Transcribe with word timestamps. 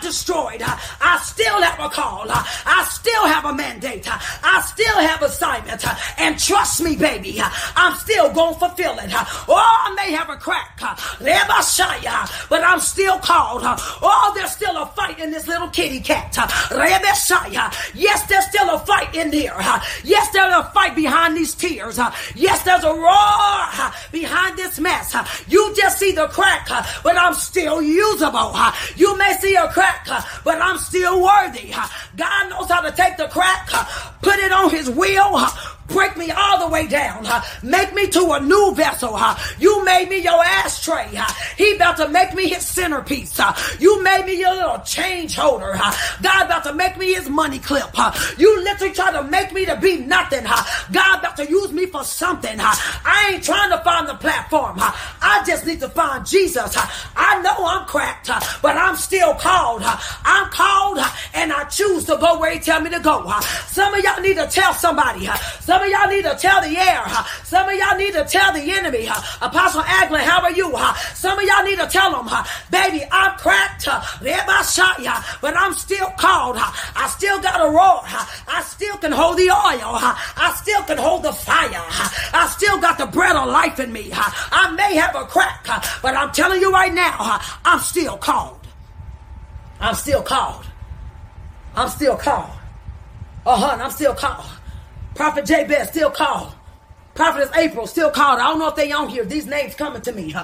destroyed. 0.00 0.62
I 0.62 1.20
still 1.22 1.60
have 1.62 1.80
a 1.80 1.88
call. 1.88 2.26
I 2.28 2.86
still 2.90 3.26
have 3.26 3.44
a 3.44 3.54
mandate. 3.54 4.06
I 4.08 4.60
still 4.66 4.98
have 4.98 5.22
assignment. 5.22 5.84
And 6.18 6.38
trust 6.38 6.82
me, 6.82 6.96
baby, 6.96 7.40
I'm 7.76 7.94
still 7.96 8.32
going 8.32 8.54
to 8.54 8.60
fulfill 8.60 8.98
it. 8.98 9.10
Oh, 9.48 9.54
I 9.56 9.92
may 9.94 10.12
have 10.12 10.30
a 10.30 10.36
crack, 10.36 10.78
but 12.48 12.62
I'm 12.62 12.80
still 12.80 13.18
called. 13.18 13.62
Oh, 13.64 14.32
there's 14.34 14.52
still 14.52 14.76
a 14.76 14.86
fight 14.86 15.18
in 15.18 15.30
this 15.30 15.46
little 15.46 15.68
kitty 15.68 16.00
cat. 16.00 16.36
Yes, 17.94 18.26
there's 18.26 18.46
still 18.46 18.70
a 18.74 18.78
fight 18.80 19.14
in 19.14 19.30
there. 19.30 19.56
Yes, 20.04 20.28
there's 20.32 20.54
a 20.54 20.64
fight 20.72 20.94
behind 20.94 21.36
these 21.36 21.54
tears. 21.54 21.98
Yes, 22.34 22.62
there's 22.62 22.84
a 22.84 22.94
roar 22.94 23.90
behind 24.12 24.56
this 24.56 24.78
mess. 24.78 25.14
You 25.48 25.74
just 25.76 25.98
see 25.98 26.12
the 26.12 26.28
crack, 26.28 26.68
but 27.02 27.16
I'm 27.16 27.34
still 27.34 27.82
usable. 27.82 28.54
You 28.96 29.16
may 29.16 29.34
see 29.40 29.54
a 29.54 29.68
crack 29.68 29.89
Uh, 30.08 30.22
but 30.44 30.60
I'm 30.60 30.78
still 30.78 31.22
worthy. 31.22 31.72
Uh, 31.74 31.86
God 32.16 32.50
knows 32.50 32.68
how 32.68 32.80
to 32.80 32.92
take 32.92 33.16
the 33.16 33.28
crack, 33.28 33.68
uh, 33.72 33.84
put 34.22 34.38
it 34.38 34.52
on 34.52 34.70
his 34.70 34.90
wheel, 34.90 35.36
break 35.90 36.16
me 36.16 36.30
all 36.30 36.66
the 36.66 36.68
way 36.72 36.86
down, 36.86 37.26
make 37.62 37.94
me 37.94 38.06
to 38.08 38.32
a 38.32 38.40
new 38.40 38.74
vessel. 38.74 39.18
You 39.58 39.84
made 39.84 40.08
me 40.08 40.18
your 40.22 40.42
ashtray. 40.42 41.10
He 41.56 41.74
about 41.74 41.96
to 41.98 42.08
make 42.08 42.34
me 42.34 42.48
his 42.48 42.66
centerpiece. 42.66 43.38
You 43.78 44.02
made 44.02 44.26
me 44.26 44.38
your 44.38 44.54
little 44.54 44.78
change 44.80 45.36
holder. 45.36 45.78
God 46.22 46.46
about 46.46 46.64
to 46.64 46.74
make 46.74 46.96
me 46.96 47.14
his 47.14 47.28
money 47.28 47.58
clip. 47.58 47.90
You 48.38 48.62
literally 48.62 48.94
try 48.94 49.12
to 49.12 49.22
make 49.24 49.52
me 49.52 49.66
to 49.66 49.76
be 49.76 49.98
nothing. 49.98 50.44
God 50.44 51.18
about 51.18 51.36
to 51.36 51.48
use 51.48 51.72
me 51.72 51.86
for 51.86 52.04
something. 52.04 52.56
I 52.58 53.32
ain't 53.32 53.44
trying 53.44 53.70
to 53.70 53.78
find 53.78 54.08
the 54.08 54.14
platform. 54.14 54.76
I 54.78 55.42
just 55.46 55.66
need 55.66 55.80
to 55.80 55.88
find 55.88 56.26
Jesus. 56.26 56.76
I 57.16 57.40
know 57.42 57.66
I'm 57.66 57.86
cracked, 57.86 58.30
but 58.62 58.76
I'm 58.76 58.96
still 58.96 59.34
called. 59.34 59.82
I'm 59.84 60.50
called 60.50 60.98
and 61.34 61.52
I 61.52 61.64
choose 61.64 62.04
to 62.04 62.16
go 62.16 62.38
where 62.38 62.52
he 62.52 62.58
tell 62.58 62.80
me 62.80 62.90
to 62.90 63.00
go. 63.00 63.30
Some 63.68 63.94
of 63.94 64.02
y'all 64.02 64.20
need 64.20 64.36
to 64.36 64.46
tell 64.46 64.72
somebody. 64.74 65.28
Some 65.60 65.79
some 65.80 65.86
of 65.90 65.98
y'all 65.98 66.10
need 66.10 66.24
to 66.24 66.36
tell 66.36 66.60
the 66.60 66.76
air. 66.76 67.06
Some 67.44 67.66
of 67.66 67.74
y'all 67.74 67.96
need 67.96 68.12
to 68.12 68.24
tell 68.26 68.52
the 68.52 68.60
enemy. 68.60 69.06
Apostle 69.40 69.80
Agler, 69.80 70.18
how 70.18 70.42
are 70.42 70.52
you? 70.52 70.76
Some 71.14 71.38
of 71.38 71.44
y'all 71.46 71.64
need 71.64 71.78
to 71.78 71.86
tell 71.86 72.10
them, 72.12 72.28
baby, 72.70 73.02
I'm 73.10 73.38
cracked. 73.38 73.88
I 73.88 74.62
shot 74.62 75.00
ya, 75.00 75.22
but 75.40 75.56
I'm 75.56 75.72
still 75.72 76.10
called. 76.18 76.56
I 76.58 77.10
still 77.16 77.40
got 77.40 77.66
a 77.66 77.70
roar. 77.70 78.02
I 78.46 78.62
still 78.62 78.98
can 78.98 79.10
hold 79.10 79.38
the 79.38 79.48
oil. 79.50 79.96
I 79.96 80.54
still 80.60 80.82
can 80.82 80.98
hold 80.98 81.22
the 81.22 81.32
fire. 81.32 81.70
I 81.72 82.52
still 82.54 82.78
got 82.78 82.98
the 82.98 83.06
bread 83.06 83.34
of 83.34 83.48
life 83.48 83.80
in 83.80 83.90
me. 83.90 84.10
I 84.12 84.74
may 84.76 84.96
have 84.96 85.14
a 85.16 85.24
crack, 85.24 85.66
but 86.02 86.14
I'm 86.14 86.30
telling 86.32 86.60
you 86.60 86.70
right 86.70 86.92
now, 86.92 87.40
I'm 87.64 87.80
still 87.80 88.18
called. 88.18 88.66
I'm 89.80 89.94
still 89.94 90.22
called. 90.22 90.66
I'm 91.74 91.88
still 91.88 92.16
called. 92.16 92.50
Uh 93.46 93.56
huh. 93.56 93.78
I'm 93.80 93.90
still 93.90 94.14
called. 94.14 94.59
Prophet 95.14 95.46
Jabez 95.46 95.88
still 95.88 96.10
called. 96.10 96.54
Prophetess 97.14 97.50
April 97.56 97.86
still 97.86 98.10
called. 98.10 98.40
I 98.40 98.44
don't 98.44 98.58
know 98.58 98.68
if 98.68 98.76
they 98.76 98.92
on 98.92 99.08
here. 99.08 99.24
These 99.24 99.46
names 99.46 99.74
coming 99.74 100.02
to 100.02 100.12
me. 100.12 100.34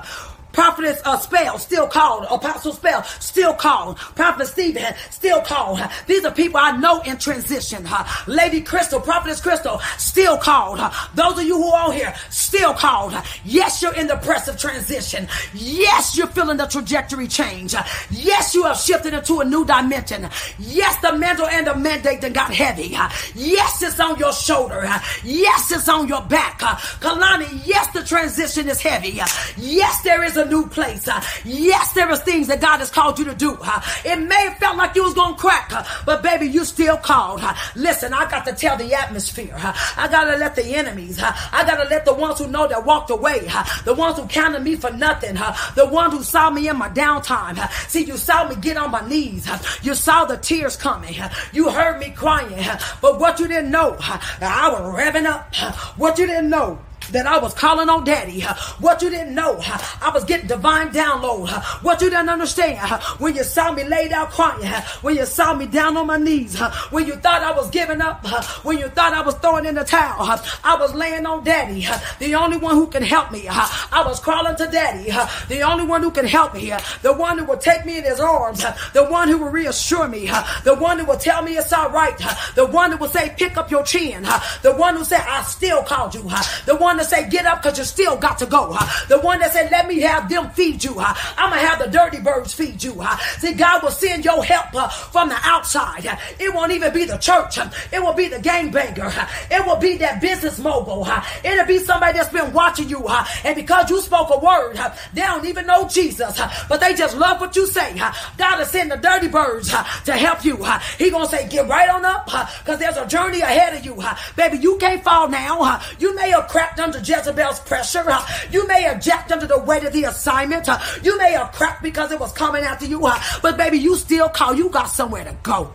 Prophetess 0.57 1.03
uh, 1.05 1.19
Spell, 1.19 1.59
still 1.59 1.87
called. 1.87 2.25
Apostle 2.31 2.73
Spell, 2.73 3.05
still 3.05 3.53
called. 3.53 3.99
Prophet 3.99 4.47
Stephen, 4.47 4.95
still 5.11 5.43
called. 5.43 5.81
These 6.07 6.25
are 6.25 6.33
people 6.33 6.59
I 6.59 6.75
know 6.79 7.03
in 7.03 7.19
transition. 7.19 7.87
Lady 8.27 8.63
Crystal, 8.63 8.99
Prophetess 8.99 9.43
Crystal, 9.43 9.81
still 9.99 10.39
called. 10.39 10.81
Those 11.15 11.41
of 11.41 11.45
you 11.45 11.59
who 11.59 11.71
are 11.73 11.93
here, 11.93 12.15
still 12.31 12.73
called. 12.73 13.13
Yes, 13.45 13.83
you're 13.83 13.95
in 13.97 14.07
the 14.07 14.17
press 14.17 14.49
of 14.49 14.57
transition. 14.57 15.29
Yes, 15.53 16.17
you're 16.17 16.27
feeling 16.29 16.57
the 16.57 16.65
trajectory 16.65 17.29
change. 17.29 17.75
Yes, 18.11 18.55
you 18.55 18.65
have 18.65 18.79
shifted 18.79 19.13
into 19.13 19.41
a 19.41 19.45
new 19.45 19.67
dimension. 19.67 20.27
Yes, 20.59 20.99
the 21.03 21.19
mantle 21.19 21.49
and 21.49 21.67
the 21.67 21.77
mandate 21.77 22.23
that 22.23 22.33
got 22.33 22.51
heavy. 22.51 22.97
Yes, 23.35 23.83
it's 23.83 24.01
on 24.01 24.19
your 24.19 24.33
shoulder. 24.33 24.89
Yes, 25.23 25.71
it's 25.71 25.87
on 25.87 26.09
your 26.09 26.23
back. 26.23 26.61
Kalani, 27.01 27.61
yes, 27.67 27.89
the 27.89 28.03
transition 28.03 28.71
is 28.71 28.81
heavy. 28.81 29.21
Yes, 29.59 30.01
there 30.01 30.25
is 30.25 30.39
a 30.39 30.46
new 30.49 30.67
place. 30.69 31.09
Uh, 31.09 31.23
yes, 31.45 31.93
there 31.93 32.11
is 32.11 32.21
things 32.21 32.47
that 32.49 32.61
God 32.61 32.79
has 32.79 32.91
called 32.91 33.19
you 33.19 33.25
to 33.27 33.35
do. 33.35 33.57
Uh, 33.61 33.81
it 34.05 34.17
may 34.17 34.49
have 34.49 34.59
felt 34.59 34.77
like 34.77 34.95
you 34.95 35.05
was 35.05 35.15
to 35.15 35.35
crack, 35.39 35.73
uh, 35.73 35.85
but 36.05 36.23
baby, 36.23 36.47
you 36.47 36.65
still 36.65 36.97
called. 36.97 37.41
Uh, 37.43 37.55
listen, 37.75 38.13
I 38.13 38.29
got 38.31 38.45
to 38.47 38.53
tell 38.53 38.77
the 38.77 38.95
atmosphere. 38.95 39.55
Uh, 39.57 39.75
I 39.97 40.09
got 40.09 40.25
to 40.25 40.37
let 40.37 40.55
the 40.55 40.65
enemies, 40.65 41.21
uh, 41.21 41.33
I 41.53 41.65
got 41.65 41.83
to 41.83 41.89
let 41.89 42.05
the 42.05 42.15
ones 42.15 42.39
who 42.39 42.47
know 42.49 42.67
that 42.67 42.85
walked 42.85 43.11
away, 43.11 43.49
the 43.85 43.95
ones 43.95 44.17
who 44.19 44.27
counted 44.27 44.63
me 44.63 44.77
for 44.77 44.91
nothing, 44.93 45.35
the 45.75 45.87
ones 45.87 46.15
who 46.15 46.23
saw 46.23 46.51
me 46.51 46.69
in 46.69 46.77
my 46.77 46.89
downtime. 46.89 47.57
See, 47.89 48.05
you 48.05 48.17
saw 48.17 48.49
me 48.49 48.57
get 48.57 48.77
on 48.77 48.91
my 48.91 49.07
knees. 49.09 49.49
You 49.83 49.95
saw 49.95 50.25
the 50.25 50.37
tears 50.37 50.77
coming. 50.77 51.15
You 51.53 51.71
heard 51.71 51.99
me 51.99 52.11
crying. 52.11 52.65
But 53.01 53.19
what 53.19 53.39
you 53.41 53.49
didn't 53.49 53.71
know, 53.71 53.97
I 54.01 54.69
was 54.71 54.81
revving 54.95 55.27
up. 55.27 55.55
What 55.99 56.19
you 56.19 56.27
didn't 56.27 56.51
know, 56.51 56.79
that 57.13 57.27
I 57.27 57.39
was 57.39 57.55
calling 57.55 57.89
on 57.89 58.05
daddy. 58.05 58.43
What 58.81 59.03
you 59.03 59.11
didn't 59.11 59.35
know, 59.35 59.59
I 59.61 60.11
was 60.13 60.25
getting 60.25 60.47
divine 60.47 60.91
download. 60.91 61.51
What 61.83 62.01
you 62.01 62.11
didn't 62.11 62.29
understand, 62.29 62.79
when 63.19 63.35
you 63.35 63.45
saw 63.45 63.73
me 63.73 63.85
laid 63.85 64.13
out 64.13 64.31
crying, 64.31 64.71
when 65.03 65.17
you 65.17 65.27
saw 65.27 65.55
me 65.55 65.67
down 65.67 65.97
on 65.97 66.07
my 66.07 66.17
knees, 66.17 66.59
when 66.91 67.07
you 67.07 67.17
thought 67.17 67.43
I 67.43 67.53
was 67.53 67.71
giving 67.71 68.01
up, 68.01 68.27
when 68.65 68.79
you 68.79 68.89
thought 68.89 69.13
I 69.13 69.23
was 69.23 69.35
throwing 69.37 69.67
in 69.67 69.75
the 69.75 69.85
towel, 69.85 70.27
I 70.65 70.77
was 70.77 70.95
laying 70.95 71.27
on 71.27 71.45
daddy, 71.45 71.87
the 72.19 72.35
only 72.35 72.57
one 72.57 72.75
who 72.75 72.87
can 72.87 73.03
help 73.03 73.33
me. 73.33 73.47
I 73.49 74.03
was 74.07 74.21
crawling 74.21 74.57
to 74.57 74.67
daddy, 74.67 75.11
the 75.49 75.63
only 75.63 75.85
one 75.85 76.03
who 76.03 76.11
can 76.11 76.27
help 76.27 76.55
me, 76.55 76.73
the 77.03 77.13
one 77.13 77.39
who 77.39 77.45
will 77.45 77.59
take 77.59 77.85
me 77.87 77.99
in 77.99 78.05
his 78.05 78.21
arms, 78.21 78.65
the 78.93 79.05
one 79.05 79.29
who 79.29 79.39
will 79.39 79.51
reassure 79.51 80.09
me, 80.09 80.27
the 80.65 80.75
one 80.75 80.99
who 80.99 81.05
will 81.05 81.19
tell 81.19 81.43
me 81.43 81.57
it's 81.57 81.73
all 81.73 81.91
right, 81.91 82.17
the 82.55 82.67
one 82.67 82.93
who 82.93 82.99
will 82.99 83.09
say, 83.09 83.35
pick 83.37 83.57
up 83.57 83.71
your 83.71 83.83
chin, 83.83 84.23
the 84.63 84.75
one 84.77 84.97
who 84.97 85.05
said, 85.05 85.25
I 85.27 85.43
still 85.43 85.83
called 85.83 86.15
you, 86.15 86.23
the 86.67 86.77
one 86.77 86.96
one 86.97 87.03
that 87.03 87.11
say, 87.11 87.29
get 87.29 87.45
up 87.45 87.63
because 87.63 87.79
you 87.79 87.85
still 87.85 88.17
got 88.17 88.39
to 88.39 88.47
go. 88.47 88.77
The 89.09 89.21
one 89.21 89.41
that 89.41 89.53
said, 89.53 89.71
let 89.71 89.87
me 89.87 90.01
have 90.01 90.29
them 90.31 90.51
feed 90.51 90.83
you. 90.83 90.95
I'm 90.99 91.51
going 91.51 91.61
to 91.61 91.67
have 91.67 91.79
the 91.79 91.89
dirty 91.89 92.21
birds 92.21 92.55
feed 92.55 92.83
you. 92.83 93.03
See, 93.39 93.53
God 93.53 93.83
will 93.83 93.91
send 93.91 94.25
your 94.25 94.43
help 94.43 94.75
uh, 94.75 94.89
from 94.89 95.29
the 95.29 95.37
outside. 95.43 96.07
It 96.41 96.55
won't 96.55 96.73
even 96.73 96.93
be 96.95 97.05
the 97.05 97.19
church. 97.19 97.59
It 97.93 98.03
will 98.03 98.15
be 98.15 98.29
the 98.29 98.39
gangbanger. 98.39 99.13
It 99.51 99.67
will 99.67 99.77
be 99.77 99.99
that 99.99 100.23
business 100.23 100.59
mogul. 100.59 101.07
It'll 101.45 101.67
be 101.67 101.79
somebody 101.79 102.17
that's 102.17 102.33
been 102.33 102.53
watching 102.53 102.89
you. 102.89 103.07
And 103.45 103.55
because 103.55 103.91
you 103.91 104.01
spoke 104.01 104.31
a 104.31 104.39
word, 104.39 104.77
they 105.13 105.21
don't 105.21 105.45
even 105.45 105.67
know 105.67 105.87
Jesus. 105.87 106.41
But 106.69 106.81
they 106.81 106.95
just 106.95 107.17
love 107.17 107.41
what 107.41 107.55
you 107.57 107.67
say. 107.67 107.95
God 108.39 108.59
will 108.59 108.65
send 108.65 108.91
the 108.91 108.97
dirty 108.97 109.29
birds 109.29 109.69
to 110.05 110.13
help 110.13 110.45
you. 110.45 110.57
He 110.97 111.11
to 111.11 111.27
say, 111.27 111.47
get 111.49 111.69
right 111.69 111.91
on 111.91 112.05
up 112.05 112.25
because 112.25 112.79
there's 112.79 112.97
a 112.97 113.07
journey 113.07 113.41
ahead 113.41 113.75
of 113.77 113.85
you. 113.85 114.03
Baby, 114.37 114.59
you 114.59 114.79
can't 114.79 115.05
fall 115.05 115.29
now. 115.29 115.81
You 115.99 116.15
may 116.17 116.31
have 116.31 116.49
cracked 116.49 116.79
under 116.87 116.99
Jezebel's 116.99 117.61
pressure. 117.61 118.05
You 118.51 118.67
may 118.67 118.83
have 118.83 119.03
jacked 119.03 119.33
under 119.33 119.47
the 119.47 119.59
weight 119.59 119.85
of 119.85 119.93
the 119.93 120.05
assignment. 120.05 120.69
You 121.03 121.19
may 121.19 121.33
have 121.33 121.53
cracked 121.53 121.83
because 121.83 122.13
it 122.13 122.21
was 122.21 122.33
coming 122.33 122.63
after 122.63 122.87
you. 122.87 123.01
But 123.43 123.57
baby, 123.57 123.79
you 123.79 123.97
still 123.97 124.29
call. 124.29 124.55
You 124.55 124.71
got 124.71 124.87
somewhere 124.87 125.25
to 125.25 125.37
go. 125.43 125.73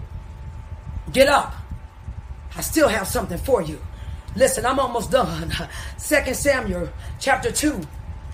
Get 1.11 1.27
up. 1.27 1.53
I 2.55 2.61
still 2.61 2.87
have 2.87 3.07
something 3.07 3.37
for 3.37 3.61
you. 3.61 3.79
Listen, 4.35 4.65
I'm 4.65 4.79
almost 4.79 5.11
done. 5.11 5.51
Second 5.97 6.35
Samuel 6.35 6.89
chapter 7.19 7.51
2 7.51 7.81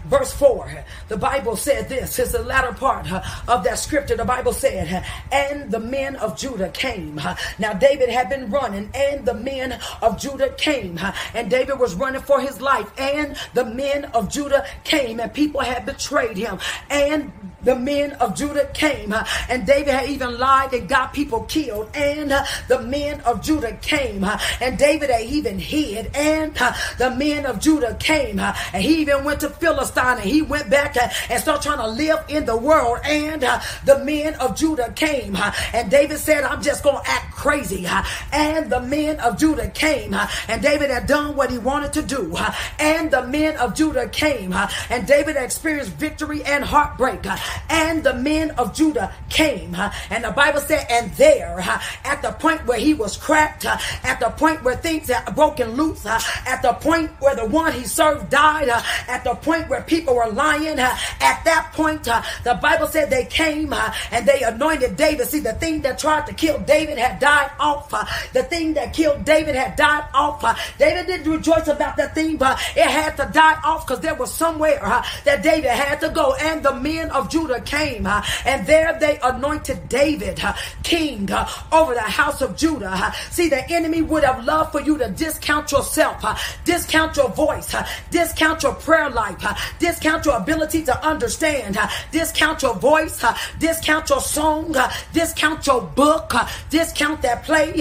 verse 0.08 0.34
4, 0.34 0.86
the 1.10 1.18
Bible 1.18 1.56
said 1.56 1.90
this 1.90 2.20
is 2.20 2.32
the 2.32 2.42
latter 2.44 2.74
part 2.74 3.12
of 3.48 3.64
that 3.64 3.80
scripture. 3.80 4.16
The 4.16 4.26
Bible 4.26 4.54
said, 4.54 5.06
and 5.32 5.70
the 5.72 5.80
men 5.80 6.16
of 6.18 6.38
Judah 6.38 6.70
came. 6.70 7.20
Now, 7.60 7.74
David 7.74 8.10
had 8.10 8.30
been 8.30 8.50
running, 8.50 8.90
and 8.94 9.26
the 9.26 9.34
men 9.34 9.80
of 10.02 10.20
Judah 10.20 10.50
came. 10.58 11.00
And 11.34 11.50
David 11.50 11.80
was 11.80 11.96
running 11.96 12.22
for 12.22 12.40
his 12.40 12.62
life, 12.62 12.92
and 12.98 13.36
the 13.54 13.66
men 13.66 14.06
of 14.06 14.30
Judah 14.30 14.66
came, 14.84 15.20
and 15.20 15.34
people 15.34 15.62
had 15.62 15.86
betrayed 15.86 16.38
him. 16.38 16.60
And 16.90 17.32
the 17.64 17.76
men 17.76 18.14
of 18.14 18.36
Judah 18.36 18.70
came, 18.74 19.14
and 19.50 19.66
David 19.66 19.94
had 19.94 20.10
even 20.10 20.38
lied 20.38 20.74
and 20.74 20.88
got 20.88 21.14
people 21.14 21.44
killed. 21.44 21.90
And 21.94 22.32
the 22.68 22.82
men 22.82 23.20
of 23.22 23.42
Judah 23.42 23.74
came, 23.74 24.24
and 24.62 24.78
David 24.78 25.10
had 25.10 25.24
even 25.24 25.60
hid. 25.60 26.16
And 26.16 26.56
the 26.98 27.14
men 27.18 27.46
of 27.46 27.60
Judah 27.60 27.96
came, 27.96 28.40
and 28.40 28.56
he 28.82 29.02
even 29.02 29.24
went 29.24 29.42
to 29.42 29.50
Philistine 29.50 29.97
And 29.98 30.20
he 30.20 30.42
went 30.42 30.70
back 30.70 30.96
uh, 30.98 31.10
and 31.30 31.42
started 31.42 31.64
trying 31.64 31.80
to 31.80 31.88
live 31.88 32.24
in 32.28 32.46
the 32.46 32.58
world. 32.58 33.00
And 33.04 33.44
uh, 33.44 33.60
the 33.86 34.00
men 34.04 34.36
of 34.36 34.56
Judah 34.56 34.92
came. 34.94 35.36
Uh, 35.36 35.52
and 35.74 35.90
David 35.90 36.18
said, 36.20 36.44
I'm 36.44 36.62
just 36.62 36.84
going 36.84 37.02
to 37.04 37.10
act 37.10 37.34
crazy. 37.34 37.86
Uh, 37.88 38.04
and 38.32 38.70
the 38.72 38.82
men 38.82 39.20
of 39.20 39.38
Judah 39.38 39.70
came. 39.70 40.14
Uh, 40.14 40.28
and 40.48 40.62
David 40.62 40.90
had 40.90 41.08
done 41.08 41.36
what 41.36 41.52
he 41.52 41.58
wanted 41.58 41.94
to 41.94 42.02
do. 42.02 42.34
Uh. 42.36 42.54
And 42.80 43.12
the 43.12 43.26
men 43.28 43.58
of 43.58 43.76
Judah 43.76 44.08
came. 44.10 44.54
And 44.90 45.08
David 45.08 45.36
experienced 45.36 45.92
victory 45.94 46.44
and 46.44 46.64
heartbreak. 46.64 47.26
and 47.70 48.04
the 48.04 48.14
men 48.14 48.52
of 48.52 48.74
Judah 48.74 49.14
came. 49.30 49.76
And 50.10 50.24
the 50.24 50.32
Bible 50.32 50.60
said, 50.62 50.86
and 50.90 51.12
there, 51.14 51.60
at 52.04 52.22
the 52.22 52.32
point 52.32 52.66
where 52.66 52.80
he 52.80 52.94
was 52.94 53.18
cracked, 53.18 53.66
at 53.66 54.20
the 54.20 54.30
point 54.30 54.64
where 54.64 54.76
things 54.76 55.10
had 55.10 55.36
broken 55.36 55.72
loose, 55.72 56.06
at 56.06 56.62
the 56.62 56.74
point 56.74 57.12
where 57.20 57.36
the 57.36 57.46
one 57.46 57.74
he 57.74 57.84
served 57.84 58.30
died, 58.30 58.70
at 58.70 59.24
the 59.24 59.36
point 59.36 59.70
where 59.70 59.82
people 59.88 60.16
were 60.16 60.30
lying, 60.30 60.80
at 60.80 61.42
that 61.46 61.72
point, 61.74 62.04
the 62.04 62.60
Bible 62.62 62.88
said 62.88 63.10
they 63.10 63.26
came 63.26 63.74
and 63.74 64.28
they 64.28 64.44
anointed 64.44 64.96
David. 64.96 65.28
See, 65.28 65.40
the 65.40 65.54
thing 65.54 65.82
that 65.82 65.98
tried 65.98 66.28
to 66.28 66.34
kill 66.34 66.60
David 66.60 66.98
had 66.98 67.20
died 67.20 67.52
off. 67.60 67.90
The 68.34 68.44
thing 68.44 68.74
that 68.74 68.94
killed 68.94 69.26
David 69.26 69.56
had 69.56 69.76
died 69.76 70.06
off. 70.14 70.44
David 70.78 71.08
didn't 71.08 71.32
rejoice 71.32 71.68
about 71.68 71.98
that 71.98 72.14
thing, 72.14 72.38
but 72.38 72.60
it 72.76 72.90
had 72.90 73.18
to 73.18 73.30
die 73.34 73.60
off 73.64 73.88
because 73.88 74.02
there 74.02 74.16
was 74.16 74.34
somewhere 74.34 74.80
that 75.24 75.42
David 75.44 75.72
had 75.72 76.00
to 76.02 76.10
go. 76.10 76.36
And 76.36 76.64
the 76.64 76.74
men 76.76 77.10
of 77.12 77.30
Judah 77.30 77.62
came, 77.62 78.06
and 78.06 78.68
there 78.68 78.98
they 79.00 79.20
anointed 79.24 79.90
David 79.90 80.42
king 80.84 81.30
over 81.72 81.94
the 81.94 82.02
house 82.02 82.42
of 82.42 82.56
Judah. 82.56 83.14
See, 83.32 83.50
the 83.50 83.68
enemy 83.70 84.02
would 84.02 84.24
have 84.24 84.44
loved 84.44 84.72
for 84.72 84.82
you 84.82 84.98
to 84.98 85.10
discount 85.10 85.72
yourself, 85.72 86.24
discount 86.66 87.16
your 87.16 87.30
voice, 87.30 87.76
discount 88.12 88.64
your 88.64 88.74
prayer 88.74 89.10
life, 89.10 89.38
discount 89.80 90.26
your 90.26 90.38
ability 90.38 90.84
to 90.84 91.06
understand, 91.06 91.78
discount 92.12 92.62
your 92.62 92.76
voice, 92.76 93.24
discount 93.60 94.10
your 94.10 94.22
song, 94.22 94.76
discount 95.14 95.66
your 95.68 95.82
book, 95.82 96.34
discount 96.70 97.22
that 97.22 97.44
play, 97.44 97.74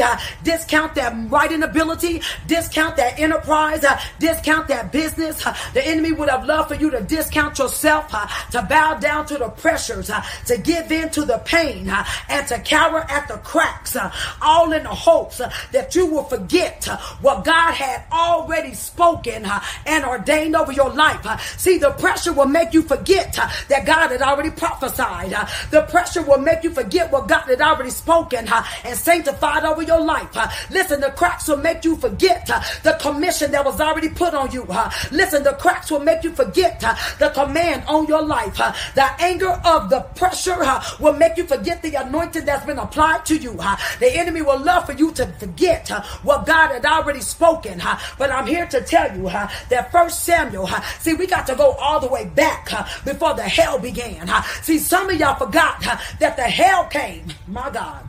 discount 0.43 0.95
that 0.95 1.15
writing 1.31 1.63
ability, 1.63 2.23
discount 2.47 2.97
that 2.97 3.19
enterprise, 3.19 3.85
discount 4.19 4.69
that 4.69 4.93
business. 4.93 5.43
The 5.75 5.87
enemy 5.87 6.13
would 6.13 6.29
have 6.29 6.45
loved 6.47 6.69
for 6.69 6.75
you 6.75 6.91
to 6.91 7.01
discount 7.03 7.59
yourself, 7.59 8.11
to 8.51 8.63
bow 8.63 8.95
down 8.95 9.27
to 9.27 9.39
the 9.39 9.49
pressures, 9.49 10.11
to 10.47 10.59
give 10.59 10.91
in 10.93 11.11
to 11.11 11.25
the 11.25 11.39
pain, 11.39 11.91
and 12.29 12.47
to 12.49 12.59
cower 12.61 13.01
at 13.11 13.29
the 13.29 13.39
cracks, 13.39 13.97
all 14.43 14.73
in 14.73 14.83
the 14.83 14.89
hopes 14.89 15.41
that 15.73 15.95
you 15.95 16.07
will 16.07 16.25
forget 16.25 16.85
what 17.21 17.45
God 17.45 17.73
had 17.73 18.05
already 18.13 18.75
spoken 18.75 19.47
and 19.87 20.05
ordained 20.05 20.57
over 20.57 20.73
your 20.73 20.91
life. 20.91 21.59
See, 21.59 21.76
the 21.79 21.91
pressure 21.93 22.33
will 22.33 22.47
make 22.47 22.73
you 22.73 22.83
forget 22.83 23.39
uh, 23.39 23.49
that 23.69 23.87
God 23.87 24.11
had 24.11 24.23
already 24.23 24.51
prophesied. 24.51 25.33
Uh, 25.33 25.47
the 25.71 25.83
pressure 25.83 26.23
will 26.23 26.39
make 26.39 26.63
you 26.63 26.71
forget 26.71 27.11
what 27.13 27.29
God 27.29 27.43
had 27.43 27.61
already 27.61 27.91
spoken 27.91 28.47
uh, 28.49 28.65
and 28.85 28.97
sanctified 28.97 29.65
over 29.65 29.83
your 29.83 30.01
life. 30.01 30.35
Listen, 30.71 31.01
the 31.01 31.11
cracks 31.11 31.49
will 31.49 31.57
make 31.59 31.85
you 31.85 31.97
forget 31.97 32.47
the 32.83 32.97
commission 33.01 33.51
that 33.53 33.65
was 33.65 33.81
already 33.81 34.09
put 34.09 34.35
on 34.35 34.51
you. 34.53 34.67
Listen, 35.11 35.43
the 35.43 35.53
cracks 35.53 35.91
will 35.91 36.01
make 36.01 36.23
you 36.25 36.33
forget 36.33 36.81
the 37.19 37.31
command 37.35 37.85
on 37.87 38.07
your 38.07 38.23
life. 38.23 38.57
The 38.57 39.07
anger 39.21 39.61
of 39.65 39.91
the 39.91 40.01
pressure 40.15 40.57
will 41.01 41.15
make 41.15 41.37
you 41.37 41.45
forget 41.45 41.83
the 41.83 41.95
anointing 41.95 42.45
that's 42.45 42.67
been 42.67 42.79
applied 42.79 43.25
to 43.27 43.37
you. 43.37 43.53
The 43.99 44.11
enemy 44.15 44.43
will 44.43 44.59
love 44.59 44.87
for 44.87 44.93
you 44.93 45.13
to 45.13 45.27
forget 45.39 45.89
what 46.23 46.47
God 46.47 46.73
had 46.73 46.85
already 46.85 47.21
spoken. 47.21 47.81
But 48.19 48.31
I'm 48.31 48.47
here 48.47 48.67
to 48.67 48.81
tell 48.81 49.17
you 49.17 49.29
that 49.29 49.89
First 49.93 50.25
Samuel, 50.25 50.69
see, 51.01 51.15
we 51.15 51.27
got 51.27 51.47
to 51.47 51.55
go 51.55 51.66
all 51.73 52.01
the 52.01 52.09
way 52.09 52.25
back 52.25 52.67
before 53.05 53.35
the 53.35 53.43
hell 53.43 53.79
began. 53.79 54.29
See, 54.63 54.79
some 54.79 55.11
of 55.11 55.17
y'all 55.19 55.37
forgot 55.37 55.81
that 56.21 56.37
the 56.37 56.43
hell 56.43 56.87
came. 56.87 57.27
My 57.47 57.71
God 57.71 58.06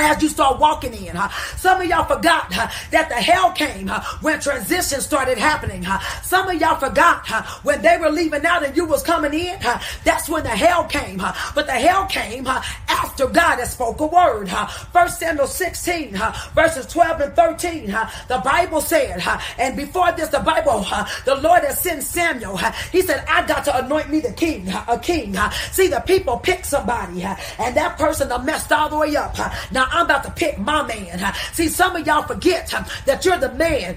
as 0.00 0.22
you 0.22 0.28
start 0.28 0.58
walking 0.58 0.94
in. 0.94 1.14
Huh? 1.14 1.28
Some 1.56 1.80
of 1.80 1.86
y'all 1.86 2.04
forgot 2.04 2.52
huh, 2.52 2.68
that 2.90 3.08
the 3.08 3.16
hell 3.16 3.52
came 3.52 3.88
huh, 3.88 4.02
when 4.20 4.40
transition 4.40 5.00
started 5.00 5.38
happening. 5.38 5.82
Huh? 5.82 5.98
Some 6.22 6.48
of 6.48 6.60
y'all 6.60 6.78
forgot 6.78 7.26
huh, 7.26 7.42
when 7.62 7.82
they 7.82 7.96
were 7.98 8.10
leaving 8.10 8.44
out 8.46 8.64
and 8.64 8.76
you 8.76 8.84
was 8.84 9.02
coming 9.02 9.34
in. 9.34 9.60
Huh? 9.60 9.78
That's 10.04 10.28
when 10.28 10.42
the 10.44 10.50
hell 10.50 10.84
came. 10.84 11.18
Huh? 11.18 11.32
But 11.54 11.66
the 11.66 11.72
hell 11.72 12.06
came 12.06 12.44
huh, 12.44 12.62
after 12.88 13.26
God 13.26 13.58
had 13.58 13.68
spoke 13.68 14.00
a 14.00 14.06
word. 14.06 14.48
Huh? 14.48 14.66
First 14.66 15.18
Samuel 15.18 15.46
16 15.46 16.14
huh, 16.14 16.32
verses 16.54 16.86
12 16.86 17.20
and 17.20 17.36
13. 17.36 17.88
Huh? 17.88 18.08
The 18.28 18.38
Bible 18.38 18.80
said, 18.80 19.20
huh, 19.20 19.40
and 19.58 19.76
before 19.76 20.12
this, 20.12 20.28
the 20.28 20.40
Bible, 20.40 20.82
huh, 20.82 21.06
the 21.24 21.36
Lord 21.36 21.64
has 21.64 21.80
sent 21.80 22.02
Samuel. 22.02 22.56
Huh? 22.56 22.72
He 22.92 23.02
said, 23.02 23.24
I 23.28 23.46
got 23.46 23.64
to 23.64 23.84
anoint 23.84 24.10
me 24.10 24.20
the 24.20 24.32
king, 24.32 24.66
huh, 24.66 24.84
a 24.88 24.98
king. 24.98 25.34
Huh? 25.34 25.50
See, 25.72 25.88
the 25.88 26.00
people 26.00 26.38
pick 26.38 26.64
somebody, 26.64 27.20
huh? 27.20 27.36
and 27.58 27.76
that 27.76 27.98
person 27.98 28.28
messed 28.44 28.72
all 28.72 28.88
the 28.88 28.96
way 28.96 29.16
up. 29.16 29.36
Huh? 29.36 29.50
Now 29.72 29.87
I'm 29.90 30.04
about 30.04 30.24
to 30.24 30.30
pick 30.30 30.58
my 30.58 30.86
man. 30.86 31.34
See, 31.52 31.68
some 31.68 31.96
of 31.96 32.06
y'all 32.06 32.22
forget 32.22 32.72
that 33.06 33.24
you're 33.24 33.38
the 33.38 33.52
man 33.54 33.96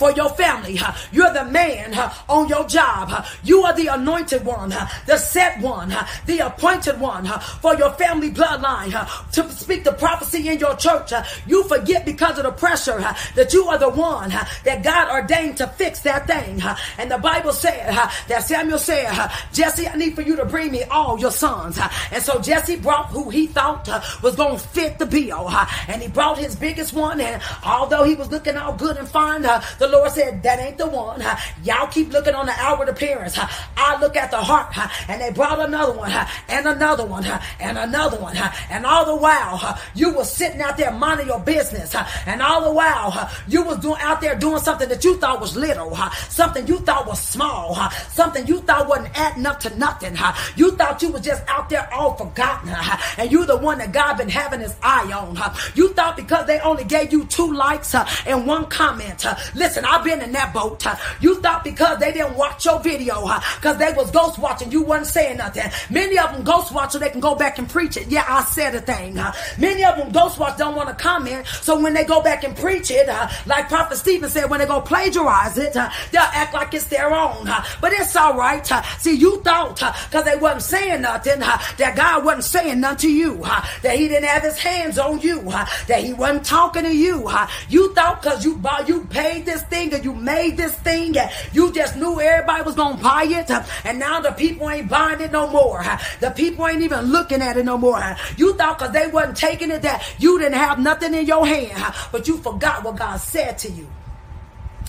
for 0.00 0.10
your 0.12 0.30
family. 0.30 0.80
You're 1.12 1.32
the 1.32 1.44
man 1.44 1.94
on 2.26 2.48
your 2.48 2.66
job. 2.66 3.26
You 3.44 3.62
are 3.64 3.74
the 3.74 3.88
anointed 3.88 4.46
one, 4.46 4.70
the 5.06 5.18
set 5.18 5.60
one, 5.60 5.94
the 6.24 6.38
appointed 6.38 6.98
one 6.98 7.26
for 7.60 7.74
your 7.76 7.90
family 7.92 8.30
bloodline 8.30 8.92
to 9.32 9.50
speak 9.50 9.84
the 9.84 9.92
prophecy 9.92 10.48
in 10.48 10.58
your 10.58 10.74
church. 10.76 11.12
You 11.46 11.64
forget 11.64 12.06
because 12.06 12.38
of 12.38 12.44
the 12.44 12.52
pressure 12.52 12.98
that 13.34 13.52
you 13.52 13.66
are 13.68 13.76
the 13.76 13.90
one 13.90 14.30
that 14.30 14.82
God 14.82 15.10
ordained 15.10 15.58
to 15.58 15.66
fix 15.66 16.00
that 16.00 16.26
thing. 16.26 16.62
And 16.96 17.10
the 17.10 17.18
Bible 17.18 17.52
said 17.52 17.94
that 18.28 18.44
Samuel 18.44 18.78
said, 18.78 19.30
Jesse, 19.52 19.86
I 19.86 19.96
need 19.96 20.14
for 20.14 20.22
you 20.22 20.34
to 20.36 20.46
bring 20.46 20.72
me 20.72 20.82
all 20.84 21.20
your 21.20 21.30
sons. 21.30 21.78
And 22.10 22.22
so 22.22 22.40
Jesse 22.40 22.76
brought 22.76 23.10
who 23.10 23.28
he 23.28 23.46
thought 23.48 23.86
was 24.22 24.34
going 24.34 24.56
to 24.56 24.64
fit 24.68 24.98
the 24.98 25.04
bill. 25.04 25.50
And 25.88 26.00
he 26.00 26.08
brought 26.08 26.38
his 26.38 26.56
biggest 26.56 26.94
one. 26.94 27.20
And 27.20 27.42
although 27.66 28.04
he 28.04 28.14
was 28.14 28.30
looking 28.30 28.56
all 28.56 28.74
good 28.74 28.96
and 28.96 29.06
fine, 29.06 29.42
the 29.42 29.89
Lord 29.90 30.10
said, 30.12 30.42
That 30.42 30.58
ain't 30.58 30.78
the 30.78 30.86
one. 30.86 31.22
Y'all 31.62 31.86
keep 31.88 32.12
looking 32.12 32.34
on 32.34 32.46
the 32.46 32.54
outward 32.56 32.88
appearance. 32.88 33.38
I 33.76 34.00
look 34.00 34.16
at 34.16 34.30
the 34.30 34.38
heart. 34.38 34.76
And 35.08 35.20
they 35.20 35.30
brought 35.32 35.60
another 35.60 35.92
one, 35.92 36.12
and 36.48 36.66
another 36.66 37.04
one, 37.04 37.24
and 37.58 37.78
another 37.78 38.18
one. 38.18 38.36
And 38.70 38.86
all 38.86 39.04
the 39.04 39.16
while, 39.16 39.78
you 39.94 40.12
was 40.14 40.32
sitting 40.32 40.60
out 40.60 40.76
there 40.76 40.92
minding 40.92 41.26
your 41.26 41.40
business. 41.40 41.94
And 42.26 42.42
all 42.42 42.62
the 42.62 42.72
while, 42.72 43.30
you 43.48 43.62
was 43.62 43.78
doing 43.78 44.00
out 44.00 44.20
there 44.20 44.36
doing 44.36 44.60
something 44.60 44.88
that 44.88 45.04
you 45.04 45.16
thought 45.16 45.40
was 45.40 45.56
little, 45.56 45.96
something 46.28 46.66
you 46.66 46.78
thought 46.80 47.06
was 47.06 47.20
small, 47.20 47.76
something 48.10 48.46
you 48.46 48.60
thought 48.60 48.88
wasn't 48.88 49.18
adding 49.18 49.46
up 49.46 49.60
to 49.60 49.76
nothing. 49.78 50.16
You 50.56 50.72
thought 50.72 51.02
you 51.02 51.10
was 51.10 51.22
just 51.22 51.42
out 51.48 51.68
there 51.68 51.92
all 51.92 52.14
forgotten. 52.14 52.70
And 53.18 53.30
you 53.30 53.44
the 53.46 53.56
one 53.56 53.78
that 53.78 53.92
God 53.92 54.16
been 54.18 54.28
having 54.28 54.60
his 54.60 54.74
eye 54.82 55.10
on. 55.12 55.36
You 55.74 55.92
thought 55.94 56.16
because 56.16 56.46
they 56.46 56.60
only 56.60 56.84
gave 56.84 57.12
you 57.12 57.24
two 57.26 57.52
likes 57.52 57.94
and 58.26 58.46
one 58.46 58.66
comment. 58.66 59.24
Listen, 59.54 59.79
Listen, 59.80 59.94
I've 59.94 60.04
been 60.04 60.20
in 60.20 60.32
that 60.32 60.52
boat. 60.52 60.84
You 61.20 61.40
thought 61.40 61.64
because 61.64 61.98
they 61.98 62.12
didn't 62.12 62.36
watch 62.36 62.64
your 62.64 62.80
video, 62.80 63.24
huh? 63.24 63.40
because 63.56 63.78
they 63.78 63.92
was 63.92 64.10
ghost 64.10 64.38
watching, 64.38 64.70
you 64.70 64.82
wasn't 64.82 65.06
saying 65.06 65.36
nothing. 65.38 65.70
Many 65.90 66.18
of 66.18 66.32
them 66.32 66.44
ghost 66.44 66.72
watch 66.72 66.92
so 66.92 66.98
they 66.98 67.10
can 67.10 67.20
go 67.20 67.34
back 67.34 67.58
and 67.58 67.68
preach 67.68 67.96
it. 67.96 68.08
Yeah, 68.08 68.24
I 68.28 68.44
said 68.44 68.74
a 68.74 68.80
thing. 68.80 69.18
Many 69.58 69.84
of 69.84 69.96
them 69.96 70.12
ghost 70.12 70.38
watch 70.38 70.58
don't 70.58 70.74
want 70.76 70.88
to 70.88 70.94
comment, 70.94 71.46
so 71.46 71.80
when 71.80 71.94
they 71.94 72.04
go 72.04 72.22
back 72.22 72.44
and 72.44 72.56
preach 72.56 72.90
it, 72.90 73.08
like 73.46 73.68
Prophet 73.68 73.96
Stephen 73.96 74.28
said, 74.28 74.50
when 74.50 74.60
they 74.60 74.66
go 74.66 74.80
plagiarize 74.80 75.56
it, 75.58 75.72
they'll 75.72 75.90
act 76.22 76.54
like 76.54 76.74
it's 76.74 76.86
their 76.86 77.14
own. 77.14 77.48
But 77.80 77.92
it's 77.92 78.14
all 78.16 78.36
right. 78.36 78.66
See, 78.98 79.14
you 79.14 79.40
thought 79.42 79.76
because 79.76 80.24
they 80.24 80.36
wasn't 80.36 80.62
saying 80.62 81.02
nothing 81.02 81.40
that 81.40 81.94
God 81.96 82.24
wasn't 82.24 82.44
saying 82.44 82.80
nothing 82.80 82.98
to 82.98 83.10
you, 83.10 83.38
that 83.82 83.96
He 83.96 84.08
didn't 84.08 84.28
have 84.28 84.42
His 84.42 84.58
hands 84.58 84.98
on 84.98 85.20
you, 85.20 85.42
that 85.42 86.02
He 86.02 86.12
wasn't 86.12 86.44
talking 86.44 86.84
to 86.84 86.94
you. 86.94 87.30
You 87.68 87.94
thought 87.94 88.22
because 88.22 88.44
you 88.44 88.56
bought, 88.56 88.88
you 88.88 89.04
paid 89.04 89.46
this 89.46 89.62
thing 89.70 89.94
and 89.94 90.04
you 90.04 90.12
made 90.14 90.56
this 90.56 90.74
thing 90.74 91.16
and 91.16 91.30
you 91.52 91.72
just 91.72 91.96
knew 91.96 92.20
everybody 92.20 92.62
was 92.62 92.74
going 92.74 92.96
to 92.96 93.02
buy 93.02 93.24
it. 93.26 93.50
And 93.84 93.98
now 93.98 94.20
the 94.20 94.32
people 94.32 94.68
ain't 94.68 94.90
buying 94.90 95.20
it 95.20 95.32
no 95.32 95.48
more. 95.48 95.82
The 96.20 96.30
people 96.30 96.66
ain't 96.66 96.82
even 96.82 97.06
looking 97.06 97.40
at 97.40 97.56
it 97.56 97.64
no 97.64 97.78
more. 97.78 98.00
You 98.36 98.54
thought 98.54 98.78
because 98.78 98.92
they 98.92 99.06
wasn't 99.06 99.36
taking 99.36 99.70
it 99.70 99.82
that 99.82 100.04
you 100.18 100.38
didn't 100.38 100.58
have 100.58 100.78
nothing 100.78 101.14
in 101.14 101.24
your 101.24 101.46
hand. 101.46 101.94
But 102.12 102.28
you 102.28 102.36
forgot 102.38 102.84
what 102.84 102.96
God 102.96 103.16
said 103.18 103.56
to 103.58 103.70
you 103.70 103.88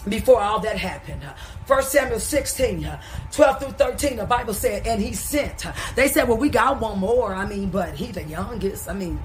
before 0.10 0.42
all 0.42 0.60
that 0.62 0.78
happened. 0.78 1.22
First 1.66 1.92
Samuel 1.92 2.20
16, 2.20 2.90
12 3.32 3.60
through 3.60 3.72
13, 3.74 4.18
the 4.18 4.26
Bible 4.26 4.54
said, 4.54 4.86
and 4.88 5.00
he 5.02 5.14
sent. 5.14 5.66
They 5.96 6.08
said, 6.08 6.28
well, 6.28 6.38
we 6.38 6.50
got 6.50 6.82
one 6.82 7.00
more. 7.00 7.34
I 7.36 7.46
mean, 7.46 7.70
but 7.70 7.94
he 7.94 8.08
the 8.08 8.24
youngest. 8.24 8.90
I 8.90 8.94
mean, 8.94 9.22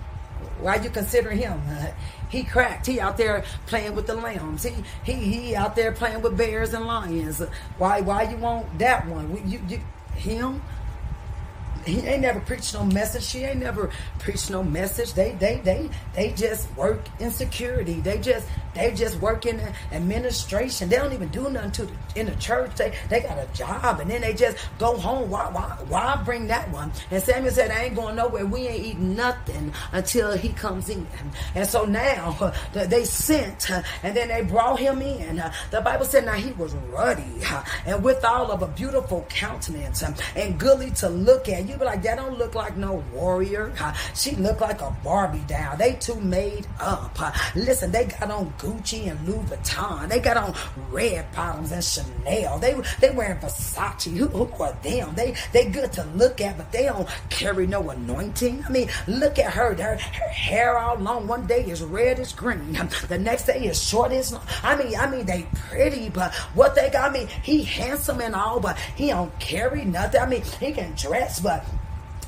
why 0.60 0.76
you 0.76 0.90
considering 0.90 1.38
him? 1.38 1.60
He 2.28 2.42
cracked. 2.42 2.86
He 2.86 3.00
out 3.00 3.16
there 3.16 3.44
playing 3.66 3.94
with 3.94 4.06
the 4.06 4.14
lambs. 4.14 4.64
He 4.64 4.74
he 5.04 5.12
he 5.12 5.56
out 5.56 5.76
there 5.76 5.92
playing 5.92 6.22
with 6.22 6.36
bears 6.36 6.74
and 6.74 6.86
lions. 6.86 7.40
Why 7.78 8.00
why 8.00 8.22
you 8.22 8.36
want 8.36 8.78
that 8.78 9.06
one? 9.06 9.48
You, 9.48 9.60
you 9.68 9.80
him? 10.14 10.62
he 11.86 12.00
ain't 12.00 12.22
never 12.22 12.40
preached 12.40 12.74
no 12.74 12.84
message. 12.84 13.22
She 13.22 13.44
ain't 13.44 13.60
never 13.60 13.90
preached 14.18 14.50
no 14.50 14.62
message. 14.62 15.14
They 15.14 15.32
they 15.32 15.60
they 15.60 15.88
they 16.14 16.32
just 16.32 16.74
work 16.76 17.00
in 17.20 17.30
security. 17.30 18.00
They 18.00 18.18
just 18.18 18.46
they 18.76 18.92
just 18.94 19.20
work 19.20 19.46
in 19.46 19.60
administration. 19.92 20.88
They 20.88 20.96
don't 20.96 21.12
even 21.12 21.28
do 21.28 21.48
nothing 21.50 21.70
to 21.72 21.86
the, 21.86 21.92
in 22.14 22.26
the 22.26 22.36
church. 22.36 22.74
They 22.76 22.94
they 23.08 23.20
got 23.20 23.38
a 23.38 23.48
job 23.54 24.00
and 24.00 24.10
then 24.10 24.20
they 24.20 24.34
just 24.34 24.56
go 24.78 24.96
home. 24.96 25.30
Why 25.30 25.50
why 25.50 25.76
why 25.88 26.22
bring 26.24 26.46
that 26.48 26.70
one? 26.70 26.92
And 27.10 27.22
Samuel 27.22 27.52
said, 27.52 27.70
I 27.70 27.84
ain't 27.84 27.96
going 27.96 28.16
nowhere. 28.16 28.46
We 28.46 28.68
ain't 28.68 28.84
eating 28.84 29.16
nothing 29.16 29.72
until 29.92 30.36
he 30.36 30.50
comes 30.50 30.88
in. 30.88 31.06
And 31.54 31.66
so 31.66 31.84
now 31.84 32.52
they 32.72 33.04
sent 33.04 33.70
and 34.02 34.16
then 34.16 34.28
they 34.28 34.42
brought 34.42 34.78
him 34.78 35.02
in. 35.02 35.42
The 35.70 35.80
Bible 35.80 36.04
said 36.04 36.24
now 36.24 36.34
he 36.34 36.52
was 36.52 36.74
ruddy 36.92 37.42
and 37.86 38.02
with 38.02 38.24
all 38.24 38.50
of 38.50 38.62
a 38.62 38.68
beautiful 38.68 39.26
countenance 39.28 40.02
and 40.34 40.58
goodly 40.58 40.90
to 40.92 41.08
look 41.08 41.48
at. 41.48 41.68
You 41.68 41.76
be 41.76 41.84
like, 41.84 42.02
that 42.02 42.16
don't 42.16 42.38
look 42.38 42.54
like 42.54 42.76
no 42.76 43.02
warrior. 43.12 43.72
She 44.14 44.32
look 44.36 44.60
like 44.60 44.80
a 44.80 44.94
Barbie 45.02 45.44
doll. 45.46 45.76
They 45.76 45.94
too 45.94 46.16
made 46.16 46.66
up. 46.80 47.18
Listen, 47.54 47.90
they 47.90 48.06
got 48.06 48.30
on 48.30 48.52
Gucci 48.66 49.08
and 49.08 49.28
Louis 49.28 49.44
Vuitton. 49.44 50.08
They 50.08 50.18
got 50.18 50.36
on 50.36 50.54
red 50.90 51.30
bottoms 51.32 51.70
and 51.70 51.84
Chanel. 51.84 52.58
They 52.58 52.74
they 53.00 53.10
wearing 53.10 53.38
Versace. 53.38 54.16
Who, 54.16 54.26
who 54.26 54.62
are 54.62 54.76
them? 54.82 55.14
They 55.14 55.36
they 55.52 55.66
good 55.70 55.92
to 55.92 56.04
look 56.16 56.40
at, 56.40 56.56
but 56.56 56.72
they 56.72 56.84
don't 56.84 57.08
carry 57.30 57.68
no 57.68 57.90
anointing. 57.90 58.64
I 58.66 58.70
mean, 58.70 58.88
look 59.06 59.38
at 59.38 59.52
her. 59.52 59.74
Her, 59.74 59.96
her 59.96 60.28
hair 60.28 60.78
all 60.78 60.96
long. 60.98 61.28
One 61.28 61.46
day 61.46 61.64
is 61.64 61.82
red 61.82 62.18
as 62.18 62.32
green. 62.32 62.76
The 63.06 63.18
next 63.18 63.44
day 63.44 63.66
is 63.66 63.80
short 63.80 64.10
as 64.10 64.32
long. 64.32 64.42
I 64.64 64.74
mean, 64.76 64.96
I 64.96 65.08
mean 65.08 65.26
they 65.26 65.46
pretty, 65.68 66.08
but 66.08 66.34
what 66.54 66.74
they 66.74 66.90
got? 66.90 67.10
I 67.10 67.12
mean, 67.12 67.28
he 67.42 67.62
handsome 67.62 68.20
and 68.20 68.34
all, 68.34 68.58
but 68.58 68.76
he 68.96 69.08
don't 69.08 69.36
carry 69.38 69.84
nothing. 69.84 70.20
I 70.20 70.26
mean, 70.26 70.42
he 70.58 70.72
can 70.72 70.92
dress, 70.96 71.38
but 71.38 71.64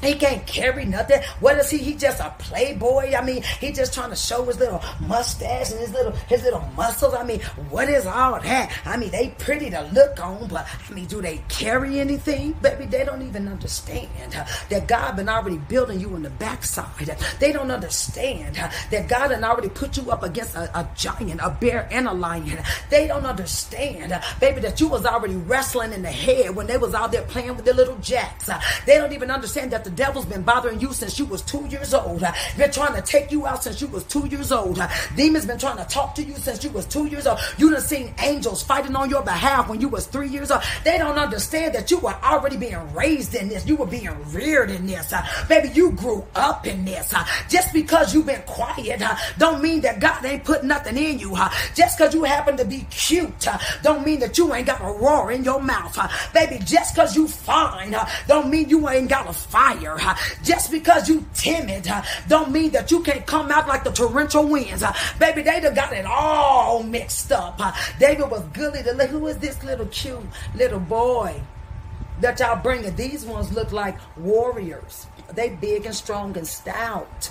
he 0.03 0.15
can't 0.15 0.47
carry 0.47 0.85
nothing. 0.85 1.21
What 1.41 1.59
is 1.59 1.71
he? 1.71 1.79
He 1.79 1.95
just 1.95 2.21
a 2.21 2.35
playboy. 2.39 3.15
I 3.15 3.25
mean, 3.25 3.43
he 3.61 3.73
just 3.73 3.95
trying 3.95 4.11
to 4.11 4.17
show 4.17 4.45
his 4.45 4.59
little 4.59 4.83
mustache 5.01 5.71
and 5.71 5.81
his 5.81 5.93
little 5.93 6.13
his 6.13 6.43
little 6.43 6.61
muscles. 6.77 7.15
I 7.15 7.25
mean, 7.25 7.41
what 7.71 7.89
is 7.89 8.07
all 8.07 8.41
that? 8.41 8.73
I 8.85 8.97
mean, 8.97 9.11
they 9.11 9.35
pretty 9.39 9.71
to 9.71 9.83
look 9.93 10.23
on, 10.25 10.49
but 10.49 10.67
I 10.89 10.93
mean, 10.93 11.07
do 11.07 11.21
they 11.21 11.39
carry 11.49 12.01
anything? 12.01 12.53
Baby, 12.63 12.87
they 12.87 13.05
don't 13.05 13.23
even 13.23 13.49
understand 13.49 14.09
uh, 14.37 14.47
that 14.69 14.87
God 14.87 15.17
been 15.17 15.29
already 15.29 15.59
building 15.59 16.01
you 16.01 16.15
in 16.17 16.23
the 16.23 16.31
backside. 16.31 17.17
They 17.41 17.53
don't 17.53 17.71
understand 17.71 18.59
uh, 18.59 18.71
that 18.91 19.09
God 19.09 19.31
had 19.31 19.43
already 19.43 19.69
put 19.69 19.97
you 19.97 20.11
up 20.11 20.23
against 20.23 20.55
a, 20.55 20.71
a 20.79 20.89
giant, 20.95 21.41
a 21.43 21.51
bear, 21.51 21.89
and 21.91 22.07
a 22.07 22.13
lion. 22.13 22.59
They 22.91 23.07
don't 23.07 23.27
understand, 23.27 24.13
uh, 24.13 24.21
baby, 24.41 24.61
that 24.61 24.81
you 24.81 24.89
was 24.89 25.05
already 25.05 25.37
wrestling 25.37 25.93
in 25.93 26.03
the 26.03 26.11
head 26.11 26.55
when 26.55 26.67
they 26.67 26.79
was 26.79 26.95
out 26.95 27.13
there 27.13 27.23
playing 27.23 27.57
with 27.57 27.65
their 27.65 27.75
little 27.75 27.97
jacks. 27.99 28.49
They 28.87 28.97
don't 28.97 29.13
even 29.13 29.31
understand 29.31 29.73
that 29.73 29.85
the 29.89 29.97
devil's 29.97 30.27
been 30.27 30.43
bothering 30.43 30.79
you 30.81 30.93
since 30.93 31.19
you 31.19 31.25
was 31.25 31.41
two 31.41 31.65
years 31.69 31.95
old. 31.95 32.23
Been 32.59 32.71
trying 32.71 32.95
to 32.95 33.01
take 33.01 33.33
you 33.33 33.47
out 33.47 33.65
since 33.65 33.81
you 33.81 33.87
was 33.87 34.05
two 34.05 34.27
years 34.27 34.53
old. 34.53 34.79
Demons 35.17 35.47
been 35.47 35.59
trying 35.59 35.79
to 35.79 35.85
talk 35.85 36.15
to 36.17 36.23
you 36.23 36.35
since 36.35 36.63
you 36.63 36.71
was 36.71 36.85
two 36.85 37.07
years 37.07 37.27
old. 37.27 37.39
You 37.57 37.71
done 37.71 37.81
seen 37.81 38.13
angels 38.23 38.63
fighting 38.63 38.95
on 38.95 39.09
your 39.09 39.23
behalf 39.23 39.67
when 39.67 39.81
you 39.81 39.89
was 39.89 40.07
three 40.07 40.29
years 40.29 40.51
old. 40.51 40.61
They 40.85 40.99
don't 40.99 41.19
understand 41.19 41.75
that 41.75 41.91
you 41.91 41.99
were 42.01 42.15
already 42.23 42.59
being 42.59 42.93
raised 42.93 43.35
in 43.35 43.49
this. 43.49 43.67
You 43.67 43.77
were 43.77 43.87
being 43.87 44.11
reared 44.31 44.71
in 44.71 44.87
this. 44.87 45.15
Baby, 45.49 45.71
you 45.71 45.93
grew 45.93 46.23
up 46.35 46.67
in 46.67 46.85
this. 46.85 47.15
Just 47.49 47.73
because 47.73 48.13
you've 48.13 48.27
been 48.27 48.43
quiet 48.43 49.03
don't 49.39 49.63
mean 49.63 49.81
that 49.81 50.01
God 50.01 50.23
ain't 50.23 50.45
put 50.45 50.65
nothing 50.65 50.99
in 50.99 51.19
you. 51.19 51.35
Just 51.75 51.97
because 51.97 52.13
you 52.13 52.25
happen 52.25 52.59
to 52.59 52.65
be 52.67 52.87
cute 52.91 53.49
don't 53.83 54.05
mean 54.05 54.21
that 54.21 54.37
you 54.37 54.53
ain't 54.53 54.67
got 54.67 54.83
a 54.83 54.93
roar 55.01 55.33
in 55.33 55.45
your 55.45 55.63
mouth. 55.63 55.97
Baby, 56.35 56.59
just 56.63 56.95
because 56.95 57.17
you 57.17 57.27
fine 57.27 57.97
don't 58.27 58.51
mean 58.51 58.69
you 58.69 58.87
ain't 58.91 59.09
got 59.09 59.27
a 59.27 59.33
fire 59.33 59.78
fire. 59.79 60.17
Just 60.43 60.71
because 60.71 61.09
you 61.09 61.25
timid 61.35 61.89
don't 62.29 62.51
mean 62.51 62.71
that 62.73 62.91
you 62.91 63.03
can't 63.03 63.27
come 63.27 63.51
out 63.51 63.69
like 63.69 63.85
the 63.85 63.91
torrential 63.91 64.47
winds. 64.47 64.85
Baby, 65.19 65.43
they 65.43 65.61
done 65.61 65.75
got 65.75 65.93
it 65.93 66.07
all 66.07 66.83
mixed 66.83 67.33
up. 67.33 67.61
David 67.99 68.31
was 68.31 68.43
to. 68.55 69.07
Who 69.09 69.27
is 69.27 69.39
this 69.39 69.63
little 69.65 69.87
cute 69.87 70.21
little 70.55 70.81
boy 70.81 71.41
that 72.21 72.39
y'all 72.41 72.63
bringing? 72.63 72.95
These 72.97 73.25
ones 73.25 73.53
look 73.53 73.73
like 73.73 73.97
warriors. 74.17 75.07
They 75.35 75.51
big 75.51 75.87
and 75.87 75.95
strong 75.95 76.37
and 76.37 76.47
stout. 76.47 77.31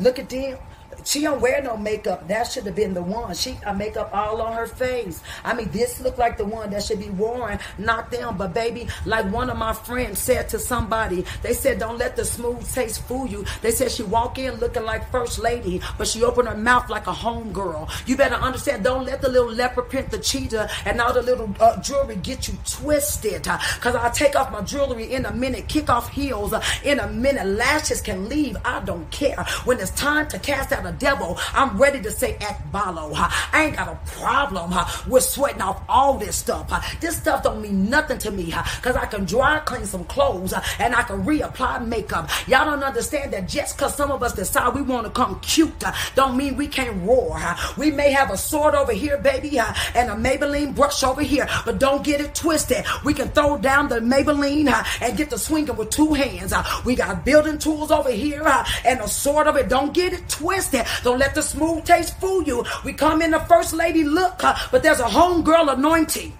Look 0.00 0.18
at 0.18 0.28
them. 0.28 0.58
She 1.04 1.22
don't 1.22 1.40
wear 1.40 1.62
no 1.62 1.76
makeup. 1.76 2.28
That 2.28 2.44
should 2.44 2.64
have 2.66 2.74
been 2.74 2.94
the 2.94 3.02
one. 3.02 3.34
She 3.34 3.52
got 3.52 3.76
makeup 3.76 4.10
all 4.12 4.40
on 4.40 4.52
her 4.54 4.66
face. 4.66 5.22
I 5.44 5.54
mean, 5.54 5.70
this 5.70 6.00
looked 6.00 6.18
like 6.18 6.36
the 6.36 6.44
one 6.44 6.70
that 6.70 6.82
should 6.82 6.98
be 6.98 7.10
worn, 7.10 7.58
not 7.78 8.10
them. 8.10 8.36
But 8.36 8.54
baby, 8.54 8.88
like 9.04 9.30
one 9.32 9.50
of 9.50 9.58
my 9.58 9.72
friends 9.72 10.18
said 10.18 10.48
to 10.50 10.58
somebody, 10.58 11.24
they 11.42 11.52
said, 11.52 11.78
"Don't 11.78 11.98
let 11.98 12.16
the 12.16 12.24
smooth 12.24 12.70
taste 12.72 13.02
fool 13.02 13.26
you." 13.26 13.44
They 13.62 13.70
said 13.70 13.90
she 13.90 14.02
walk 14.02 14.38
in 14.38 14.54
looking 14.56 14.84
like 14.84 15.10
first 15.10 15.38
lady, 15.38 15.80
but 15.98 16.06
she 16.08 16.22
opened 16.22 16.48
her 16.48 16.56
mouth 16.56 16.88
like 16.88 17.06
a 17.06 17.12
home 17.12 17.52
girl. 17.52 17.88
You 18.06 18.16
better 18.16 18.36
understand. 18.36 18.84
Don't 18.84 19.04
let 19.04 19.20
the 19.20 19.28
little 19.28 19.52
leopard 19.52 19.88
print, 19.90 20.10
the 20.10 20.18
cheetah, 20.18 20.68
and 20.84 21.00
all 21.00 21.12
the 21.12 21.22
little 21.22 21.54
uh, 21.60 21.80
jewelry 21.80 22.16
get 22.16 22.48
you 22.48 22.54
twisted. 22.68 23.44
Cause 23.80 23.94
I'll 23.94 24.10
take 24.10 24.36
off 24.36 24.50
my 24.50 24.62
jewelry 24.62 25.12
in 25.12 25.26
a 25.26 25.32
minute, 25.32 25.68
kick 25.68 25.90
off 25.90 26.10
heels 26.10 26.54
in 26.84 27.00
a 27.00 27.08
minute. 27.08 27.46
Lashes 27.46 28.00
can 28.00 28.28
leave. 28.28 28.56
I 28.64 28.80
don't 28.80 29.10
care. 29.10 29.44
When 29.64 29.78
it's 29.80 29.90
time 29.90 30.28
to 30.28 30.38
cast 30.38 30.72
out 30.72 30.83
a 30.86 30.92
devil, 30.92 31.38
I'm 31.52 31.76
ready 31.76 32.00
to 32.02 32.10
say 32.10 32.34
Ekbalo. 32.34 33.12
I 33.14 33.64
ain't 33.64 33.76
got 33.76 33.88
a 33.88 33.98
problem 34.12 34.72
with 35.08 35.22
sweating 35.22 35.62
off 35.62 35.82
all 35.88 36.18
this 36.18 36.36
stuff. 36.36 36.70
This 37.00 37.16
stuff 37.16 37.42
don't 37.42 37.60
mean 37.60 37.88
nothing 37.90 38.18
to 38.18 38.30
me 38.30 38.46
because 38.46 38.96
I 38.96 39.06
can 39.06 39.24
dry 39.24 39.58
clean 39.60 39.86
some 39.86 40.04
clothes 40.04 40.54
and 40.78 40.94
I 40.94 41.02
can 41.02 41.24
reapply 41.24 41.86
makeup. 41.86 42.28
Y'all 42.46 42.64
don't 42.64 42.82
understand 42.82 43.32
that 43.32 43.48
just 43.48 43.76
because 43.76 43.94
some 43.94 44.10
of 44.10 44.22
us 44.22 44.34
decide 44.34 44.74
we 44.74 44.82
want 44.82 45.06
to 45.06 45.12
come 45.12 45.38
cute 45.40 45.74
don't 46.14 46.36
mean 46.36 46.56
we 46.56 46.66
can't 46.66 47.06
roar. 47.06 47.40
We 47.76 47.90
may 47.90 48.10
have 48.12 48.30
a 48.30 48.36
sword 48.36 48.74
over 48.74 48.92
here, 48.92 49.18
baby, 49.18 49.58
and 49.58 50.10
a 50.10 50.14
Maybelline 50.14 50.74
brush 50.74 51.02
over 51.02 51.22
here, 51.22 51.46
but 51.64 51.78
don't 51.78 52.04
get 52.04 52.20
it 52.20 52.34
twisted. 52.34 52.84
We 53.04 53.14
can 53.14 53.28
throw 53.28 53.58
down 53.58 53.88
the 53.88 54.00
Maybelline 54.00 54.72
and 55.00 55.16
get 55.16 55.30
the 55.30 55.38
swinging 55.38 55.76
with 55.76 55.90
two 55.90 56.14
hands. 56.14 56.54
We 56.84 56.94
got 56.94 57.24
building 57.24 57.58
tools 57.58 57.90
over 57.90 58.10
here 58.10 58.46
and 58.84 59.00
a 59.00 59.08
sword 59.08 59.46
of 59.46 59.56
it. 59.56 59.68
Don't 59.68 59.92
get 59.92 60.12
it 60.12 60.28
twisted. 60.28 60.63
Don't 61.02 61.18
let 61.18 61.34
the 61.34 61.42
smooth 61.42 61.84
taste 61.84 62.18
fool 62.20 62.42
you. 62.42 62.64
We 62.84 62.92
come 62.92 63.22
in 63.22 63.30
the 63.30 63.40
first 63.40 63.72
lady 63.72 64.04
look, 64.04 64.38
but 64.38 64.82
there's 64.82 65.00
a 65.00 65.04
homegirl 65.04 65.74
anointing. 65.74 66.36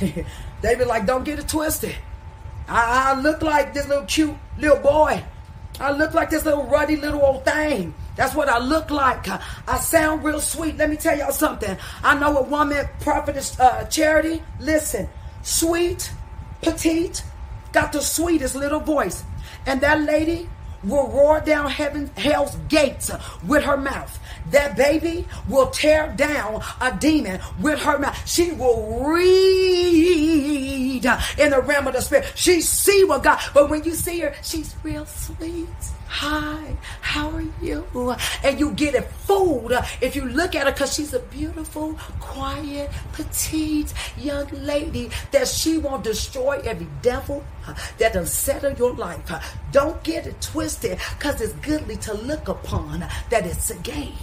they 0.60 0.84
like, 0.84 1.06
don't 1.06 1.24
get 1.24 1.38
it 1.38 1.48
twisted. 1.48 1.96
I, 2.68 3.12
I 3.12 3.20
look 3.20 3.42
like 3.42 3.74
this 3.74 3.88
little 3.88 4.04
cute 4.04 4.36
little 4.58 4.78
boy. 4.78 5.24
I 5.80 5.92
look 5.92 6.12
like 6.12 6.30
this 6.30 6.44
little 6.44 6.64
ruddy 6.64 6.96
little 6.96 7.22
old 7.22 7.44
thing. 7.44 7.94
That's 8.16 8.34
what 8.34 8.48
I 8.48 8.58
look 8.58 8.90
like. 8.90 9.26
I 9.28 9.78
sound 9.78 10.22
real 10.22 10.40
sweet. 10.40 10.76
Let 10.76 10.90
me 10.90 10.96
tell 10.96 11.16
y'all 11.16 11.32
something. 11.32 11.76
I 12.04 12.18
know 12.18 12.36
a 12.36 12.42
woman, 12.42 12.86
prophetess 13.00 13.58
uh, 13.58 13.84
Charity. 13.86 14.42
Listen, 14.58 15.08
sweet, 15.42 16.12
petite, 16.60 17.24
got 17.72 17.92
the 17.92 18.02
sweetest 18.02 18.54
little 18.54 18.80
voice. 18.80 19.24
And 19.64 19.80
that 19.80 20.02
lady, 20.02 20.48
will 20.82 21.08
roar 21.08 21.40
down 21.40 21.70
heaven, 21.70 22.10
hell's 22.16 22.56
gates 22.68 23.10
with 23.46 23.64
her 23.64 23.76
mouth. 23.76 24.18
That 24.50 24.76
baby 24.76 25.26
will 25.48 25.70
tear 25.70 26.12
down 26.16 26.62
a 26.80 26.96
demon 26.96 27.40
with 27.60 27.80
her 27.80 27.98
mouth. 27.98 28.16
She 28.28 28.52
will 28.52 29.04
read 29.12 31.04
in 31.38 31.50
the 31.50 31.60
realm 31.60 31.86
of 31.86 31.94
the 31.94 32.00
spirit. 32.00 32.32
She 32.34 32.60
see 32.60 33.04
what 33.04 33.22
God, 33.22 33.38
but 33.54 33.70
when 33.70 33.84
you 33.84 33.94
see 33.94 34.20
her, 34.20 34.34
she's 34.42 34.74
real 34.82 35.06
sweet. 35.06 35.68
Hi, 36.08 36.76
how 37.02 37.30
are 37.30 37.44
you? 37.62 38.16
And 38.42 38.58
you 38.58 38.72
get 38.72 38.96
it 38.96 39.04
fooled 39.04 39.72
if 40.00 40.16
you 40.16 40.24
look 40.24 40.56
at 40.56 40.66
her 40.66 40.72
because 40.72 40.92
she's 40.92 41.14
a 41.14 41.20
beautiful, 41.20 41.94
quiet, 42.18 42.90
petite 43.12 43.94
young 44.18 44.48
lady 44.50 45.10
that 45.30 45.46
she 45.46 45.78
won't 45.78 46.02
destroy 46.02 46.58
every 46.64 46.88
devil 47.00 47.44
that 47.98 48.12
done 48.12 48.26
settle 48.26 48.72
your 48.72 48.94
life. 48.94 49.20
Don't 49.72 50.02
get 50.02 50.26
it 50.26 50.40
twisted 50.40 50.98
because 51.18 51.40
it's 51.40 51.52
goodly 51.54 51.96
to 51.96 52.14
look 52.14 52.48
upon 52.48 53.00
that 53.00 53.46
it's 53.46 53.70
a 53.70 53.76
game. 53.76 54.14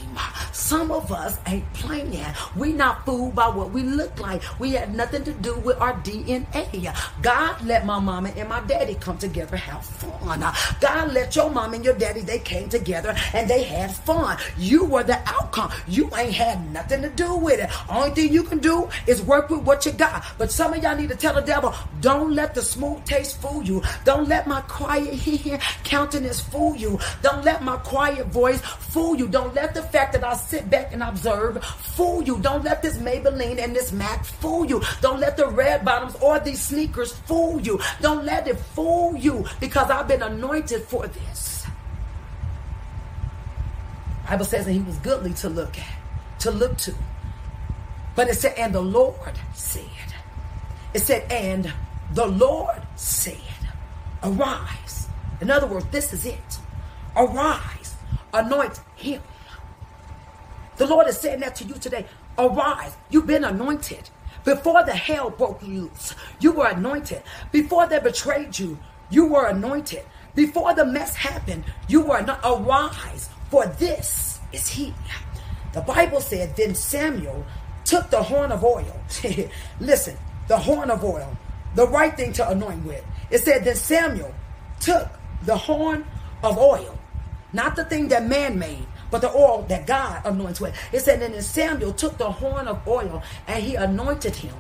Some 0.52 0.92
of 0.92 1.12
us 1.12 1.40
ain't 1.48 1.72
playing. 1.74 2.26
We 2.56 2.74
not 2.74 3.06
fooled 3.06 3.36
by 3.36 3.48
what 3.48 3.72
we 3.72 3.84
look 3.84 4.20
like. 4.20 4.42
We 4.60 4.72
had 4.72 4.96
nothing 4.96 5.24
to 5.26 5.34
do 5.34 5.56
with 5.60 5.80
our 5.80 5.94
DNA. 6.02 6.96
God 7.22 7.66
let 7.66 7.86
my 7.86 8.00
mama 8.00 8.30
and 8.36 8.50
my 8.50 8.60
daddy 8.62 8.96
come 8.96 9.18
together 9.18 9.58
have 9.58 9.86
fun. 9.86 10.40
God 10.82 11.14
let 11.14 11.36
your 11.36 11.50
mom 11.50 11.74
and 11.74 11.86
your 11.86 11.94
daddy, 11.94 12.22
they 12.22 12.40
came 12.40 12.70
together 12.70 13.16
and 13.34 13.50
they 13.50 13.64
had 13.64 13.94
fun. 13.94 14.38
You 14.58 14.86
were 14.86 15.04
the 15.04 15.20
outcome. 15.26 15.72
You 15.88 16.10
ain't 16.16 16.34
had 16.34 16.72
nothing 16.72 17.02
to 17.02 17.10
do 17.10 17.36
with 17.36 17.60
it. 17.60 17.70
Only 17.90 18.12
thing 18.12 18.34
you 18.34 18.44
can 18.44 18.60
do 18.60 18.90
is 19.06 19.22
work 19.22 19.50
with 19.50 19.62
what 19.62 19.86
you 19.86 19.92
got. 19.92 20.26
But 20.38 20.52
some 20.52 20.74
of 20.74 20.84
y'all 20.84 20.96
need 20.96 21.10
to 21.10 21.16
tell 21.16 21.34
the 21.34 21.42
devil, 21.42 21.74
don't 22.02 22.34
let 22.34 22.54
the 22.54 22.62
smooth 22.62 23.04
taste 23.06 23.37
fool 23.42 23.64
you. 23.64 23.82
Don't 24.06 24.28
let 24.28 24.48
my 24.48 24.62
quiet 24.62 25.62
countenance 25.84 26.40
fool 26.40 26.76
you. 26.76 27.00
Don't 27.22 27.44
let 27.44 27.64
my 27.64 27.78
quiet 27.78 28.28
voice 28.28 28.62
fool 28.62 29.16
you. 29.16 29.28
Don't 29.28 29.54
let 29.54 29.74
the 29.74 29.84
fact 29.84 30.14
that 30.14 30.24
I 30.24 30.36
sit 30.36 30.70
back 30.70 30.94
and 30.94 31.04
observe 31.04 31.64
fool 31.64 32.22
you. 32.22 32.40
Don't 32.40 32.64
let 32.64 32.82
this 32.82 32.98
Maybelline 32.98 33.62
and 33.64 33.76
this 33.76 33.92
MAC 33.92 34.26
fool 34.26 34.66
you. 34.66 34.82
Don't 35.02 35.20
let 35.20 35.38
the 35.38 35.48
red 35.48 35.86
bottoms 35.86 36.16
or 36.22 36.40
these 36.40 36.62
sneakers 36.62 37.14
fool 37.14 37.60
you. 37.62 37.80
Don't 38.02 38.26
let 38.26 38.48
it 38.48 38.58
fool 38.58 39.16
you 39.16 39.46
because 39.60 39.90
I've 39.90 40.08
been 40.08 40.22
anointed 40.22 40.84
for 40.84 41.08
this. 41.08 41.66
Bible 44.30 44.46
says 44.46 44.66
that 44.66 44.74
he 44.74 44.80
was 44.80 44.98
goodly 44.98 45.34
to 45.36 45.50
look 45.50 45.78
at, 45.80 46.40
to 46.40 46.52
look 46.52 46.78
to. 46.80 46.94
But 48.16 48.30
it 48.30 48.36
said, 48.36 48.56
and 48.58 48.74
the 48.76 48.82
Lord 48.82 49.16
said, 49.54 49.86
it 50.94 51.00
said, 51.00 51.32
and 51.32 51.72
the 52.14 52.26
Lord 52.26 52.82
said, 52.96 53.38
Arise. 54.24 55.08
In 55.42 55.52
other 55.52 55.68
words, 55.68 55.86
this 55.92 56.14
is 56.14 56.26
it. 56.26 56.60
Arise. 57.16 57.96
Anoint 58.34 58.80
him. 58.96 59.22
The 60.78 60.88
Lord 60.88 61.08
is 61.08 61.18
saying 61.18 61.40
that 61.42 61.56
to 61.58 61.64
you 61.64 61.76
today. 61.76 62.06
Arise. 62.38 62.96
You've 63.10 63.28
been 63.28 63.44
anointed. 63.44 64.10
Before 64.44 64.84
the 64.84 64.94
hell 64.94 65.30
broke 65.30 65.62
loose, 65.62 66.16
you 66.40 66.54
were 66.54 66.68
anointed. 66.68 67.22
Before 67.52 67.86
they 67.86 68.00
betrayed 68.00 68.58
you, 68.58 68.80
you 69.10 69.26
were 69.26 69.48
anointed. 69.48 70.04
Before 70.36 70.74
the 70.74 70.86
mess 70.86 71.16
happened, 71.16 71.66
you 71.88 72.02
were 72.02 72.22
not 72.22 72.40
arise, 72.46 73.30
for 73.50 73.66
this 73.66 74.40
is 74.54 74.68
he. 74.70 74.94
The 75.74 75.82
Bible 75.82 76.22
said, 76.22 76.56
then 76.56 76.76
Samuel 76.76 77.46
took 77.84 78.10
the 78.10 78.22
horn 78.22 78.52
of 78.52 78.64
oil. 78.64 79.02
Listen, 79.80 80.16
the 80.48 80.58
horn 80.58 80.92
of 80.92 81.04
oil, 81.04 81.36
the 81.76 81.88
right 81.88 82.16
thing 82.16 82.34
to 82.34 82.50
anoint 82.50 82.86
with. 82.86 83.04
It 83.30 83.40
said, 83.40 83.64
that 83.66 83.78
Samuel 83.78 84.34
took 84.80 85.10
the 85.44 85.58
horn 85.58 86.06
of 86.44 86.58
oil, 86.58 86.98
not 87.54 87.76
the 87.76 87.86
thing 87.86 88.08
that 88.10 88.26
man 88.26 88.58
made, 88.58 88.86
but 89.12 89.22
the 89.22 89.30
oil 89.30 89.66
that 89.70 89.88
God 89.88 90.22
anoints 90.26 90.60
with. 90.60 90.76
It 90.92 91.02
said, 91.02 91.22
then 91.22 91.42
Samuel 91.42 91.94
took 91.94 92.18
the 92.18 92.32
horn 92.32 92.68
of 92.68 92.86
oil 92.88 93.22
and 93.48 93.64
he 93.64 93.76
anointed 93.76 94.36
him 94.36 94.56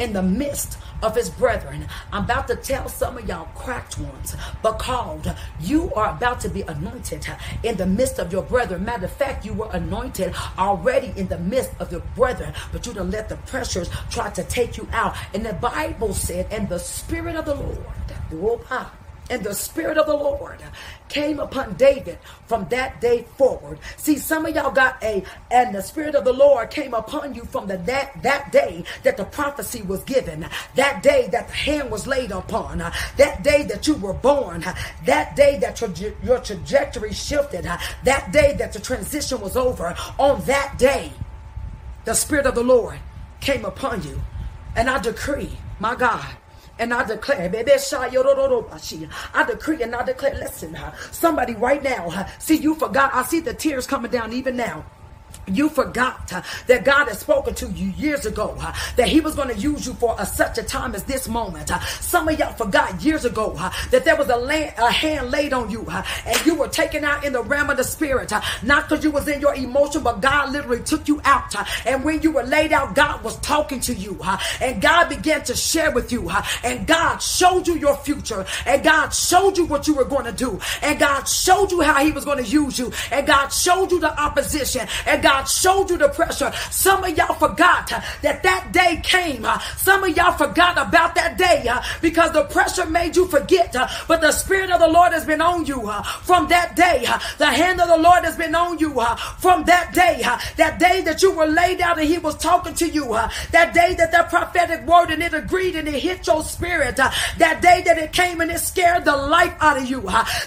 in 0.00 0.12
the 0.14 0.22
midst 0.22 0.78
of 1.02 1.14
his 1.14 1.30
brethren. 1.30 1.86
I'm 2.12 2.24
about 2.24 2.48
to 2.48 2.56
tell 2.56 2.88
some 2.88 3.18
of 3.18 3.28
y'all 3.28 3.48
cracked 3.54 3.98
ones, 3.98 4.34
but 4.62 4.78
called. 4.78 5.32
You 5.60 5.92
are 5.94 6.10
about 6.10 6.40
to 6.40 6.48
be 6.48 6.62
anointed 6.62 7.26
in 7.62 7.76
the 7.76 7.86
midst 7.86 8.18
of 8.18 8.32
your 8.32 8.42
brethren. 8.42 8.84
Matter 8.84 9.04
of 9.04 9.12
fact, 9.12 9.44
you 9.44 9.52
were 9.52 9.68
anointed 9.72 10.34
already 10.58 11.12
in 11.16 11.28
the 11.28 11.38
midst 11.38 11.70
of 11.78 11.92
your 11.92 12.02
brethren, 12.16 12.54
but 12.72 12.86
you 12.86 12.94
don't 12.94 13.10
let 13.10 13.28
the 13.28 13.36
pressures 13.36 13.90
try 14.10 14.30
to 14.30 14.42
take 14.44 14.76
you 14.76 14.88
out. 14.92 15.14
And 15.34 15.44
the 15.44 15.52
Bible 15.52 16.14
said, 16.14 16.46
and 16.50 16.68
the 16.68 16.78
Spirit 16.78 17.36
of 17.36 17.44
the 17.44 17.54
Lord, 17.54 17.78
and 19.30 19.44
the 19.44 19.54
Spirit 19.54 19.96
of 19.96 20.06
the 20.06 20.14
Lord 20.14 20.60
came 21.08 21.38
upon 21.38 21.74
David 21.74 22.18
from 22.46 22.68
that 22.68 23.00
day 23.00 23.24
forward. 23.38 23.78
See, 23.96 24.18
some 24.18 24.44
of 24.44 24.54
y'all 24.54 24.72
got 24.72 25.02
a, 25.02 25.22
and 25.50 25.74
the 25.74 25.82
Spirit 25.82 26.16
of 26.16 26.24
the 26.24 26.32
Lord 26.32 26.70
came 26.70 26.92
upon 26.92 27.34
you 27.34 27.44
from 27.44 27.68
the 27.68 27.78
that 27.78 28.22
that 28.22 28.50
day 28.50 28.84
that 29.04 29.16
the 29.16 29.24
prophecy 29.24 29.82
was 29.82 30.02
given, 30.02 30.46
that 30.74 31.02
day 31.02 31.28
that 31.28 31.48
the 31.48 31.54
hand 31.54 31.90
was 31.90 32.06
laid 32.06 32.32
upon, 32.32 32.78
that 32.78 33.42
day 33.42 33.62
that 33.62 33.86
you 33.86 33.94
were 33.94 34.12
born, 34.12 34.64
that 35.06 35.36
day 35.36 35.58
that 35.58 35.80
your, 35.80 36.12
your 36.22 36.40
trajectory 36.40 37.12
shifted, 37.12 37.64
that 37.64 38.32
day 38.32 38.54
that 38.58 38.72
the 38.72 38.80
transition 38.80 39.40
was 39.40 39.56
over. 39.56 39.94
On 40.18 40.42
that 40.46 40.76
day, 40.76 41.12
the 42.04 42.14
Spirit 42.14 42.46
of 42.46 42.56
the 42.56 42.64
Lord 42.64 42.98
came 43.40 43.64
upon 43.64 44.02
you, 44.02 44.20
and 44.74 44.90
I 44.90 44.98
decree, 44.98 45.56
my 45.78 45.94
God 45.94 46.26
and 46.80 46.94
I 46.94 47.04
declare, 47.04 47.48
baby, 47.50 47.72
I 47.72 49.44
decree 49.46 49.82
and 49.82 49.94
I 49.94 50.02
declare, 50.02 50.34
listen, 50.34 50.76
somebody 51.12 51.54
right 51.54 51.82
now, 51.82 52.26
see, 52.38 52.56
you 52.56 52.74
forgot. 52.74 53.14
I 53.14 53.22
see 53.22 53.40
the 53.40 53.52
tears 53.52 53.86
coming 53.86 54.10
down 54.10 54.32
even 54.32 54.56
now. 54.56 54.84
You 55.46 55.68
forgot 55.68 56.32
uh, 56.32 56.42
that 56.66 56.84
God 56.84 57.08
has 57.08 57.18
spoken 57.18 57.54
to 57.56 57.66
you 57.70 57.90
years 57.92 58.26
ago 58.26 58.56
uh, 58.60 58.72
that 58.96 59.08
He 59.08 59.20
was 59.20 59.34
going 59.34 59.48
to 59.48 59.56
use 59.56 59.86
you 59.86 59.94
for 59.94 60.14
a, 60.18 60.26
such 60.26 60.58
a 60.58 60.62
time 60.62 60.94
as 60.94 61.04
this 61.04 61.28
moment. 61.28 61.70
Uh, 61.70 61.80
some 62.00 62.28
of 62.28 62.38
y'all 62.38 62.52
forgot 62.52 63.02
years 63.02 63.24
ago 63.24 63.54
uh, 63.58 63.70
that 63.90 64.04
there 64.04 64.16
was 64.16 64.28
a, 64.28 64.74
a, 64.78 64.90
hand 64.90 65.30
laid 65.30 65.52
on 65.52 65.70
you 65.70 65.84
uh, 65.88 66.04
and 66.26 66.46
you 66.46 66.54
were 66.54 66.68
taken 66.68 67.04
out 67.04 67.24
in 67.24 67.32
the 67.32 67.42
realm 67.42 67.70
of 67.70 67.76
the 67.76 67.84
Spirit. 67.84 68.32
Uh, 68.32 68.40
not 68.62 68.88
because 68.88 69.02
you 69.02 69.10
was 69.10 69.26
in 69.28 69.40
your 69.40 69.54
emotion, 69.54 70.02
but 70.02 70.20
God 70.20 70.52
literally 70.52 70.82
took 70.82 71.08
you 71.08 71.20
out. 71.24 71.54
and 71.86 72.04
when 72.04 72.22
you 72.22 72.30
were 72.30 72.44
laid 72.44 72.72
out, 72.72 72.94
God 72.94 73.22
was 73.24 73.38
talking 73.40 73.80
to 73.80 73.94
you 73.94 74.20
and 74.60 74.80
God 74.80 75.08
began 75.08 75.42
to 75.44 75.56
share 75.56 75.90
with 75.90 76.12
you 76.12 76.30
and 76.64 76.86
God 76.86 77.18
showed 77.18 77.66
you 77.66 77.76
your 77.76 77.96
future 77.96 78.46
and 78.66 78.84
God 78.84 79.10
showed 79.10 79.56
you 79.56 79.66
what 79.66 79.86
you 79.86 79.94
were 79.94 80.04
going 80.04 80.24
to 80.24 80.32
do 80.32 80.60
and 80.82 80.98
God 80.98 81.24
showed 81.24 81.70
you 81.70 81.80
how 81.80 82.04
He 82.04 82.12
was 82.12 82.24
going 82.24 82.42
to 82.42 82.48
use 82.48 82.78
you 82.78 82.92
and 83.10 83.26
God 83.26 83.48
showed 83.48 83.90
you 83.90 84.00
the 84.00 84.20
opposition 84.20 84.86
and 85.06 85.22
God 85.22 85.29
showed 85.46 85.90
you 85.90 85.98
the 85.98 86.08
pressure. 86.08 86.52
Some 86.70 87.04
of 87.04 87.16
y'all 87.16 87.34
forgot 87.34 87.88
that 88.22 88.42
that 88.42 88.72
day 88.72 89.00
came. 89.02 89.46
Some 89.76 90.04
of 90.04 90.16
y'all 90.16 90.32
forgot 90.32 90.78
about 90.78 91.14
that 91.14 91.36
day 91.36 91.66
uh, 91.68 91.82
because 92.00 92.32
the 92.32 92.44
pressure 92.44 92.86
made 92.86 93.16
you 93.16 93.26
forget. 93.26 93.74
Uh, 93.74 93.88
but 94.08 94.20
the 94.20 94.32
Spirit 94.32 94.70
of 94.70 94.80
the 94.80 94.88
Lord 94.88 95.12
has 95.12 95.24
been 95.24 95.40
on 95.40 95.66
you 95.66 95.88
uh, 95.88 96.02
from 96.02 96.48
that 96.48 96.76
day. 96.76 97.06
The 97.38 97.46
hand 97.46 97.80
of 97.80 97.88
the 97.88 97.96
Lord 97.96 98.24
has 98.24 98.36
been 98.36 98.54
on 98.54 98.78
you 98.78 99.00
from 99.38 99.64
that 99.64 99.92
day. 99.94 100.22
That 100.56 100.78
day 100.78 101.00
that 101.02 101.22
you 101.22 101.32
were 101.32 101.46
laid 101.46 101.80
out 101.80 101.98
and 101.98 102.08
He 102.08 102.18
was 102.18 102.36
talking 102.36 102.74
to 102.74 102.88
you. 102.88 103.06
That 103.52 103.72
day 103.74 103.94
that 103.94 104.12
that 104.12 104.30
prophetic 104.30 104.86
word 104.86 105.10
and 105.10 105.22
it 105.22 105.34
agreed 105.34 105.76
and 105.76 105.88
it 105.88 105.94
hit 105.94 106.26
your 106.26 106.42
spirit. 106.42 106.96
That 106.96 107.60
day 107.62 107.82
that 107.84 107.98
it 107.98 108.12
came 108.12 108.40
and 108.40 108.50
it 108.50 108.60
scared 108.60 109.04
the 109.04 109.16
life 109.16 109.54
out 109.60 109.76
of 109.78 109.86
you. 109.86 110.00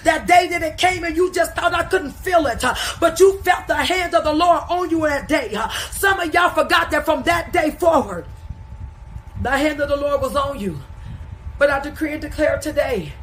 That 0.04 0.26
day 0.28 0.48
that 0.48 0.62
it 0.62 0.78
came 0.78 1.04
and 1.04 1.16
you 1.16 1.32
just 1.32 1.56
thought 1.56 1.74
I 1.74 1.84
couldn't 1.84 2.12
feel 2.12 2.46
it. 2.48 2.64
But 3.00 3.20
you 3.20 3.40
felt 3.42 3.68
the 3.68 3.76
hand 3.76 4.14
of 4.14 4.24
the 4.24 4.34
Lord 4.34 4.64
on 4.80 4.90
you 4.90 5.02
that 5.02 5.28
day. 5.28 5.58
Some 5.92 6.20
of 6.20 6.34
y'all 6.34 6.50
forgot 6.50 6.92
that 6.92 7.06
from 7.06 7.24
that 7.24 7.54
day 7.54 7.72
forward, 7.72 8.26
the 9.42 9.52
hand 9.52 9.80
of 9.80 9.90
the 9.90 9.98
Lord 9.98 10.22
was 10.22 10.36
on 10.36 10.60
you. 10.60 10.80
But 11.58 11.70
I 11.70 11.80
decree 11.80 12.14
and 12.14 12.22
declare 12.22 12.60
today 12.60 13.14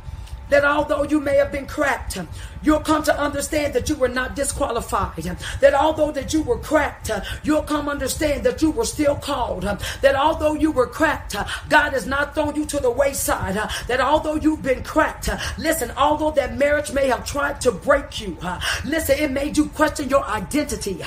that 0.49 0.65
although 0.65 1.03
you 1.03 1.21
may 1.21 1.37
have 1.37 1.53
been 1.53 1.67
cracked, 1.67 2.19
you'll 2.63 2.81
come 2.81 3.03
to 3.05 3.19
understand 3.19 3.75
that 3.75 3.89
you 3.89 3.97
were 3.97 4.09
not 4.09 4.37
disqualified. 4.37 5.37
That 5.61 5.75
although 5.75 6.11
that 6.13 6.33
you 6.33 6.43
were 6.43 6.59
cracked, 6.59 7.11
you'll 7.43 7.63
come 7.63 7.89
understand 7.89 8.45
that 8.45 8.63
you 8.63 8.71
were 8.71 8.85
still 8.85 9.17
called. 9.17 9.63
That 9.63 10.15
although 10.15 10.55
you 10.55 10.71
were 10.71 10.87
cracked, 10.87 11.37
God 11.69 11.93
has 11.93 12.07
not 12.07 12.35
thrown 12.35 12.55
you 12.57 12.67
to 12.67 12.79
the 12.79 12.91
wayside. 12.91 13.57
That 13.89 14.01
although 14.01 14.35
you've 14.35 14.63
been 14.63 14.83
cracked, 14.83 15.29
listen, 15.59 15.91
although 15.97 16.31
that 16.33 16.57
marriage 16.57 16.93
may 16.93 17.07
have 17.09 17.25
tried 17.25 17.61
to 17.63 17.73
break 17.73 18.21
you, 18.21 18.37
listen, 18.85 19.19
it 19.19 19.31
made 19.31 19.57
you 19.57 19.67
question 19.67 20.09
your 20.09 20.25
identity. 20.25 20.99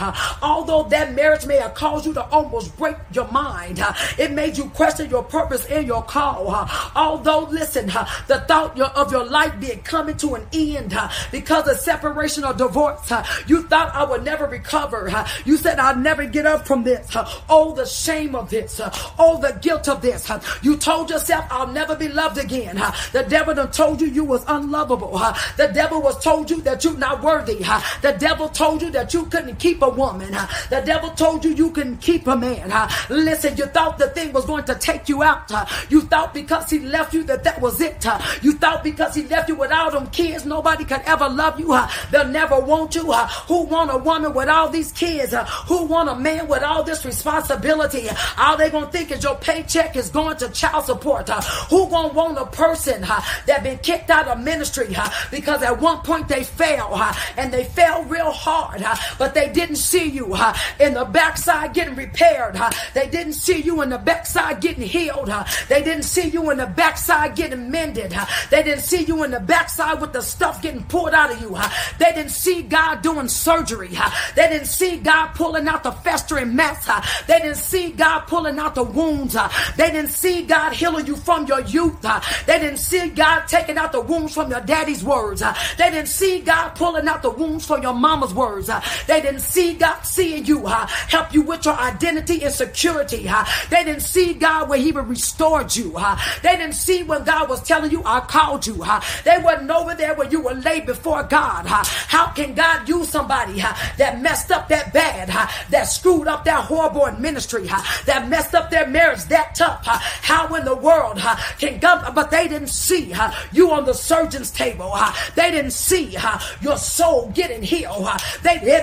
Although 0.42 0.84
that 0.90 1.14
marriage 1.14 1.46
may 1.46 1.58
have 1.58 1.74
caused 1.74 2.06
you 2.06 2.14
to 2.14 2.24
almost 2.30 2.76
break 2.78 2.96
your 3.12 3.28
mind, 3.32 3.84
it 4.18 4.32
made 4.32 4.58
you 4.58 4.66
question 4.70 5.10
your 5.10 5.24
purpose 5.24 5.66
and 5.66 5.86
your 5.86 6.04
call. 6.04 6.68
Although, 6.96 7.48
listen, 7.52 7.88
the 8.28 8.44
thought 8.48 8.80
of 8.80 9.12
your 9.12 9.26
life 9.26 9.60
being 9.60 9.82
coming 9.82 10.18
to 10.18 10.36
an 10.36 10.48
end 10.54 10.98
because 11.32 11.43
of 11.52 11.78
separation 11.78 12.44
or 12.44 12.54
divorce. 12.54 13.12
You 13.48 13.64
thought 13.64 13.94
I 13.94 14.04
would 14.04 14.24
never 14.24 14.46
recover. 14.46 15.12
You 15.46 15.58
said 15.58 15.80
I'd 15.80 16.00
never 16.00 16.26
get 16.26 16.46
up 16.46 16.68
from 16.68 16.84
this. 16.84 17.16
Oh, 17.50 17.74
the 17.76 17.86
shame 17.86 18.36
of 18.36 18.50
this. 18.50 18.82
Oh, 19.20 19.40
the 19.42 19.58
guilt 19.62 19.88
of 19.88 20.02
this. 20.02 20.32
You 20.62 20.78
told 20.78 21.10
yourself 21.10 21.46
I'll 21.50 21.68
never 21.68 21.96
be 21.96 22.08
loved 22.08 22.38
again. 22.38 22.76
The 23.12 23.26
devil 23.28 23.54
done 23.54 23.72
told 23.72 24.02
you 24.02 24.08
you 24.08 24.24
was 24.24 24.44
unlovable. 24.48 25.20
The 25.58 25.72
devil 25.74 26.02
was 26.02 26.22
told 26.24 26.50
you 26.50 26.62
that 26.62 26.84
you're 26.84 26.98
not 26.98 27.22
worthy. 27.24 27.64
The 28.02 28.16
devil 28.18 28.50
told 28.50 28.82
you 28.82 28.92
that 28.92 29.14
you 29.14 29.26
couldn't 29.26 29.58
keep 29.58 29.82
a 29.82 29.90
woman. 29.90 30.32
The 30.70 30.82
devil 30.86 31.12
told 31.12 31.46
you 31.46 31.52
you 31.52 31.72
couldn't 31.72 31.98
keep 31.98 32.28
a 32.28 32.36
man. 32.36 32.72
Listen, 33.10 33.56
you 33.58 33.66
thought 33.68 33.98
the 33.98 34.10
thing 34.10 34.34
was 34.34 34.46
going 34.46 34.66
to 34.66 34.76
take 34.76 35.10
you 35.10 35.24
out. 35.24 35.52
You 35.90 36.02
thought 36.02 36.34
because 36.34 36.70
he 36.70 36.80
left 36.80 37.14
you 37.14 37.24
that 37.24 37.44
that 37.44 37.62
was 37.62 37.82
it. 37.82 38.06
You 38.42 38.54
thought 38.54 38.84
because 38.84 39.16
he 39.16 39.24
left 39.24 39.50
you 39.50 39.56
without 39.56 39.92
them 39.94 40.08
kids, 40.08 40.46
nobody 40.46 40.84
could 40.86 41.02
ever 41.06 41.28
love 41.36 41.60
you. 41.60 41.78
They'll 42.12 42.28
never 42.28 42.60
want 42.60 42.96
you. 42.96 43.12
Who 43.12 43.64
want 43.64 43.92
a 43.92 43.98
woman 43.98 44.34
with 44.34 44.50
all 44.50 44.70
these 44.70 44.92
kids? 44.92 45.34
Who 45.68 45.86
want 45.86 46.10
a 46.10 46.16
man 46.16 46.48
with 46.48 46.64
all 46.64 46.84
this 46.84 47.06
responsibility? 47.06 48.10
All 48.38 48.58
they 48.58 48.70
gonna 48.70 48.92
think 48.92 49.12
is 49.12 49.24
your 49.24 49.36
paycheck 49.36 49.96
is 49.96 50.10
going 50.10 50.38
to 50.38 50.50
child 50.50 50.86
support. 50.86 51.30
who 51.70 51.90
gonna 51.90 52.14
want 52.14 52.38
a 52.38 52.46
person 52.46 53.02
that 53.02 53.62
been 53.64 53.78
kicked 53.80 54.10
out 54.10 54.28
of 54.28 54.40
ministry 54.40 54.96
because 55.32 55.62
at 55.64 55.80
one 55.80 56.00
point 56.00 56.28
they 56.28 56.44
fell 56.44 56.96
and 57.38 57.54
they 57.54 57.64
fell 57.64 58.04
real 58.04 58.32
hard, 58.32 58.82
huh? 58.82 59.16
but 59.18 59.34
they 59.34 59.50
didn't 59.50 59.78
see 59.78 60.06
you 60.10 60.36
in 60.80 60.94
the 60.94 61.06
backside 61.06 61.74
getting 61.74 61.96
repaired. 61.96 62.56
they 62.94 63.08
didn't 63.10 63.34
see 63.34 63.60
you 63.62 63.82
in 63.82 63.90
the 63.90 63.98
backside 63.98 64.62
getting 64.62 64.84
healed. 64.88 65.32
they 65.70 65.84
didn't 65.84 66.04
see 66.04 66.28
you 66.28 66.50
in 66.52 66.58
the 66.58 66.66
backside 66.68 67.36
getting 67.36 67.70
mended. 67.70 68.14
they 68.50 68.64
didn't 68.64 68.84
see 68.84 69.04
you 69.04 69.24
in 69.24 69.32
the 69.32 69.40
backside 69.40 70.00
with 70.02 70.14
the 70.14 70.22
stuff 70.22 70.62
getting 70.62 70.84
pulled 70.84 71.14
out 71.14 71.23
of 71.32 71.42
you. 71.42 71.58
They 72.00 72.12
didn't 72.14 72.32
see 72.32 72.64
God 72.64 73.02
doing 73.02 73.28
surgery. 73.28 73.90
They 74.36 74.48
didn't 74.50 74.68
see 74.68 74.98
God 74.98 75.28
pulling 75.36 75.68
out 75.68 75.84
the 75.84 75.92
festering 75.92 76.56
mess. 76.56 76.90
They 77.28 77.40
didn't 77.40 77.58
see 77.58 77.92
God 77.92 78.22
pulling 78.22 78.60
out 78.60 78.76
the 78.76 78.84
wounds. 78.84 79.36
They 79.78 79.92
didn't 79.92 80.12
see 80.12 80.44
God 80.46 80.74
healing 80.74 81.06
you 81.06 81.16
from 81.16 81.46
your 81.46 81.62
youth. 81.62 82.02
They 82.02 82.60
didn't 82.60 82.78
see 82.78 83.10
God 83.10 83.48
taking 83.48 83.78
out 83.78 83.92
the 83.92 84.02
wounds 84.02 84.34
from 84.34 84.50
your 84.50 84.62
daddy's 84.62 85.04
words. 85.04 85.42
They 85.42 85.92
didn't 85.92 86.08
see 86.08 86.42
God 86.42 86.70
pulling 86.70 87.08
out 87.08 87.22
the 87.22 87.30
wounds 87.30 87.66
from 87.66 87.82
your 87.84 87.94
mama's 87.94 88.34
words. 88.34 88.70
They 89.08 89.22
didn't 89.22 89.42
see 89.42 89.76
God 89.76 90.02
seeing 90.02 90.46
you 90.46 90.66
help 90.66 91.34
you 91.34 91.42
with 91.42 91.66
your 91.66 91.76
identity 91.76 92.44
and 92.44 92.54
security. 92.54 93.30
They 93.70 93.84
didn't 93.84 94.02
see 94.02 94.34
God 94.34 94.70
where 94.70 94.80
He 94.80 94.92
restored 94.92 95.76
you. 95.76 95.96
They 96.42 96.58
didn't 96.58 96.74
see 96.76 97.04
when 97.04 97.24
God 97.24 97.50
was 97.50 97.62
telling 97.62 97.92
you, 97.92 98.02
I 98.06 98.22
called 98.22 98.66
you. 98.66 98.84
They 99.24 99.38
wasn't 99.40 99.70
over 99.72 99.96
there 99.96 100.16
when 100.16 100.32
you 100.32 100.42
were 100.42 100.54
laid 100.54 100.86
before 100.86 101.13
God. 101.22 101.68
How 101.68 102.32
can 102.32 102.56
God 102.56 102.90
use 102.90 103.10
somebody 103.10 103.62
that 103.98 104.22
messed 104.22 104.50
up 104.50 104.68
that 104.70 104.92
bad, 104.92 105.30
that 105.70 105.84
screwed 105.84 106.28
up 106.28 106.46
that 106.46 106.64
horrible 106.66 107.06
in 107.06 107.22
ministry, 107.22 107.68
that 108.06 108.28
messed 108.30 108.56
up 108.56 108.72
their 108.72 108.88
marriage 108.88 109.26
that 109.26 109.54
tough? 109.54 109.86
How 109.86 110.56
in 110.56 110.66
the 110.66 110.76
world 110.76 111.20
can 111.60 111.78
God? 111.80 112.16
But 112.16 112.32
they 112.32 112.48
didn't 112.48 112.70
see 112.70 113.14
you 113.52 113.70
on 113.72 113.86
the 113.86 113.94
surgeon's 113.94 114.50
table. 114.50 114.98
They 115.36 115.52
didn't 115.52 115.74
see 115.74 116.18
your 116.62 116.78
soul 116.78 117.30
getting 117.36 117.62
healed. 117.62 118.08
They, 118.42 118.58
they 118.58 118.82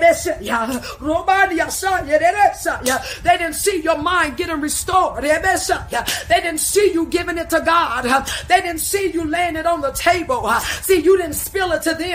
didn't 3.39 3.55
see 3.55 3.81
your 3.81 3.99
mind 3.99 4.37
getting 4.37 4.61
restored. 4.61 5.25
They 5.25 5.41
didn't 6.29 6.59
see 6.59 6.93
you 6.93 7.07
giving 7.07 7.39
it 7.39 7.49
to 7.51 7.61
God. 7.61 8.05
They 8.49 8.61
didn't 8.61 8.81
see 8.81 9.11
you 9.11 9.25
laying 9.25 9.57
it 9.57 9.65
on 9.67 9.81
the 9.81 9.93
table. 9.93 10.51
See, 10.83 11.01
you 11.01 11.17
didn't 11.17 11.35
spill 11.35 11.73
it 11.73 11.83
to 11.83 11.95
them. 11.95 12.10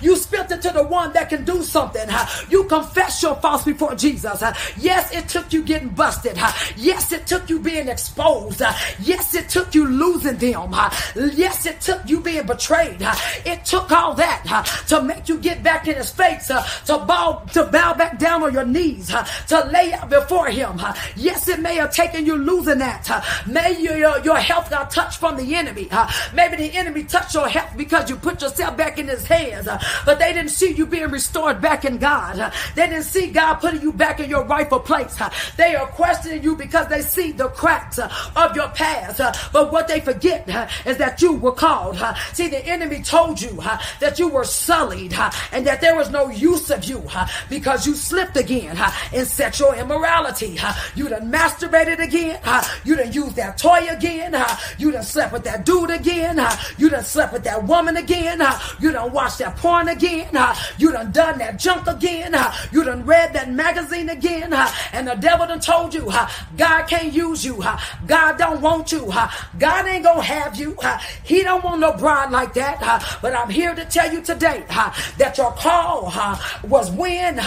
You 0.00 0.16
spilled 0.16 0.50
it 0.52 0.62
to 0.62 0.70
the 0.70 0.84
one 0.84 1.12
that 1.12 1.28
can 1.28 1.44
do 1.44 1.62
something. 1.62 2.08
You 2.48 2.64
confess 2.64 3.22
your 3.22 3.36
faults 3.36 3.64
before 3.64 3.94
Jesus. 3.94 4.42
Yes, 4.78 5.12
it 5.12 5.28
took 5.28 5.52
you 5.52 5.62
getting 5.62 5.90
busted. 5.90 6.36
Yes, 6.76 7.12
it 7.12 7.26
took 7.26 7.48
you 7.50 7.58
being 7.58 7.88
exposed. 7.88 8.62
Yes, 9.00 9.34
it 9.34 9.48
took 9.48 9.74
you 9.74 9.86
losing 9.86 10.36
them. 10.36 10.74
Yes, 11.34 11.66
it 11.66 11.80
took 11.80 12.08
you 12.08 12.20
being 12.20 12.46
betrayed. 12.46 13.02
It 13.44 13.64
took 13.64 13.90
all 13.90 14.14
that 14.14 14.66
to 14.88 15.02
make 15.02 15.28
you 15.28 15.38
get 15.38 15.62
back 15.62 15.88
in 15.88 15.96
his 15.96 16.10
face, 16.10 16.46
to 16.48 17.04
bow, 17.06 17.42
to 17.52 17.64
bow 17.64 17.94
back 17.94 18.18
down 18.18 18.42
on 18.42 18.52
your 18.52 18.66
knees, 18.66 19.12
to 19.48 19.64
lay 19.72 19.92
out 19.92 20.10
before 20.10 20.48
him. 20.48 20.80
Yes, 21.16 21.48
it 21.48 21.60
may 21.60 21.76
have 21.76 21.92
taken 21.92 22.26
you 22.26 22.36
losing 22.36 22.78
that. 22.78 23.24
May 23.46 23.80
your, 23.80 24.18
your 24.20 24.36
health 24.36 24.70
got 24.70 24.90
touched 24.90 25.18
from 25.18 25.36
the 25.36 25.54
enemy. 25.54 25.88
Maybe 26.34 26.56
the 26.56 26.74
enemy 26.76 27.04
touched 27.04 27.34
your 27.34 27.48
health 27.48 27.76
because 27.76 28.10
you 28.10 28.16
put 28.16 28.40
yourself 28.42 28.76
back 28.76 28.98
in 28.98 29.08
his 29.08 29.26
hands. 29.32 29.68
Uh, 29.68 29.78
but 30.04 30.18
they 30.18 30.32
didn't 30.32 30.50
see 30.50 30.72
you 30.72 30.86
being 30.86 31.10
restored 31.10 31.60
back 31.60 31.84
in 31.84 31.98
God. 31.98 32.52
They 32.74 32.86
didn't 32.86 33.04
see 33.04 33.30
God 33.30 33.54
putting 33.54 33.82
you 33.82 33.92
back 33.92 34.20
in 34.20 34.28
your 34.28 34.44
rightful 34.44 34.80
place. 34.80 35.20
They 35.56 35.74
are 35.74 35.86
questioning 35.86 36.42
you 36.42 36.56
because 36.56 36.88
they 36.88 37.02
see 37.02 37.32
the 37.32 37.48
cracks 37.48 37.98
uh, 37.98 38.12
of 38.36 38.54
your 38.56 38.68
past. 38.68 39.20
Uh, 39.20 39.32
but 39.52 39.72
what 39.72 39.88
they 39.88 40.00
forget 40.00 40.48
is 40.86 40.96
that 40.98 41.20
you 41.22 41.34
were 41.34 41.52
called. 41.52 41.96
See, 42.32 42.48
the 42.48 42.64
enemy 42.66 43.02
told 43.02 43.40
you 43.40 43.52
that 44.00 44.18
you 44.18 44.28
were 44.28 44.44
sullied 44.44 45.14
and 45.52 45.66
that 45.66 45.80
there 45.80 45.96
was 45.96 46.10
no 46.10 46.28
use 46.28 46.70
of 46.70 46.84
you 46.84 47.02
because 47.48 47.86
you 47.86 47.94
slipped 47.94 48.36
again 48.36 48.78
in 49.12 49.24
sexual 49.24 49.72
immorality. 49.72 50.58
You 50.94 51.08
done 51.08 51.30
masturbated 51.30 51.98
again. 51.98 52.40
You 52.84 52.96
done 52.96 53.12
used 53.12 53.36
that 53.36 53.58
toy 53.58 53.86
again. 53.88 54.34
You 54.78 54.92
done 54.92 55.02
slept 55.02 55.32
with 55.32 55.44
that 55.44 55.64
dude 55.64 55.90
again. 55.90 56.40
You 56.78 56.88
done 56.90 57.04
slept 57.04 57.32
with 57.32 57.44
that 57.44 57.64
woman 57.64 57.96
again. 57.96 58.42
You 58.80 58.92
done 58.92 59.12
watched 59.22 59.38
that 59.38 59.56
porn 59.56 59.86
again. 59.86 60.36
Uh, 60.36 60.52
you 60.78 60.90
done 60.90 61.12
done 61.12 61.38
that 61.38 61.56
junk 61.56 61.86
again. 61.86 62.34
Uh, 62.34 62.52
you 62.72 62.82
done 62.82 63.06
read 63.06 63.32
that 63.32 63.48
magazine 63.52 64.08
again. 64.08 64.52
Uh, 64.52 64.68
and 64.92 65.06
the 65.06 65.14
devil 65.14 65.46
done 65.46 65.60
told 65.60 65.94
you 65.94 66.10
God 66.56 66.82
can't 66.88 67.12
use 67.12 67.44
you. 67.44 67.62
God 68.08 68.36
don't 68.36 68.60
want 68.60 68.90
you. 68.90 69.12
God 69.60 69.86
ain't 69.86 70.02
gonna 70.02 70.22
have 70.22 70.56
you. 70.56 70.76
He 71.22 71.44
don't 71.44 71.62
want 71.62 71.78
no 71.80 71.92
bride 71.92 72.32
like 72.32 72.52
that. 72.54 73.18
But 73.22 73.36
I'm 73.36 73.48
here 73.48 73.76
to 73.76 73.84
tell 73.84 74.12
you 74.12 74.22
today 74.22 74.64
that 75.18 75.38
your 75.38 75.52
call 75.52 76.12
was 76.64 76.90
when 76.90 77.40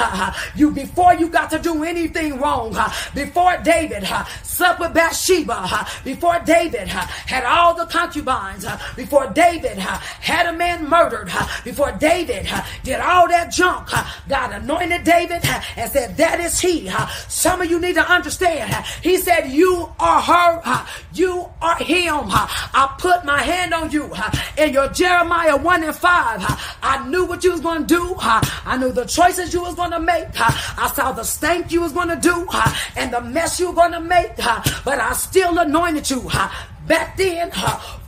you 0.55 0.71
before 0.71 1.13
you 1.15 1.27
got 1.27 1.49
to 1.49 1.59
do 1.59 1.83
anything 1.83 2.39
wrong. 2.39 2.73
Before 3.13 3.57
David 3.57 4.07
slept 4.43 4.79
with 4.79 4.93
Bathsheba. 4.93 5.85
Before 6.05 6.39
David 6.45 6.87
had 6.87 7.43
all 7.43 7.75
the 7.75 7.85
concubines. 7.87 8.65
Before 8.95 9.27
David 9.27 9.77
had 9.77 10.45
a 10.45 10.53
man 10.53 10.87
murdered. 10.87 11.29
Before 11.65 11.91
David 11.93 12.47
did 12.83 12.99
all 12.99 13.27
that 13.27 13.51
junk. 13.51 13.89
God 14.29 14.51
anointed 14.51 15.03
David 15.03 15.43
and 15.75 15.91
said, 15.91 16.15
That 16.15 16.39
is 16.39 16.59
he. 16.59 16.91
Some 17.27 17.59
of 17.59 17.69
you 17.71 17.79
need 17.81 17.95
to 17.95 18.07
understand. 18.07 18.71
He 19.01 19.17
said, 19.17 19.47
You 19.47 19.91
are 19.99 20.21
her. 20.21 20.85
You 21.13 21.49
are 21.63 21.77
him. 21.77 22.25
I 22.29 22.95
put 22.99 23.25
my 23.25 23.41
hand 23.41 23.73
on 23.73 23.89
you. 23.89 24.13
In 24.59 24.73
your 24.73 24.89
Jeremiah 24.89 25.57
1 25.57 25.83
and 25.83 25.95
5, 25.95 26.77
I 26.83 27.07
knew 27.09 27.25
what 27.25 27.43
you 27.43 27.51
was 27.51 27.61
going 27.61 27.87
to 27.87 27.95
do. 27.95 28.15
I 28.19 28.77
knew 28.79 28.91
the 28.91 29.05
choices 29.05 29.51
you 29.51 29.63
was 29.63 29.73
going 29.73 29.91
to 29.91 29.99
make. 29.99 30.27
I 30.35 30.91
saw 30.95 31.13
the 31.13 31.23
stank 31.23 31.71
you 31.71 31.81
was 31.81 31.93
going 31.93 32.09
to 32.09 32.15
do 32.15 32.47
and 32.95 33.11
the 33.11 33.21
mess 33.21 33.59
you 33.59 33.69
were 33.69 33.75
going 33.75 33.93
to 33.93 34.01
make. 34.01 34.35
But 34.37 34.99
I 34.99 35.13
still 35.13 35.57
anointed 35.57 36.11
you 36.11 36.29
back 36.87 37.17
then 37.17 37.49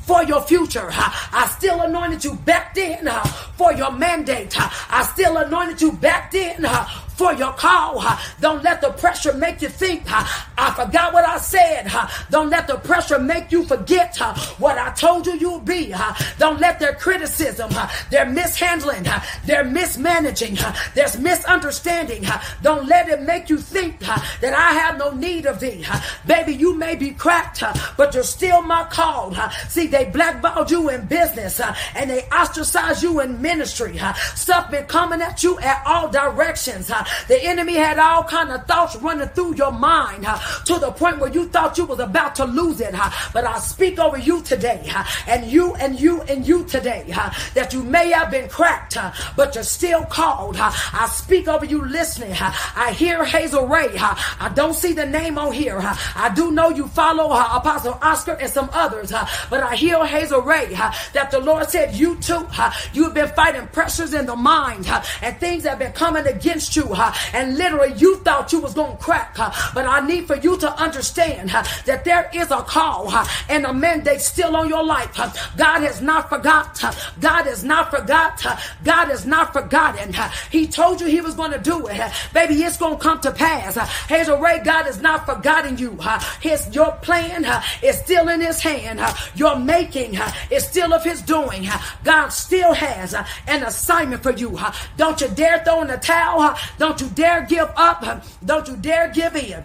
for 0.07 0.23
your 0.23 0.41
future. 0.41 0.87
I 0.89 1.53
still 1.57 1.81
anointed 1.81 2.23
you 2.23 2.33
back 2.33 2.73
then 2.73 3.07
uh, 3.07 3.23
for 3.57 3.73
your 3.73 3.91
mandate. 3.91 4.55
I 4.57 5.03
still 5.03 5.37
anointed 5.37 5.81
you 5.81 5.91
back 5.91 6.31
then 6.31 6.65
uh, 6.65 6.87
for 7.17 7.33
your 7.33 7.53
call. 7.53 8.03
Don't 8.39 8.63
let 8.63 8.81
the 8.81 8.91
pressure 8.91 9.33
make 9.33 9.61
you 9.61 9.69
think, 9.69 10.03
I 10.07 10.73
forgot 10.75 11.13
what 11.13 11.27
I 11.27 11.37
said. 11.39 11.91
Don't 12.29 12.49
let 12.49 12.67
the 12.67 12.77
pressure 12.77 13.19
make 13.19 13.51
you 13.51 13.65
forget 13.65 14.17
what 14.59 14.77
I 14.77 14.91
told 14.91 15.25
you 15.25 15.33
you'll 15.33 15.59
be. 15.59 15.93
Don't 16.37 16.59
let 16.59 16.79
their 16.79 16.93
criticism, 16.93 17.71
their 18.11 18.25
mishandling, 18.25 19.05
their 19.45 19.63
mismanaging, 19.63 20.57
their 20.93 21.09
misunderstanding, 21.19 22.25
don't 22.61 22.87
let 22.87 23.09
it 23.09 23.21
make 23.21 23.49
you 23.49 23.57
think 23.57 23.99
that 23.99 24.53
I 24.53 24.73
have 24.73 24.97
no 24.97 25.11
need 25.11 25.45
of 25.45 25.59
thee. 25.59 25.85
Baby, 26.25 26.53
you 26.53 26.75
may 26.75 26.95
be 26.95 27.11
cracked, 27.11 27.63
but 27.97 28.13
you're 28.13 28.23
still 28.23 28.61
my 28.61 28.83
call. 28.83 29.33
See, 29.67 29.87
they 29.87 30.05
blackballed 30.05 30.69
you 30.69 30.89
in 30.89 31.05
business 31.05 31.59
and 31.95 32.09
they 32.09 32.23
ostracized 32.29 33.01
you 33.01 33.19
in 33.21 33.41
ministry. 33.41 33.99
Stuff 34.35 34.69
been 34.71 34.85
coming 34.85 35.21
at 35.21 35.43
you 35.43 35.59
at 35.59 35.81
all 35.85 36.09
directions. 36.09 36.91
The 37.27 37.43
enemy 37.43 37.75
had 37.75 37.99
all 37.99 38.23
kind 38.23 38.51
of 38.51 38.65
thoughts 38.65 38.95
running 38.97 39.27
through 39.29 39.55
your 39.55 39.71
mind 39.71 40.25
to 40.65 40.79
the 40.79 40.91
point 40.91 41.19
where 41.19 41.31
you 41.31 41.47
thought 41.49 41.77
you 41.77 41.85
was 41.85 41.99
about 41.99 42.35
to 42.35 42.45
lose 42.45 42.81
it. 42.81 42.93
But 43.33 43.45
I 43.45 43.59
speak 43.59 43.99
over 43.99 44.17
you 44.17 44.41
today 44.41 44.89
and 45.27 45.45
you 45.45 45.75
and 45.75 45.99
you 45.99 46.21
and 46.23 46.47
you 46.47 46.63
today 46.65 47.05
that 47.53 47.73
you 47.73 47.83
may 47.83 48.11
have 48.11 48.31
been 48.31 48.49
cracked, 48.49 48.97
but 49.35 49.55
you're 49.55 49.63
still 49.63 50.03
called. 50.05 50.57
I 50.57 51.07
speak 51.11 51.47
over 51.47 51.65
you 51.65 51.83
listening. 51.85 52.33
I 52.39 52.93
hear 52.97 53.23
Hazel 53.23 53.67
Ray. 53.67 53.89
I 53.97 54.51
don't 54.55 54.73
see 54.73 54.93
the 54.93 55.05
name 55.05 55.37
on 55.37 55.53
here. 55.53 55.79
I 55.79 56.31
do 56.35 56.51
know 56.51 56.69
you 56.69 56.87
follow 56.87 57.31
Apostle 57.31 57.97
Oscar 58.01 58.33
and 58.33 58.49
some 58.49 58.69
others, 58.73 59.11
but 59.49 59.63
I 59.63 59.75
hear 59.75 60.05
Hazel 60.05 60.41
Ray 60.41 60.73
that 61.13 61.29
the 61.31 61.39
Lord 61.39 61.69
said 61.69 61.95
you 61.95 62.15
too. 62.17 62.47
You've 62.93 63.13
been 63.13 63.29
fighting 63.29 63.67
pressures 63.67 64.13
in 64.13 64.25
the 64.25 64.35
mind 64.35 64.87
and 65.21 65.37
things 65.39 65.63
have 65.63 65.79
been 65.79 65.91
coming 65.93 66.25
against 66.27 66.75
you 66.75 66.93
and 67.33 67.57
literally 67.57 67.93
you 67.95 68.17
thought 68.17 68.51
you 68.51 68.59
was 68.59 68.73
going 68.73 68.95
to 68.97 69.03
crack. 69.03 69.35
But 69.35 69.85
I 69.85 70.05
need 70.05 70.27
for 70.27 70.35
you 70.35 70.57
to 70.57 70.71
understand 70.81 71.49
that 71.49 72.03
there 72.03 72.29
is 72.33 72.51
a 72.51 72.61
call 72.61 73.11
and 73.49 73.65
a 73.65 73.73
mandate 73.73 74.21
still 74.21 74.55
on 74.55 74.69
your 74.69 74.83
life. 74.83 75.15
God 75.57 75.81
has 75.81 76.01
not 76.01 76.29
forgot. 76.29 76.79
God 77.19 77.45
has 77.45 77.63
not 77.63 77.91
forgot. 77.91 78.43
God 78.83 79.07
has 79.07 79.25
not 79.25 79.53
forgotten. 79.53 80.13
He 80.51 80.67
told 80.67 81.01
you 81.01 81.07
he 81.07 81.21
was 81.21 81.35
going 81.35 81.51
to 81.51 81.59
do 81.59 81.87
it. 81.87 81.99
Baby, 82.33 82.55
it's 82.55 82.77
going 82.77 82.97
to 82.97 83.03
come 83.03 83.19
to 83.21 83.31
pass. 83.31 83.75
Hazel 84.07 84.37
Ray, 84.37 84.59
God 84.63 84.85
has 84.85 85.01
not 85.01 85.25
forgotten 85.25 85.77
you. 85.77 85.97
His, 86.41 86.73
your 86.73 86.91
plan 87.01 87.45
is 87.81 87.97
still 87.99 88.29
in 88.29 88.41
his 88.41 88.61
hand. 88.61 89.01
Your 89.35 89.57
making 89.57 90.17
is 90.51 90.65
still 90.65 90.93
of 90.93 91.03
his 91.03 91.21
doing. 91.21 91.67
God 92.03 92.29
still 92.29 92.73
has 92.73 93.13
an 93.13 93.63
assignment 93.63 94.23
for 94.23 94.31
you. 94.31 94.57
Don't 94.95 95.19
you 95.19 95.27
dare 95.29 95.63
throw 95.63 95.81
in 95.81 95.87
the 95.87 95.97
towel. 95.97 96.55
Don't 96.77 96.86
don't 96.87 97.01
you 97.01 97.09
dare 97.09 97.41
give 97.41 97.69
up. 97.75 98.23
Don't 98.45 98.65
you 98.65 98.77
dare 98.77 99.09
give 99.09 99.35
in. 99.35 99.61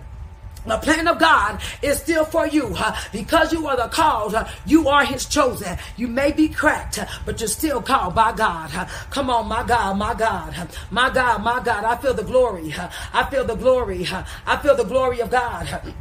The 0.66 0.76
plan 0.78 1.06
of 1.06 1.20
God 1.20 1.60
is 1.80 1.98
still 1.98 2.24
for 2.24 2.48
you 2.48 2.76
because 3.12 3.52
you 3.52 3.68
are 3.68 3.76
the 3.76 3.88
cause. 3.88 4.34
you 4.66 4.88
are 4.88 5.04
His 5.04 5.26
chosen. 5.26 5.78
You 5.96 6.08
may 6.08 6.32
be 6.32 6.48
cracked, 6.48 6.98
but 7.24 7.38
you're 7.38 7.48
still 7.48 7.80
called 7.80 8.16
by 8.16 8.32
God. 8.32 8.88
come 9.10 9.30
on, 9.30 9.46
my 9.46 9.62
God, 9.64 9.96
my 9.98 10.14
God, 10.14 10.68
my 10.90 11.10
God, 11.10 11.44
my 11.44 11.62
God. 11.62 11.84
I 11.84 11.96
feel 11.96 12.14
the 12.14 12.24
glory. 12.24 12.74
I 13.12 13.24
feel 13.30 13.44
the 13.44 13.56
glory. 13.56 14.04
I 14.44 14.56
feel 14.56 14.74
the 14.76 14.84
glory 14.84 15.20
of 15.20 15.30
God. 15.30 15.94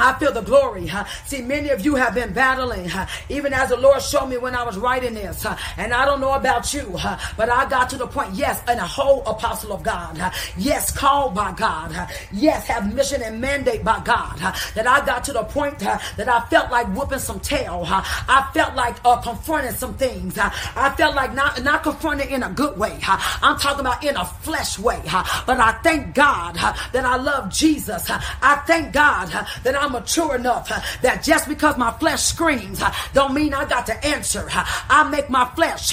I 0.00 0.18
feel 0.18 0.32
the 0.32 0.40
glory. 0.40 0.86
Huh? 0.86 1.04
See, 1.26 1.42
many 1.42 1.68
of 1.70 1.84
you 1.84 1.94
have 1.94 2.14
been 2.14 2.32
battling, 2.32 2.88
huh? 2.88 3.06
even 3.28 3.52
as 3.52 3.68
the 3.68 3.76
Lord 3.76 4.02
showed 4.02 4.26
me 4.26 4.38
when 4.38 4.54
I 4.54 4.62
was 4.62 4.78
writing 4.78 5.14
this. 5.14 5.42
Huh? 5.42 5.56
And 5.76 5.92
I 5.92 6.04
don't 6.04 6.20
know 6.20 6.32
about 6.32 6.72
you, 6.72 6.96
but 7.36 7.48
I 7.50 7.68
got 7.68 7.90
to 7.90 7.96
the 7.96 8.06
point, 8.06 8.34
yes, 8.34 8.62
and 8.66 8.80
a 8.80 8.86
whole 8.86 9.22
apostle 9.26 9.72
of 9.72 9.82
God. 9.82 10.18
Yes, 10.56 10.90
called 10.90 11.34
by 11.34 11.52
God. 11.52 11.94
Yes, 12.32 12.66
have 12.66 12.94
mission 12.94 13.22
and 13.22 13.40
mandate 13.40 13.84
by 13.84 14.00
God. 14.00 14.38
That 14.74 14.86
I 14.86 15.04
got 15.04 15.24
to 15.24 15.32
the 15.32 15.44
point 15.44 15.78
that 15.80 16.28
I 16.28 16.40
felt 16.46 16.70
like 16.70 16.86
whooping 16.94 17.18
some 17.18 17.40
tail. 17.40 17.84
I 17.86 18.48
felt 18.54 18.74
like 18.74 18.96
uh, 19.04 19.20
confronting 19.20 19.72
some 19.72 19.94
things. 19.94 20.38
I 20.38 20.94
felt 20.96 21.14
like 21.14 21.34
not, 21.34 21.62
not 21.62 21.82
confronting 21.82 22.30
in 22.30 22.42
a 22.42 22.50
good 22.50 22.78
way. 22.78 22.98
I'm 23.02 23.58
talking 23.58 23.80
about 23.80 24.02
in 24.04 24.16
a 24.16 24.24
flesh 24.24 24.78
way. 24.78 25.00
But 25.04 25.60
I 25.60 25.78
thank 25.82 26.14
God 26.14 26.54
that 26.54 27.04
I 27.04 27.16
love 27.16 27.52
Jesus. 27.52 28.10
I 28.10 28.62
thank 28.66 28.92
God 28.92 29.28
that 29.62 29.76
I'm 29.76 29.89
I'm 29.90 30.00
mature 30.00 30.36
enough 30.36 30.68
that 31.02 31.24
just 31.24 31.48
because 31.48 31.76
my 31.76 31.90
flesh 31.98 32.22
screams, 32.22 32.80
don't 33.12 33.34
mean 33.34 33.52
I 33.52 33.64
got 33.64 33.86
to 33.86 34.06
answer. 34.06 34.46
I 34.48 35.08
make 35.10 35.28
my 35.28 35.46
flesh 35.56 35.92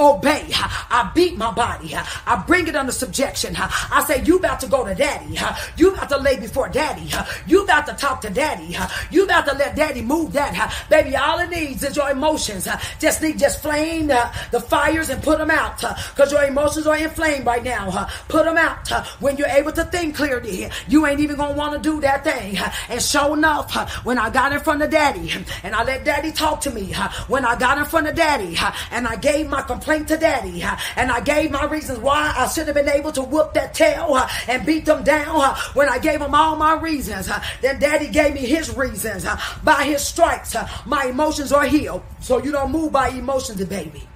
obey. 0.00 0.46
I 0.52 1.10
beat 1.14 1.36
my 1.36 1.52
body. 1.52 1.94
I 1.94 2.42
bring 2.46 2.66
it 2.66 2.74
under 2.74 2.92
subjection. 2.92 3.54
I 3.56 4.04
say, 4.06 4.22
you 4.24 4.38
about 4.38 4.60
to 4.60 4.66
go 4.66 4.84
to 4.84 4.94
daddy. 4.94 5.38
You 5.76 5.92
about 5.92 6.08
to 6.08 6.18
lay 6.18 6.38
before 6.38 6.68
daddy. 6.68 7.10
You 7.46 7.64
about 7.64 7.86
to 7.86 7.92
talk 7.94 8.20
to 8.22 8.30
daddy. 8.30 8.76
You 9.10 9.24
about 9.24 9.46
to 9.46 9.54
let 9.54 9.76
daddy 9.76 10.02
move 10.02 10.32
that. 10.32 10.74
Baby, 10.88 11.16
all 11.16 11.38
it 11.38 11.50
needs 11.50 11.82
is 11.82 11.96
your 11.96 12.10
emotions. 12.10 12.66
Just 12.98 13.22
need, 13.22 13.38
just 13.38 13.60
flame 13.62 14.06
the 14.06 14.64
fires 14.68 15.10
and 15.10 15.22
put 15.22 15.38
them 15.38 15.50
out. 15.50 15.78
Because 15.78 16.32
your 16.32 16.44
emotions 16.44 16.86
are 16.86 16.96
inflamed 16.96 17.44
right 17.46 17.62
now. 17.62 18.08
Put 18.28 18.44
them 18.46 18.56
out. 18.56 18.88
When 19.20 19.36
you're 19.36 19.48
able 19.48 19.72
to 19.72 19.84
think 19.84 20.16
clearly, 20.16 20.70
you 20.88 21.06
ain't 21.06 21.20
even 21.20 21.36
going 21.36 21.52
to 21.52 21.58
want 21.58 21.74
to 21.74 21.90
do 21.90 22.00
that 22.00 22.24
thing. 22.24 22.56
And 22.88 23.02
sure 23.02 23.36
enough, 23.36 23.74
when 24.04 24.18
I 24.18 24.30
got 24.30 24.52
in 24.52 24.60
front 24.60 24.82
of 24.82 24.90
daddy 24.90 25.30
and 25.62 25.74
I 25.74 25.84
let 25.84 26.04
daddy 26.04 26.32
talk 26.32 26.60
to 26.62 26.70
me, 26.70 26.94
when 27.28 27.44
I 27.44 27.56
got 27.56 27.78
in 27.78 27.84
front 27.84 28.06
of 28.06 28.14
daddy 28.14 28.56
and 28.90 29.06
I 29.06 29.16
gave 29.16 29.48
my 29.48 29.62
complaint 29.62 29.89
complaint 29.90 30.08
to 30.08 30.16
daddy. 30.16 30.62
And 30.96 31.10
I 31.10 31.20
gave 31.20 31.50
my 31.50 31.64
reasons 31.64 31.98
why 31.98 32.32
I 32.36 32.46
should 32.48 32.66
have 32.66 32.74
been 32.74 32.88
able 32.88 33.12
to 33.12 33.22
whoop 33.22 33.54
that 33.54 33.74
tail 33.74 34.16
and 34.48 34.64
beat 34.64 34.86
them 34.86 35.02
down 35.02 35.56
when 35.74 35.88
I 35.88 35.98
gave 35.98 36.20
him 36.20 36.34
all 36.34 36.56
my 36.56 36.74
reasons. 36.74 37.28
Then 37.60 37.80
daddy 37.80 38.08
gave 38.08 38.34
me 38.34 38.40
his 38.40 38.76
reasons. 38.76 39.26
By 39.64 39.84
his 39.84 40.06
stripes, 40.06 40.54
my 40.86 41.06
emotions 41.06 41.52
are 41.52 41.64
healed. 41.64 42.02
So 42.20 42.42
you 42.42 42.52
don't 42.52 42.70
move 42.70 42.92
by 42.92 43.08
emotions, 43.08 43.64
baby. 43.64 44.06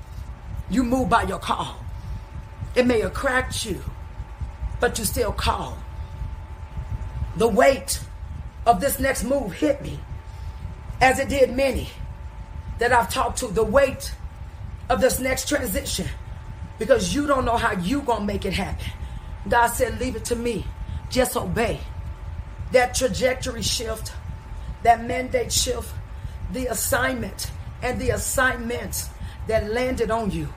You 0.70 0.84
move 0.84 1.08
by 1.08 1.24
your 1.24 1.38
call. 1.38 1.76
It 2.74 2.86
may 2.86 3.00
have 3.00 3.14
cracked 3.14 3.64
you, 3.66 3.82
but 4.80 4.98
you 4.98 5.04
still 5.04 5.32
call. 5.32 5.78
The 7.36 7.48
weight 7.48 8.00
of 8.64 8.80
this 8.80 9.00
next 9.00 9.24
move 9.24 9.52
hit 9.54 9.82
me, 9.82 9.98
as 11.00 11.18
it 11.18 11.28
did 11.28 11.54
many 11.54 11.88
that 12.78 12.92
I've 12.92 13.12
talked 13.12 13.38
to. 13.38 13.48
The 13.48 13.64
weight 13.64 14.14
of 14.88 15.00
this 15.00 15.20
next 15.20 15.48
transition 15.48 16.06
because 16.78 17.14
you 17.14 17.26
don't 17.26 17.44
know 17.44 17.56
how 17.56 17.72
you 17.72 18.02
gonna 18.02 18.24
make 18.24 18.44
it 18.44 18.52
happen. 18.52 18.86
God 19.48 19.68
said, 19.68 19.98
leave 20.00 20.16
it 20.16 20.24
to 20.26 20.36
me. 20.36 20.66
Just 21.10 21.36
obey. 21.36 21.80
That 22.72 22.94
trajectory 22.94 23.62
shift, 23.62 24.12
that 24.82 25.04
mandate 25.04 25.52
shift, 25.52 25.92
the 26.52 26.66
assignment 26.66 27.50
and 27.82 28.00
the 28.00 28.10
assignments 28.10 29.10
that 29.46 29.70
landed 29.70 30.10
on 30.10 30.30
you. 30.30 30.48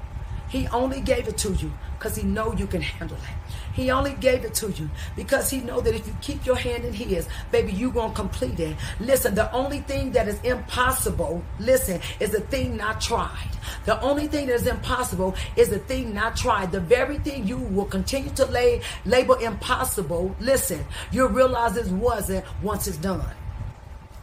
He 0.50 0.68
only 0.70 1.02
gave 1.02 1.28
it 1.28 1.38
to 1.40 1.54
you 1.54 1.74
because 1.98 2.16
he 2.16 2.24
know 2.24 2.54
you 2.54 2.68
can 2.68 2.82
handle 2.82 3.18
it. 3.18 3.37
He 3.78 3.92
only 3.92 4.14
gave 4.14 4.44
it 4.44 4.56
to 4.56 4.72
you 4.72 4.90
because 5.16 5.52
he 5.52 5.60
know 5.60 5.80
that 5.82 5.94
if 5.94 6.08
you 6.08 6.16
keep 6.20 6.44
your 6.48 6.56
hand 6.56 6.84
in 6.84 6.94
his, 6.94 7.28
baby, 7.52 7.72
you 7.72 7.92
going 7.92 8.10
to 8.10 8.16
complete 8.16 8.60
it. 8.60 8.76
Listen, 9.00 9.36
the 9.36 9.52
only 9.52 9.82
thing 9.82 10.14
that 10.14 10.28
is 10.28 10.42
impossible, 10.42 11.44
listen, 11.60 12.02
is 12.20 12.32
the 12.32 12.42
thing 12.42 12.76
not 12.76 13.00
tried. 13.00 13.52
The 13.86 14.02
only 14.02 14.26
thing 14.28 14.48
that 14.48 14.56
is 14.56 14.66
impossible 14.66 15.36
is 15.56 15.70
the 15.70 15.78
thing 15.78 16.12
not 16.12 16.36
tried. 16.36 16.72
The 16.72 16.80
very 16.80 17.20
thing 17.20 17.46
you 17.46 17.58
will 17.58 17.86
continue 17.86 18.32
to 18.32 18.46
lay 18.48 18.82
label 19.06 19.36
impossible, 19.36 20.36
listen, 20.40 20.84
you'll 21.12 21.30
realize 21.30 21.78
it 21.78 21.86
wasn't 21.92 22.46
once 22.64 22.88
it's 22.88 22.98
done. 22.98 23.30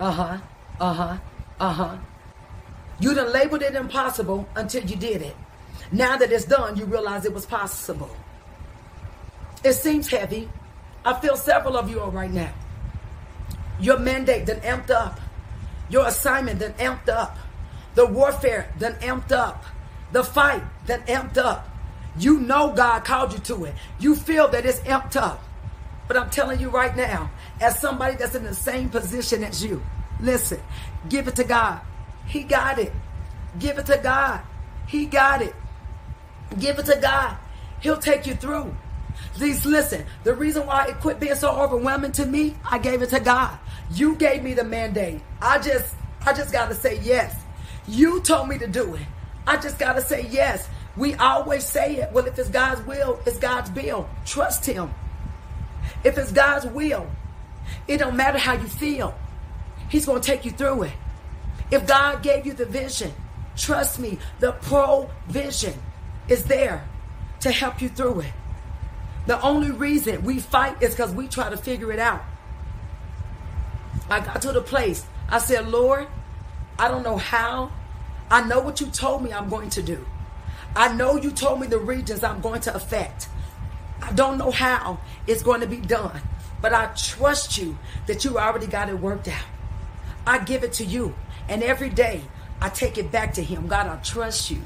Uh-huh. 0.00 0.38
Uh-huh. 0.80 1.16
Uh-huh. 1.60 1.96
You 2.98 3.14
done 3.14 3.32
labeled 3.32 3.62
it 3.62 3.76
impossible 3.76 4.48
until 4.56 4.84
you 4.84 4.96
did 4.96 5.22
it. 5.22 5.36
Now 5.92 6.16
that 6.16 6.32
it's 6.32 6.44
done, 6.44 6.76
you 6.76 6.86
realize 6.86 7.24
it 7.24 7.32
was 7.32 7.46
possible. 7.46 8.10
It 9.64 9.72
seems 9.72 10.08
heavy. 10.08 10.50
I 11.06 11.18
feel 11.20 11.36
several 11.36 11.76
of 11.76 11.90
you 11.90 12.00
are 12.00 12.10
right 12.10 12.30
now. 12.30 12.52
Your 13.80 13.98
mandate 13.98 14.46
then 14.46 14.60
amped 14.60 14.90
up. 14.90 15.18
Your 15.88 16.06
assignment 16.06 16.58
then 16.60 16.74
amped 16.74 17.08
up. 17.08 17.38
The 17.94 18.06
warfare 18.06 18.72
then 18.78 18.94
amped 18.96 19.32
up. 19.32 19.64
The 20.12 20.22
fight 20.22 20.62
then 20.86 21.00
amped 21.02 21.38
up. 21.38 21.68
You 22.18 22.40
know 22.40 22.72
God 22.72 23.04
called 23.04 23.32
you 23.32 23.38
to 23.40 23.64
it. 23.64 23.74
You 23.98 24.14
feel 24.14 24.48
that 24.48 24.66
it's 24.66 24.80
amped 24.80 25.16
up. 25.16 25.42
But 26.06 26.18
I'm 26.18 26.28
telling 26.30 26.60
you 26.60 26.68
right 26.68 26.94
now, 26.94 27.30
as 27.60 27.80
somebody 27.80 28.16
that's 28.16 28.34
in 28.34 28.44
the 28.44 28.54
same 28.54 28.90
position 28.90 29.42
as 29.42 29.64
you, 29.64 29.82
listen, 30.20 30.60
give 31.08 31.26
it 31.26 31.36
to 31.36 31.44
God. 31.44 31.80
He 32.26 32.42
got 32.42 32.78
it. 32.78 32.92
Give 33.58 33.78
it 33.78 33.86
to 33.86 33.96
God. 33.96 34.40
He 34.86 35.06
got 35.06 35.40
it. 35.40 35.54
Give 36.58 36.78
it 36.78 36.86
to 36.86 36.96
God. 37.00 37.36
He'll 37.80 37.98
take 37.98 38.26
you 38.26 38.34
through. 38.34 38.74
Please 39.34 39.64
listen. 39.66 40.04
The 40.22 40.34
reason 40.34 40.66
why 40.66 40.86
it 40.86 41.00
quit 41.00 41.20
being 41.20 41.34
so 41.34 41.50
overwhelming 41.50 42.12
to 42.12 42.26
me, 42.26 42.54
I 42.68 42.78
gave 42.78 43.02
it 43.02 43.10
to 43.10 43.20
God. 43.20 43.58
You 43.92 44.16
gave 44.16 44.42
me 44.42 44.54
the 44.54 44.64
mandate. 44.64 45.20
I 45.40 45.58
just, 45.58 45.94
I 46.24 46.32
just 46.32 46.52
got 46.52 46.68
to 46.68 46.74
say 46.74 47.00
yes. 47.02 47.34
You 47.86 48.20
told 48.20 48.48
me 48.48 48.58
to 48.58 48.66
do 48.66 48.94
it. 48.94 49.02
I 49.46 49.56
just 49.56 49.78
got 49.78 49.94
to 49.94 50.00
say 50.00 50.26
yes. 50.30 50.68
We 50.96 51.14
always 51.14 51.64
say 51.64 51.96
it. 51.96 52.12
Well, 52.12 52.26
if 52.26 52.38
it's 52.38 52.48
God's 52.48 52.80
will, 52.82 53.20
it's 53.26 53.38
God's 53.38 53.70
will. 53.72 54.08
Trust 54.24 54.64
Him. 54.64 54.90
If 56.02 56.16
it's 56.16 56.32
God's 56.32 56.66
will, 56.66 57.06
it 57.88 57.98
don't 57.98 58.16
matter 58.16 58.38
how 58.38 58.54
you 58.54 58.66
feel. 58.66 59.14
He's 59.88 60.06
going 60.06 60.20
to 60.20 60.26
take 60.26 60.44
you 60.44 60.50
through 60.50 60.84
it. 60.84 60.92
If 61.70 61.86
God 61.86 62.22
gave 62.22 62.46
you 62.46 62.52
the 62.52 62.66
vision, 62.66 63.12
trust 63.56 63.98
me, 63.98 64.18
the 64.38 64.52
provision 64.52 65.74
is 66.28 66.44
there 66.44 66.86
to 67.40 67.50
help 67.50 67.82
you 67.82 67.88
through 67.88 68.20
it. 68.20 68.32
The 69.26 69.40
only 69.40 69.70
reason 69.70 70.22
we 70.24 70.38
fight 70.40 70.82
is 70.82 70.94
because 70.94 71.12
we 71.12 71.28
try 71.28 71.48
to 71.50 71.56
figure 71.56 71.92
it 71.92 71.98
out. 71.98 72.22
I 74.10 74.20
got 74.20 74.42
to 74.42 74.52
the 74.52 74.60
place, 74.60 75.06
I 75.28 75.38
said, 75.38 75.68
Lord, 75.68 76.06
I 76.78 76.88
don't 76.88 77.02
know 77.02 77.16
how. 77.16 77.72
I 78.30 78.42
know 78.46 78.60
what 78.60 78.80
you 78.80 78.88
told 78.88 79.22
me 79.22 79.32
I'm 79.32 79.48
going 79.48 79.70
to 79.70 79.82
do. 79.82 80.04
I 80.76 80.94
know 80.94 81.16
you 81.16 81.30
told 81.30 81.60
me 81.60 81.66
the 81.66 81.78
regions 81.78 82.24
I'm 82.24 82.40
going 82.40 82.60
to 82.62 82.74
affect. 82.74 83.28
I 84.02 84.12
don't 84.12 84.38
know 84.38 84.50
how 84.50 84.98
it's 85.26 85.42
going 85.42 85.60
to 85.60 85.66
be 85.66 85.78
done, 85.78 86.20
but 86.60 86.74
I 86.74 86.86
trust 86.96 87.56
you 87.56 87.78
that 88.06 88.24
you 88.24 88.38
already 88.38 88.66
got 88.66 88.88
it 88.88 88.98
worked 88.98 89.28
out. 89.28 89.44
I 90.26 90.38
give 90.38 90.64
it 90.64 90.72
to 90.74 90.84
you. 90.84 91.14
And 91.48 91.62
every 91.62 91.90
day 91.90 92.22
I 92.60 92.68
take 92.70 92.98
it 92.98 93.12
back 93.12 93.34
to 93.34 93.42
Him. 93.42 93.68
God, 93.68 93.86
I 93.86 93.96
trust 93.96 94.50
you. 94.50 94.62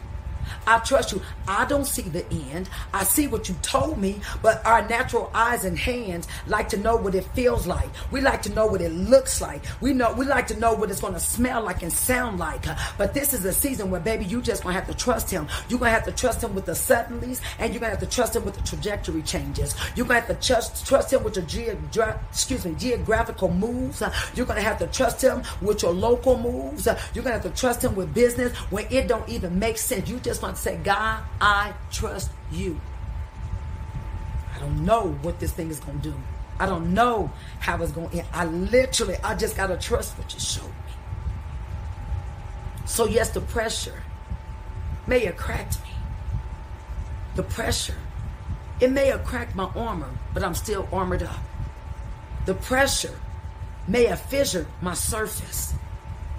I 0.66 0.78
trust 0.78 1.12
you. 1.12 1.22
I 1.46 1.64
don't 1.66 1.87
see 1.87 2.02
the 2.02 2.24
end. 2.52 2.68
I 2.92 3.04
see 3.04 3.26
what 3.26 3.48
you 3.48 3.54
told 3.62 3.98
me, 3.98 4.20
but 4.42 4.64
our 4.66 4.87
natural 4.88 5.30
eyes 5.34 5.64
and 5.64 5.78
hands 5.78 6.28
like 6.46 6.68
to 6.70 6.76
know 6.76 6.96
what 6.96 7.14
it 7.14 7.24
feels 7.34 7.66
like. 7.66 7.88
We 8.11 8.20
like 8.20 8.42
to 8.42 8.50
know 8.50 8.66
what 8.66 8.80
it 8.80 8.92
looks 8.92 9.40
like. 9.40 9.64
We 9.80 9.92
know 9.92 10.12
we 10.12 10.26
like 10.26 10.46
to 10.48 10.58
know 10.58 10.74
what 10.74 10.90
it's 10.90 11.00
to 11.00 11.20
smell 11.20 11.62
like 11.62 11.82
and 11.82 11.92
sound 11.92 12.38
like. 12.38 12.64
But 12.96 13.14
this 13.14 13.32
is 13.32 13.44
a 13.44 13.52
season 13.52 13.90
where 13.90 14.00
baby, 14.00 14.24
you 14.24 14.42
just 14.42 14.62
to 14.62 14.72
have 14.72 14.87
to 14.87 14.94
trust 14.94 15.30
him. 15.30 15.48
You're 15.68 15.78
to 15.78 15.90
have 15.90 16.04
to 16.04 16.12
trust 16.12 16.42
him 16.42 16.54
with 16.54 16.66
the 16.66 16.72
suddenlies 16.72 17.40
and 17.58 17.72
you're 17.72 17.80
to 17.80 17.88
have 17.88 18.00
to 18.00 18.06
trust 18.06 18.37
him 18.37 18.44
with 18.44 18.54
the 18.54 18.62
trajectory 18.62 19.22
changes. 19.22 19.74
You're 19.96 20.06
to 20.06 20.14
have 20.14 20.28
to 20.28 20.34
trust 20.34 20.87
trust 20.87 21.12
him 21.12 21.24
with 21.24 21.37
your 21.37 21.44
geogra- 21.44 22.18
excuse 22.30 22.64
me, 22.64 22.74
geographical 22.74 23.52
moves. 23.52 24.02
You're 24.34 24.46
to 24.46 24.61
have 24.61 24.78
to 24.78 24.87
trust 24.87 25.22
him 25.22 25.42
with 25.61 25.82
your 25.82 25.92
local 25.92 26.38
moves. 26.38 26.87
You're 27.14 27.24
to 27.24 27.30
have 27.32 27.42
to 27.42 27.50
trust 27.50 27.84
him 27.84 27.94
with 27.94 28.12
business 28.14 28.56
when 28.70 28.87
it 28.90 29.08
don't 29.08 29.28
even 29.28 29.58
make 29.58 29.78
sense. 29.78 30.08
You 30.08 30.18
just 30.20 30.38
just 30.38 30.42
want 30.44 30.55
to 30.55 30.62
say, 30.62 30.77
God, 30.85 31.24
I 31.40 31.72
trust 31.90 32.31
you. 32.53 32.81
I 34.55 34.61
don't 34.61 34.85
know 34.85 35.18
what 35.22 35.40
this 35.40 35.51
thing 35.51 35.68
is 35.68 35.81
going 35.81 36.01
to 36.01 36.11
do. 36.11 36.14
I 36.61 36.66
don't 36.66 36.94
know 36.94 37.33
how 37.59 37.83
it's 37.83 37.90
going 37.90 38.11
to 38.11 38.18
end. 38.18 38.29
I 38.33 38.44
literally, 38.44 39.16
I 39.24 39.35
just 39.35 39.57
got 39.57 39.66
to 39.66 39.77
trust 39.77 40.16
what 40.16 40.33
you 40.33 40.38
showed 40.38 40.68
me. 40.68 40.92
So, 42.87 43.07
yes, 43.07 43.31
the 43.31 43.40
pressure 43.40 44.01
may 45.09 45.24
have 45.24 45.37
cracked 45.37 45.83
me. 45.83 45.90
The 47.35 47.42
pressure, 47.42 47.98
it 48.79 48.92
may 48.92 49.07
have 49.09 49.24
cracked 49.24 49.57
my 49.57 49.70
armor, 49.74 50.11
but 50.35 50.44
I'm 50.44 50.55
still 50.55 50.88
armored 50.92 51.24
up. 51.24 51.40
The 52.46 52.55
pressure 52.55 53.18
may 53.88 54.05
have 54.05 54.20
fissured 54.20 54.68
my 54.83 54.94
surface, 54.94 55.74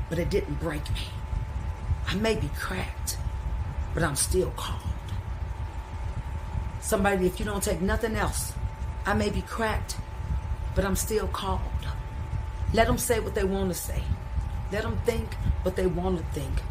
but 0.10 0.20
it 0.20 0.30
didn't 0.30 0.62
break 0.62 0.90
me. 0.94 1.02
I 2.08 2.16
may 2.16 2.36
be 2.36 2.50
cracked, 2.58 3.18
but 3.93 4.04
I'm 4.04 4.15
still 4.15 4.52
called. 4.52 4.82
Somebody, 6.82 7.25
if 7.25 7.39
you 7.39 7.45
don't 7.45 7.63
take 7.63 7.82
nothing 7.82 8.15
else, 8.15 8.54
I 9.06 9.13
may 9.13 9.30
be 9.30 9.41
cracked, 9.41 9.97
but 10.75 10.86
I'm 10.86 10.95
still 10.95 11.28
called. 11.28 11.62
Let 12.73 12.88
them 12.88 12.97
say 12.97 13.19
what 13.19 13.36
they 13.36 13.43
want 13.43 13.69
to 13.69 13.75
say. 13.75 14.04
Let 14.71 14.84
them 14.84 14.99
think 15.06 15.34
what 15.63 15.75
they 15.75 15.88
want 15.88 16.19
to 16.19 16.23
think. 16.39 16.62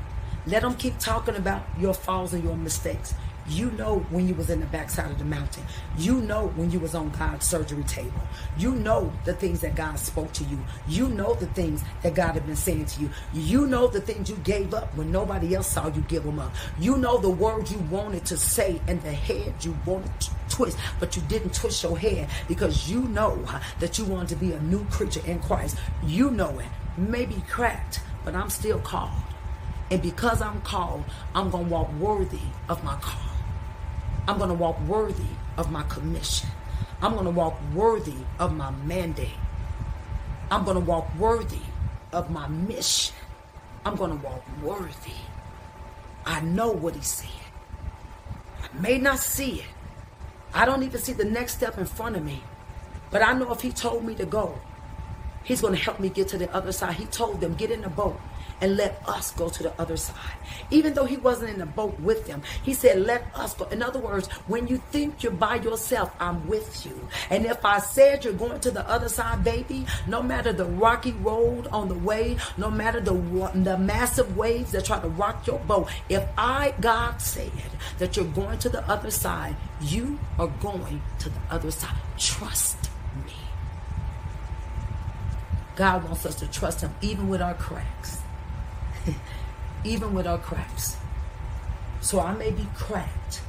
Let 0.46 0.62
them 0.62 0.74
keep 0.74 0.98
talking 0.98 1.36
about 1.36 1.62
your 1.78 1.94
falls 1.94 2.32
and 2.32 2.42
your 2.44 2.56
mistakes. 2.56 3.14
You 3.48 3.70
know 3.72 4.00
when 4.10 4.28
you 4.28 4.34
was 4.34 4.50
in 4.50 4.60
the 4.60 4.66
backside 4.66 5.10
of 5.10 5.18
the 5.18 5.24
mountain. 5.24 5.64
You 5.96 6.20
know 6.20 6.48
when 6.48 6.70
you 6.70 6.78
was 6.78 6.94
on 6.94 7.10
God's 7.10 7.46
surgery 7.46 7.82
table. 7.84 8.20
You 8.58 8.74
know 8.74 9.12
the 9.24 9.32
things 9.32 9.60
that 9.60 9.74
God 9.74 9.98
spoke 9.98 10.32
to 10.34 10.44
you. 10.44 10.58
You 10.86 11.08
know 11.08 11.34
the 11.34 11.46
things 11.46 11.82
that 12.02 12.14
God 12.14 12.34
had 12.34 12.46
been 12.46 12.56
saying 12.56 12.86
to 12.86 13.00
you. 13.00 13.10
You 13.32 13.66
know 13.66 13.86
the 13.86 14.00
things 14.00 14.28
you 14.28 14.36
gave 14.36 14.74
up 14.74 14.94
when 14.96 15.10
nobody 15.10 15.54
else 15.54 15.68
saw 15.68 15.88
you 15.88 16.02
give 16.02 16.24
them 16.24 16.38
up. 16.38 16.54
You 16.78 16.98
know 16.98 17.18
the 17.18 17.30
words 17.30 17.72
you 17.72 17.78
wanted 17.90 18.26
to 18.26 18.36
say 18.36 18.80
and 18.86 19.00
the 19.02 19.12
head 19.12 19.54
you 19.64 19.76
wanted 19.86 20.20
to 20.20 20.30
twist, 20.50 20.78
but 21.00 21.16
you 21.16 21.22
didn't 21.22 21.54
twist 21.54 21.82
your 21.82 21.98
head 21.98 22.28
because 22.48 22.90
you 22.90 23.02
know 23.02 23.44
that 23.80 23.98
you 23.98 24.04
want 24.04 24.28
to 24.28 24.36
be 24.36 24.52
a 24.52 24.60
new 24.60 24.84
creature 24.86 25.24
in 25.26 25.40
Christ. 25.40 25.78
You 26.04 26.30
know 26.30 26.58
it. 26.58 26.66
Maybe 26.98 27.42
cracked, 27.48 28.00
but 28.24 28.34
I'm 28.34 28.50
still 28.50 28.80
called. 28.80 29.12
And 29.90 30.02
because 30.02 30.42
I'm 30.42 30.60
called, 30.62 31.04
I'm 31.34 31.50
going 31.50 31.66
to 31.66 31.70
walk 31.70 31.92
worthy 31.94 32.40
of 32.68 32.84
my 32.84 32.96
call. 32.96 33.27
I'm 34.28 34.36
going 34.36 34.50
to 34.50 34.54
walk 34.54 34.78
worthy 34.82 35.22
of 35.56 35.72
my 35.72 35.82
commission. 35.84 36.50
I'm 37.00 37.14
going 37.14 37.24
to 37.24 37.30
walk 37.30 37.58
worthy 37.74 38.12
of 38.38 38.54
my 38.54 38.70
mandate. 38.84 39.30
I'm 40.50 40.66
going 40.66 40.74
to 40.74 40.84
walk 40.84 41.08
worthy 41.18 41.62
of 42.12 42.30
my 42.30 42.46
mission. 42.46 43.14
I'm 43.86 43.96
going 43.96 44.10
to 44.10 44.22
walk 44.22 44.44
worthy. 44.62 45.16
I 46.26 46.42
know 46.42 46.70
what 46.70 46.94
he 46.94 47.00
said. 47.00 47.30
I 48.62 48.78
may 48.78 48.98
not 48.98 49.18
see 49.18 49.60
it. 49.60 49.66
I 50.52 50.66
don't 50.66 50.82
even 50.82 51.00
see 51.00 51.14
the 51.14 51.24
next 51.24 51.54
step 51.54 51.78
in 51.78 51.86
front 51.86 52.14
of 52.14 52.22
me. 52.22 52.42
But 53.10 53.22
I 53.22 53.32
know 53.32 53.50
if 53.50 53.62
he 53.62 53.72
told 53.72 54.04
me 54.04 54.14
to 54.16 54.26
go, 54.26 54.58
he's 55.42 55.62
going 55.62 55.74
to 55.74 55.80
help 55.80 56.00
me 56.00 56.10
get 56.10 56.28
to 56.28 56.38
the 56.38 56.54
other 56.54 56.72
side. 56.72 56.96
He 56.96 57.06
told 57.06 57.40
them, 57.40 57.54
get 57.54 57.70
in 57.70 57.80
the 57.80 57.88
boat 57.88 58.20
and 58.60 58.76
let 58.76 59.02
us 59.08 59.30
go 59.32 59.48
to 59.48 59.62
the 59.62 59.80
other 59.80 59.96
side. 59.96 60.16
Even 60.70 60.94
though 60.94 61.04
he 61.04 61.16
wasn't 61.16 61.50
in 61.50 61.58
the 61.58 61.66
boat 61.66 61.98
with 62.00 62.26
them, 62.26 62.42
he 62.62 62.74
said, 62.74 63.00
let 63.00 63.24
us 63.34 63.54
go. 63.54 63.64
In 63.66 63.82
other 63.82 63.98
words, 63.98 64.28
when 64.46 64.66
you 64.66 64.78
think 64.90 65.22
you're 65.22 65.32
by 65.32 65.56
yourself, 65.56 66.14
I'm 66.20 66.46
with 66.46 66.84
you. 66.84 67.08
And 67.30 67.46
if 67.46 67.64
I 67.64 67.78
said 67.78 68.24
you're 68.24 68.32
going 68.32 68.60
to 68.60 68.70
the 68.70 68.88
other 68.88 69.08
side, 69.08 69.44
baby, 69.44 69.86
no 70.06 70.22
matter 70.22 70.52
the 70.52 70.64
rocky 70.64 71.12
road 71.12 71.66
on 71.68 71.88
the 71.88 71.94
way, 71.94 72.36
no 72.56 72.70
matter 72.70 73.00
the, 73.00 73.12
the 73.54 73.78
massive 73.78 74.36
waves 74.36 74.72
that 74.72 74.84
try 74.84 75.00
to 75.00 75.08
rock 75.08 75.46
your 75.46 75.58
boat, 75.60 75.88
if 76.08 76.26
I, 76.36 76.74
God, 76.80 77.20
said 77.20 77.52
that 77.98 78.16
you're 78.16 78.26
going 78.26 78.58
to 78.60 78.68
the 78.68 78.86
other 78.88 79.10
side, 79.10 79.56
you 79.80 80.18
are 80.38 80.48
going 80.48 81.00
to 81.20 81.28
the 81.28 81.40
other 81.50 81.70
side. 81.70 81.96
Trust 82.18 82.90
me. 83.24 83.32
God 85.76 86.04
wants 86.04 86.26
us 86.26 86.34
to 86.36 86.46
trust 86.48 86.80
Him 86.80 86.92
even 87.00 87.28
with 87.28 87.40
our 87.40 87.54
cracks 87.54 88.17
even 89.84 90.14
with 90.14 90.26
our 90.26 90.38
cracks. 90.38 90.96
So 92.00 92.20
I 92.20 92.34
may 92.34 92.50
be 92.50 92.66
cracked, 92.74 93.42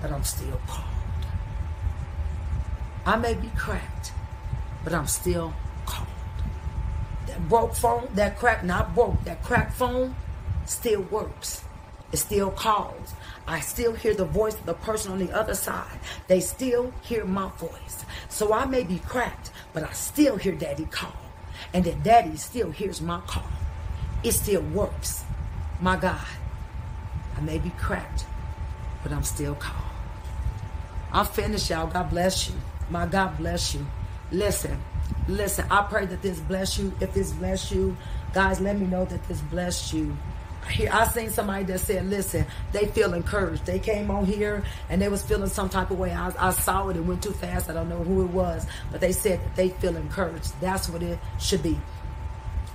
but 0.00 0.10
I'm 0.10 0.24
still 0.24 0.60
called. 0.66 0.84
I 3.04 3.16
may 3.16 3.34
be 3.34 3.48
cracked, 3.56 4.12
but 4.84 4.92
I'm 4.92 5.06
still 5.06 5.54
called. 5.84 6.08
That 7.26 7.48
broke 7.48 7.74
phone, 7.74 8.08
that 8.14 8.38
crack, 8.38 8.64
not 8.64 8.94
broke, 8.94 9.22
that 9.24 9.42
cracked 9.42 9.74
phone 9.74 10.14
still 10.64 11.02
works. 11.02 11.62
It 12.12 12.18
still 12.18 12.50
calls. 12.50 13.14
I 13.46 13.60
still 13.60 13.92
hear 13.92 14.14
the 14.14 14.24
voice 14.24 14.54
of 14.54 14.66
the 14.66 14.74
person 14.74 15.12
on 15.12 15.18
the 15.18 15.32
other 15.32 15.54
side. 15.54 15.98
They 16.28 16.40
still 16.40 16.92
hear 17.02 17.24
my 17.24 17.50
voice. 17.58 18.04
So 18.28 18.52
I 18.52 18.64
may 18.64 18.84
be 18.84 18.98
cracked, 19.00 19.50
but 19.72 19.82
I 19.82 19.92
still 19.92 20.36
hear 20.36 20.52
daddy 20.52 20.86
call. 20.86 21.16
And 21.72 21.84
that 21.84 22.02
daddy 22.02 22.36
still 22.36 22.70
hears 22.70 23.00
my 23.00 23.20
call 23.26 23.44
it 24.26 24.32
still 24.32 24.62
works. 24.62 25.24
My 25.80 25.96
God, 25.96 26.26
I 27.36 27.40
may 27.40 27.58
be 27.58 27.70
cracked, 27.70 28.24
but 29.02 29.12
I'm 29.12 29.24
still 29.24 29.54
called. 29.54 29.82
I'm 31.12 31.26
finished, 31.26 31.70
y'all. 31.70 31.86
God 31.86 32.10
bless 32.10 32.48
you. 32.48 32.54
My 32.90 33.06
God 33.06 33.36
bless 33.36 33.74
you. 33.74 33.86
Listen, 34.32 34.78
listen. 35.28 35.66
I 35.70 35.82
pray 35.82 36.06
that 36.06 36.22
this 36.22 36.40
bless 36.40 36.78
you. 36.78 36.92
If 37.00 37.12
this 37.14 37.32
bless 37.32 37.70
you, 37.70 37.96
guys, 38.32 38.60
let 38.60 38.78
me 38.78 38.86
know 38.86 39.04
that 39.04 39.26
this 39.28 39.40
blessed 39.42 39.92
you. 39.92 40.16
Here, 40.70 40.90
I 40.92 41.06
seen 41.06 41.30
somebody 41.30 41.64
that 41.64 41.78
said, 41.78 42.06
"Listen, 42.06 42.44
they 42.72 42.86
feel 42.86 43.14
encouraged. 43.14 43.66
They 43.66 43.78
came 43.78 44.10
on 44.10 44.24
here 44.24 44.64
and 44.88 45.00
they 45.00 45.08
was 45.08 45.22
feeling 45.22 45.48
some 45.48 45.68
type 45.68 45.92
of 45.92 45.98
way. 45.98 46.10
I, 46.12 46.32
I 46.38 46.50
saw 46.50 46.88
it. 46.88 46.96
It 46.96 47.04
went 47.04 47.22
too 47.22 47.32
fast. 47.32 47.70
I 47.70 47.74
don't 47.74 47.88
know 47.88 48.02
who 48.02 48.24
it 48.24 48.30
was, 48.30 48.66
but 48.90 49.00
they 49.00 49.12
said 49.12 49.40
that 49.44 49.54
they 49.54 49.68
feel 49.68 49.96
encouraged. 49.96 50.58
That's 50.60 50.88
what 50.88 51.04
it 51.04 51.20
should 51.38 51.62
be. 51.62 51.78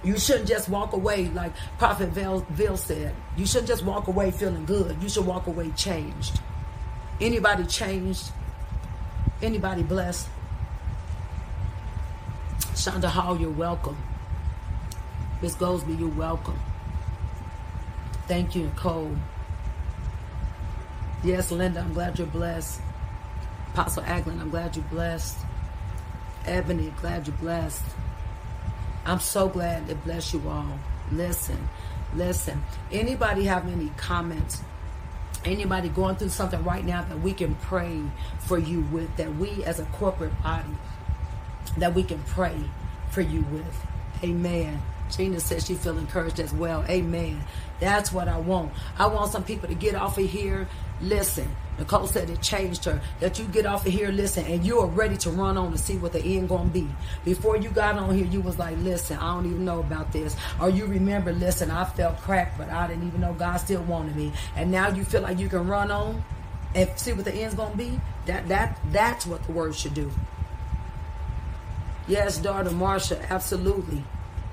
You 0.04 0.18
shouldn't 0.18 0.48
just 0.48 0.68
walk 0.68 0.94
away 0.94 1.28
like 1.30 1.52
Prophet 1.78 2.10
Ville 2.10 2.78
said. 2.78 3.14
You 3.38 3.46
shouldn't 3.46 3.68
just 3.68 3.86
walk 3.86 4.08
away 4.08 4.32
feeling 4.32 4.66
good. 4.66 4.98
You 5.02 5.10
should 5.10 5.26
walk 5.26 5.48
away 5.48 5.70
changed. 5.72 6.40
Anybody 7.20 7.66
changed? 7.66 8.32
Anybody 9.42 9.84
blessed? 9.84 10.28
Shonda 12.74 13.06
Hall, 13.10 13.40
you're 13.40 13.52
welcome. 13.52 13.98
Miss 15.42 15.56
Goldsby, 15.56 16.00
you're 16.00 16.10
welcome. 16.10 16.60
Thank 18.28 18.56
you, 18.56 18.64
Nicole. 18.64 19.16
Yes, 21.24 21.52
Linda, 21.52 21.82
I'm 21.82 21.94
glad 21.94 22.18
you're 22.18 22.28
blessed. 22.28 22.82
Apostle 23.74 24.04
Aglin, 24.04 24.42
I'm 24.42 24.50
glad 24.50 24.76
you're 24.76 24.86
blessed. 24.86 25.38
Ebony, 26.46 26.92
glad 27.02 27.28
you're 27.28 27.38
blessed. 27.38 27.84
I'm 29.06 29.20
so 29.20 29.50
glad 29.50 29.88
to 29.88 29.96
bless 29.96 30.34
you 30.34 30.42
all. 30.48 30.80
Listen, 31.12 31.70
listen. 32.14 32.64
Anybody 32.92 33.46
have 33.46 33.68
any 33.68 33.92
comments? 33.98 34.62
Anybody 35.44 35.90
going 35.90 36.18
through 36.18 36.30
something 36.30 36.64
right 36.64 36.86
now 36.86 37.04
that 37.04 37.20
we 37.20 37.34
can 37.34 37.56
pray 37.56 38.00
for 38.40 38.60
you 38.60 38.82
with, 38.92 39.16
that 39.18 39.36
we 39.36 39.64
as 39.64 39.80
a 39.80 39.86
corporate 39.86 40.40
body, 40.44 40.70
that 41.78 41.96
we 41.96 42.04
can 42.04 42.20
pray 42.24 42.56
for 43.10 43.22
you 43.22 43.42
with. 43.52 43.86
Amen. 44.24 44.82
Gina 45.10 45.40
says 45.40 45.66
she 45.66 45.74
feel 45.74 45.98
encouraged 45.98 46.40
as 46.40 46.54
well. 46.54 46.86
Amen. 46.88 47.44
That's 47.80 48.12
what 48.14 48.28
I 48.28 48.38
want. 48.38 48.72
I 48.98 49.08
want 49.08 49.32
some 49.32 49.44
people 49.44 49.68
to 49.68 49.76
get 49.76 49.96
off 49.96 50.18
of 50.18 50.30
here. 50.30 50.68
Listen, 51.02 51.50
Nicole 51.80 52.06
said 52.06 52.30
it 52.30 52.42
changed 52.42 52.86
her. 52.86 53.02
That 53.20 53.40
you 53.40 53.46
get 53.46 53.66
off 53.66 53.86
of 53.86 53.92
here, 53.92 54.12
listen, 54.12 54.46
and 54.46 54.64
you 54.64 54.80
are 54.80 54.88
ready 54.88 55.18
to 55.18 55.32
run 55.32 55.58
on 55.58 55.72
to 55.72 55.78
see 55.78 55.98
what 55.98 56.14
the 56.14 56.22
end 56.24 56.50
gonna 56.50 56.70
be. 56.70 56.88
Before 57.26 57.58
you 57.58 57.70
got 57.70 57.98
on 57.98 58.16
here, 58.16 58.26
you 58.26 58.42
was 58.42 58.60
like, 58.60 58.78
listen, 58.80 59.18
I 59.18 59.34
don't 59.34 59.48
even 59.48 59.66
know 59.66 59.80
about 59.80 60.12
this. 60.12 60.36
Or 60.60 60.70
you 60.70 60.86
remember, 60.86 61.34
listen, 61.34 61.72
I 61.72 61.86
felt 61.86 62.18
cracked, 62.22 62.58
but 62.58 62.70
I 62.70 62.88
didn't 62.88 63.08
even 63.08 63.22
know 63.22 63.34
God 63.34 63.58
still 63.58 63.82
wanted 63.84 64.16
me. 64.16 64.32
And 64.56 64.72
now 64.72 64.90
you 64.90 65.04
feel 65.04 65.22
like 65.22 65.40
you 65.40 65.50
can 65.50 65.68
run 65.68 65.90
on 65.90 66.24
and 66.76 66.90
see 66.98 67.14
what 67.14 67.26
the 67.26 67.34
end's 67.34 67.56
gonna 67.56 67.76
be. 67.76 68.00
That 68.28 68.48
that 68.50 68.80
that's 68.92 69.26
what 69.26 69.44
the 69.44 69.52
word 69.52 69.76
should 69.76 69.94
do. 69.94 70.12
Yes, 72.08 72.38
daughter 72.38 72.70
Marsha, 72.70 73.28
absolutely. 73.30 74.04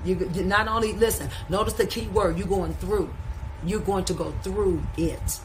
You, 0.05 0.29
you 0.33 0.43
not 0.43 0.67
only 0.67 0.93
listen. 0.93 1.29
Notice 1.49 1.73
the 1.73 1.85
key 1.85 2.07
word. 2.07 2.37
You're 2.37 2.47
going 2.47 2.73
through. 2.75 3.09
You're 3.65 3.81
going 3.81 4.05
to 4.05 4.13
go 4.13 4.31
through 4.43 4.81
it. 4.97 5.39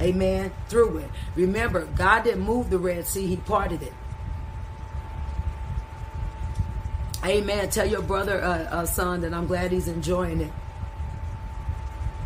Amen. 0.00 0.52
Through 0.68 0.98
it. 0.98 1.10
Remember, 1.34 1.86
God 1.86 2.24
didn't 2.24 2.44
move 2.44 2.70
the 2.70 2.78
Red 2.78 3.06
Sea, 3.06 3.26
He 3.26 3.36
parted 3.36 3.82
it. 3.82 3.92
Amen. 7.24 7.68
Tell 7.68 7.86
your 7.86 8.02
brother, 8.02 8.42
uh, 8.42 8.64
uh, 8.70 8.86
son, 8.86 9.22
that 9.22 9.34
I'm 9.34 9.46
glad 9.46 9.72
he's 9.72 9.88
enjoying 9.88 10.40
it. 10.40 10.52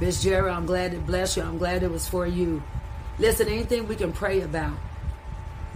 Miss 0.01 0.23
Jerry, 0.23 0.51
I'm 0.51 0.67
glad 0.67 0.93
it 0.93 1.07
blessed 1.07 1.39
you. 1.39 1.43
I'm 1.45 1.59
glad 1.59 1.83
it 1.83 1.91
was 1.91 2.07
for 2.07 2.27
you. 2.27 2.63
Listen, 3.19 3.49
anything 3.49 3.89
we 3.89 3.97
can 3.97 4.13
pray 4.13 4.43
about, 4.43 4.77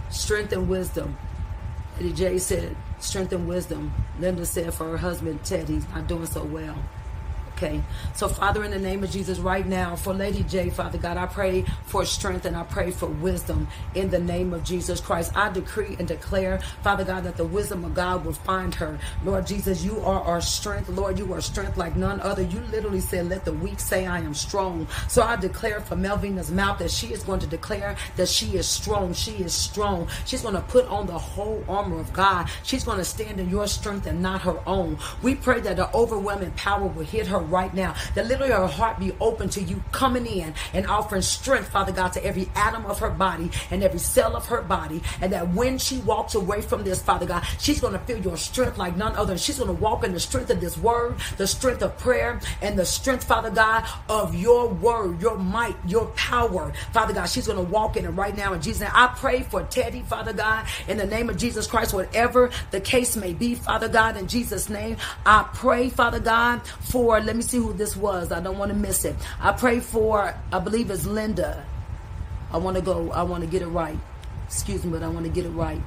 strength 0.09 0.51
and 0.53 0.69
wisdom. 0.69 1.17
Eddie 1.97 2.13
J 2.13 2.37
said, 2.37 2.75
strength 2.99 3.33
and 3.33 3.47
wisdom. 3.47 3.91
Linda 4.19 4.45
said 4.45 4.73
for 4.73 4.85
her 4.85 4.97
husband, 4.97 5.43
Ted, 5.43 5.67
he's 5.67 5.87
not 5.89 6.07
doing 6.07 6.27
so 6.27 6.43
well. 6.43 6.77
Okay. 7.57 7.81
So, 8.13 8.27
Father, 8.27 8.63
in 8.63 8.69
the 8.69 8.77
name 8.77 9.03
of 9.03 9.09
Jesus, 9.09 9.39
right 9.39 9.65
now, 9.65 9.95
for 9.95 10.13
Lady 10.13 10.43
J, 10.43 10.69
Father 10.69 10.99
God, 10.99 11.17
I 11.17 11.25
pray 11.25 11.65
for 11.85 12.05
strength 12.05 12.45
and 12.45 12.55
I 12.55 12.61
pray 12.61 12.91
for 12.91 13.07
wisdom 13.07 13.67
in 13.95 14.11
the 14.11 14.19
name 14.19 14.53
of 14.53 14.63
Jesus 14.63 15.01
Christ. 15.01 15.35
I 15.35 15.49
decree 15.49 15.95
and 15.97 16.07
declare, 16.07 16.59
Father 16.83 17.03
God, 17.03 17.23
that 17.23 17.35
the 17.35 17.45
wisdom 17.45 17.83
of 17.83 17.95
God 17.95 18.23
will 18.23 18.33
find 18.33 18.75
her. 18.75 18.99
Lord 19.25 19.47
Jesus, 19.47 19.83
you 19.83 19.99
are 20.01 20.21
our 20.21 20.39
strength. 20.39 20.87
Lord, 20.89 21.17
you 21.17 21.33
are 21.33 21.41
strength 21.41 21.77
like 21.77 21.95
none 21.95 22.19
other. 22.19 22.43
You 22.43 22.59
literally 22.71 22.99
said, 22.99 23.27
Let 23.27 23.43
the 23.43 23.53
weak 23.53 23.79
say, 23.79 24.05
I 24.05 24.19
am 24.19 24.35
strong. 24.35 24.87
So 25.07 25.23
I 25.23 25.35
declare 25.35 25.81
from 25.81 26.03
Melvina's 26.03 26.51
mouth 26.51 26.77
that 26.77 26.91
she 26.91 27.07
is 27.07 27.23
going 27.23 27.39
to 27.39 27.47
declare 27.47 27.95
that 28.17 28.29
she 28.29 28.55
is 28.55 28.67
strong. 28.67 29.13
She 29.13 29.31
is 29.31 29.51
strong. 29.51 30.09
She's 30.25 30.43
going 30.43 30.53
to 30.53 30.61
put 30.61 30.85
on 30.89 31.07
the 31.07 31.17
whole 31.17 31.63
armor 31.67 31.99
of 31.99 32.13
God. 32.13 32.51
She's 32.61 32.83
going 32.83 32.99
to 32.99 33.03
stand 33.03 33.39
in 33.39 33.49
your 33.49 33.65
strength 33.65 34.05
and 34.05 34.21
not 34.21 34.41
her 34.41 34.59
own. 34.67 34.99
We 35.23 35.33
pray 35.33 35.59
that 35.61 35.77
the 35.77 35.91
overwhelming 35.95 36.51
power 36.51 36.85
will 36.85 37.03
hit 37.03 37.25
her 37.25 37.46
right 37.49 37.73
now. 37.73 37.95
That 38.15 38.27
literally 38.27 38.51
her 38.51 38.67
heart 38.67 38.99
be 38.99 39.13
open 39.19 39.49
to 39.49 39.61
you 39.61 39.83
coming 39.91 40.25
in 40.25 40.53
and 40.73 40.87
offering 40.87 41.21
strength, 41.21 41.69
Father 41.69 41.91
God, 41.91 42.13
to 42.13 42.25
every 42.25 42.49
atom 42.55 42.85
of 42.85 42.99
her 42.99 43.09
body 43.09 43.51
and 43.71 43.83
every 43.83 43.99
cell 43.99 44.35
of 44.35 44.45
her 44.47 44.61
body. 44.61 45.01
And 45.21 45.31
that 45.33 45.53
when 45.53 45.77
she 45.77 45.99
walks 45.99 46.35
away 46.35 46.61
from 46.61 46.83
this, 46.83 47.01
Father 47.01 47.25
God, 47.25 47.43
she's 47.59 47.79
going 47.79 47.93
to 47.93 47.99
feel 47.99 48.17
your 48.17 48.37
strength 48.37 48.77
like 48.77 48.95
none 48.97 49.15
other. 49.15 49.37
she's 49.37 49.57
going 49.57 49.75
to 49.75 49.81
walk 49.81 50.03
in 50.03 50.13
the 50.13 50.19
strength 50.19 50.49
of 50.49 50.61
this 50.61 50.77
word, 50.77 51.15
the 51.37 51.47
strength 51.47 51.81
of 51.81 51.97
prayer, 51.97 52.39
and 52.61 52.77
the 52.77 52.85
strength, 52.85 53.23
Father 53.23 53.49
God, 53.49 53.85
of 54.09 54.35
your 54.35 54.67
word, 54.67 55.21
your 55.21 55.37
might, 55.37 55.75
your 55.85 56.05
power. 56.07 56.73
Father 56.91 57.13
God, 57.13 57.25
she's 57.25 57.47
going 57.47 57.63
to 57.63 57.71
walk 57.71 57.97
in 57.97 58.05
it 58.05 58.09
right 58.09 58.35
now 58.35 58.53
in 58.53 58.61
Jesus' 58.61 58.81
name. 58.81 58.91
I 58.93 59.07
pray 59.07 59.43
for 59.43 59.63
Teddy, 59.63 60.01
Father 60.01 60.33
God, 60.33 60.65
in 60.87 60.97
the 60.97 61.05
name 61.05 61.29
of 61.29 61.37
Jesus 61.37 61.67
Christ, 61.67 61.93
whatever 61.93 62.49
the 62.71 62.81
case 62.81 63.15
may 63.15 63.33
be, 63.33 63.55
Father 63.55 63.87
God, 63.87 64.17
in 64.17 64.27
Jesus' 64.27 64.69
name. 64.69 64.97
I 65.25 65.47
pray, 65.53 65.89
Father 65.89 66.19
God, 66.19 66.65
for, 66.65 67.19
let 67.19 67.35
me 67.37 67.43
see 67.43 67.57
who 67.57 67.73
this 67.73 67.95
was. 67.95 68.31
I 68.31 68.39
don't 68.39 68.57
want 68.57 68.71
to 68.71 68.77
miss 68.77 69.05
it. 69.05 69.15
I 69.39 69.51
pray 69.51 69.79
for, 69.79 70.33
I 70.51 70.59
believe 70.59 70.91
it's 70.91 71.05
Linda. 71.05 71.65
I 72.51 72.57
want 72.57 72.77
to 72.77 72.81
go, 72.81 73.11
I 73.11 73.23
want 73.23 73.43
to 73.43 73.49
get 73.49 73.61
it 73.61 73.67
right. 73.67 73.97
Excuse 74.45 74.83
me, 74.83 74.91
but 74.91 75.03
I 75.03 75.07
want 75.07 75.25
to 75.25 75.31
get 75.31 75.45
it 75.45 75.49
right. 75.49 75.81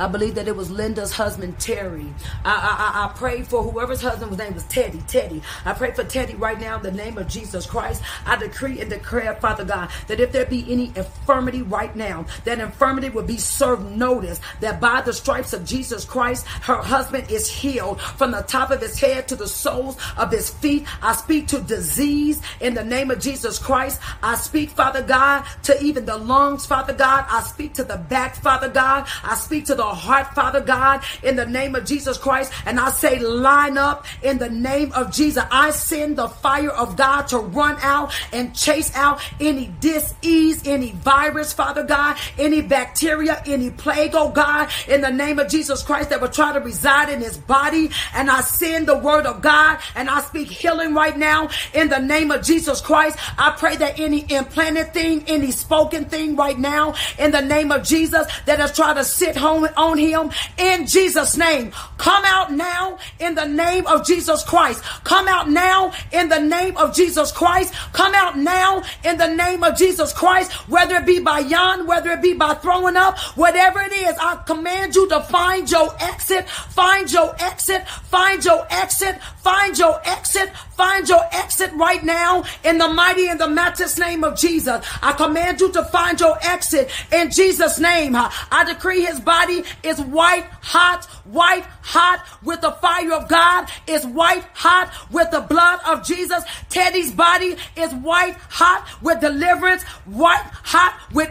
I 0.00 0.08
believe 0.08 0.34
that 0.36 0.48
it 0.48 0.56
was 0.56 0.70
Linda's 0.70 1.12
husband, 1.12 1.58
Terry. 1.58 2.06
I, 2.44 2.52
I, 2.52 3.04
I 3.04 3.18
pray 3.18 3.42
for 3.42 3.62
whoever's 3.62 4.00
husband 4.00 4.10
husband's 4.20 4.38
name 4.38 4.54
was 4.54 4.64
Teddy. 4.64 5.00
Teddy. 5.06 5.42
I 5.64 5.72
pray 5.72 5.92
for 5.92 6.04
Teddy 6.04 6.34
right 6.34 6.60
now 6.60 6.76
in 6.76 6.82
the 6.82 6.92
name 6.92 7.16
of 7.16 7.28
Jesus 7.28 7.66
Christ. 7.66 8.02
I 8.26 8.36
decree 8.36 8.80
and 8.80 8.90
declare, 8.90 9.34
Father 9.36 9.64
God, 9.64 9.90
that 10.08 10.20
if 10.20 10.32
there 10.32 10.46
be 10.46 10.70
any 10.70 10.86
infirmity 10.96 11.62
right 11.62 11.94
now, 11.94 12.26
that 12.44 12.58
infirmity 12.58 13.08
will 13.08 13.22
be 13.22 13.38
served 13.38 13.90
notice 13.96 14.40
that 14.60 14.80
by 14.80 15.00
the 15.00 15.12
stripes 15.12 15.52
of 15.52 15.64
Jesus 15.64 16.04
Christ, 16.04 16.46
her 16.46 16.76
husband 16.76 17.30
is 17.30 17.48
healed 17.48 18.00
from 18.00 18.32
the 18.32 18.42
top 18.42 18.70
of 18.70 18.80
his 18.80 18.98
head 18.98 19.28
to 19.28 19.36
the 19.36 19.48
soles 19.48 19.96
of 20.16 20.30
his 20.30 20.50
feet. 20.50 20.86
I 21.02 21.14
speak 21.14 21.48
to 21.48 21.60
disease 21.60 22.42
in 22.60 22.74
the 22.74 22.84
name 22.84 23.10
of 23.10 23.20
Jesus 23.20 23.58
Christ. 23.58 24.00
I 24.22 24.34
speak, 24.34 24.70
Father 24.70 25.02
God, 25.02 25.44
to 25.64 25.82
even 25.82 26.04
the 26.04 26.16
lungs, 26.16 26.66
Father 26.66 26.92
God. 26.92 27.26
I 27.28 27.42
speak 27.42 27.74
to 27.74 27.84
the 27.84 27.96
back, 27.96 28.36
Father 28.36 28.68
God. 28.68 29.06
I 29.24 29.34
speak 29.36 29.66
to 29.66 29.74
the 29.74 29.84
heart, 29.94 30.34
Father 30.34 30.60
God, 30.60 31.02
in 31.22 31.36
the 31.36 31.46
name 31.46 31.74
of 31.74 31.84
Jesus 31.84 32.18
Christ. 32.18 32.52
And 32.66 32.78
I 32.78 32.90
say, 32.90 33.18
line 33.18 33.78
up 33.78 34.06
in 34.22 34.38
the 34.38 34.50
name 34.50 34.92
of 34.92 35.12
Jesus. 35.12 35.44
I 35.50 35.70
send 35.70 36.16
the 36.16 36.28
fire 36.28 36.70
of 36.70 36.96
God 36.96 37.28
to 37.28 37.38
run 37.38 37.76
out 37.82 38.12
and 38.32 38.54
chase 38.54 38.94
out 38.94 39.20
any 39.40 39.72
disease, 39.80 40.66
any 40.66 40.92
virus, 40.92 41.52
Father 41.52 41.82
God, 41.82 42.16
any 42.38 42.62
bacteria, 42.62 43.42
any 43.46 43.70
plague, 43.70 44.12
oh 44.14 44.30
God, 44.30 44.68
in 44.88 45.00
the 45.00 45.10
name 45.10 45.38
of 45.38 45.48
Jesus 45.48 45.82
Christ 45.82 46.10
that 46.10 46.20
will 46.20 46.28
try 46.28 46.52
to 46.52 46.60
reside 46.60 47.08
in 47.10 47.20
his 47.20 47.38
body. 47.38 47.90
And 48.14 48.30
I 48.30 48.40
send 48.40 48.86
the 48.88 48.98
word 48.98 49.26
of 49.26 49.42
God 49.42 49.78
and 49.94 50.08
I 50.08 50.20
speak 50.22 50.48
healing 50.48 50.94
right 50.94 51.16
now 51.16 51.48
in 51.74 51.88
the 51.88 51.98
name 51.98 52.30
of 52.30 52.42
Jesus 52.42 52.80
Christ. 52.80 53.18
I 53.38 53.50
pray 53.56 53.76
that 53.76 53.98
any 53.98 54.30
implanted 54.32 54.92
thing, 54.92 55.24
any 55.26 55.50
spoken 55.50 56.04
thing 56.06 56.36
right 56.36 56.58
now 56.58 56.94
in 57.18 57.30
the 57.30 57.40
name 57.40 57.72
of 57.72 57.82
Jesus 57.82 58.26
that 58.46 58.58
has 58.58 58.74
tried 58.74 58.94
to 58.94 59.04
sit 59.04 59.36
home 59.36 59.68
on 59.80 59.96
him 59.98 60.30
in 60.58 60.86
Jesus' 60.86 61.36
name. 61.36 61.72
Come 61.96 62.24
out 62.24 62.52
now 62.52 62.98
in 63.18 63.34
the 63.34 63.46
name 63.46 63.86
of 63.86 64.06
Jesus 64.06 64.44
Christ. 64.44 64.82
Come 65.04 65.26
out 65.26 65.48
now 65.48 65.92
in 66.12 66.28
the 66.28 66.38
name 66.38 66.76
of 66.76 66.94
Jesus 66.94 67.32
Christ. 67.32 67.72
Come 67.92 68.14
out 68.14 68.36
now 68.36 68.82
in 69.04 69.16
the 69.16 69.34
name 69.34 69.64
of 69.64 69.76
Jesus 69.76 70.12
Christ, 70.12 70.52
whether 70.68 70.96
it 70.96 71.06
be 71.06 71.18
by 71.18 71.38
yawn, 71.40 71.86
whether 71.86 72.10
it 72.10 72.22
be 72.22 72.34
by 72.34 72.54
throwing 72.54 72.96
up, 72.96 73.18
whatever 73.36 73.80
it 73.80 73.92
is, 73.92 74.14
I 74.20 74.36
command 74.46 74.94
you 74.94 75.08
to 75.08 75.20
find 75.20 75.70
your 75.70 75.94
exit, 76.00 76.48
find 76.48 77.10
your 77.10 77.34
exit, 77.38 77.88
find 77.88 78.44
your 78.44 78.66
exit, 78.70 79.20
find 79.22 79.78
your 79.78 80.00
exit, 80.04 80.50
find 80.76 81.08
your 81.08 81.24
exit 81.32 81.72
right 81.74 82.02
now 82.04 82.44
in 82.64 82.78
the 82.78 82.88
mighty 82.88 83.28
and 83.28 83.40
the 83.40 83.48
matchless 83.48 83.98
name 83.98 84.24
of 84.24 84.36
Jesus. 84.36 84.84
I 85.02 85.12
command 85.12 85.60
you 85.60 85.70
to 85.72 85.84
find 85.84 86.18
your 86.20 86.38
exit 86.42 86.90
in 87.12 87.30
Jesus' 87.30 87.78
name. 87.78 88.14
I 88.16 88.64
decree 88.66 89.02
his 89.04 89.20
body 89.20 89.59
is 89.82 90.00
white 90.00 90.46
hot, 90.62 91.04
white 91.24 91.64
hot 91.82 92.24
with 92.42 92.60
the 92.60 92.72
fire 92.72 93.12
of 93.12 93.28
God, 93.28 93.68
is 93.86 94.06
white 94.06 94.44
hot 94.54 94.92
with 95.10 95.30
the 95.30 95.40
blood 95.40 95.80
of 95.86 96.04
Jesus. 96.06 96.44
Teddy's 96.68 97.12
body 97.12 97.56
is 97.76 97.92
white 97.94 98.36
hot 98.48 98.88
with 99.02 99.20
deliverance, 99.20 99.82
white 100.04 100.44
hot 100.62 101.00
with 101.12 101.30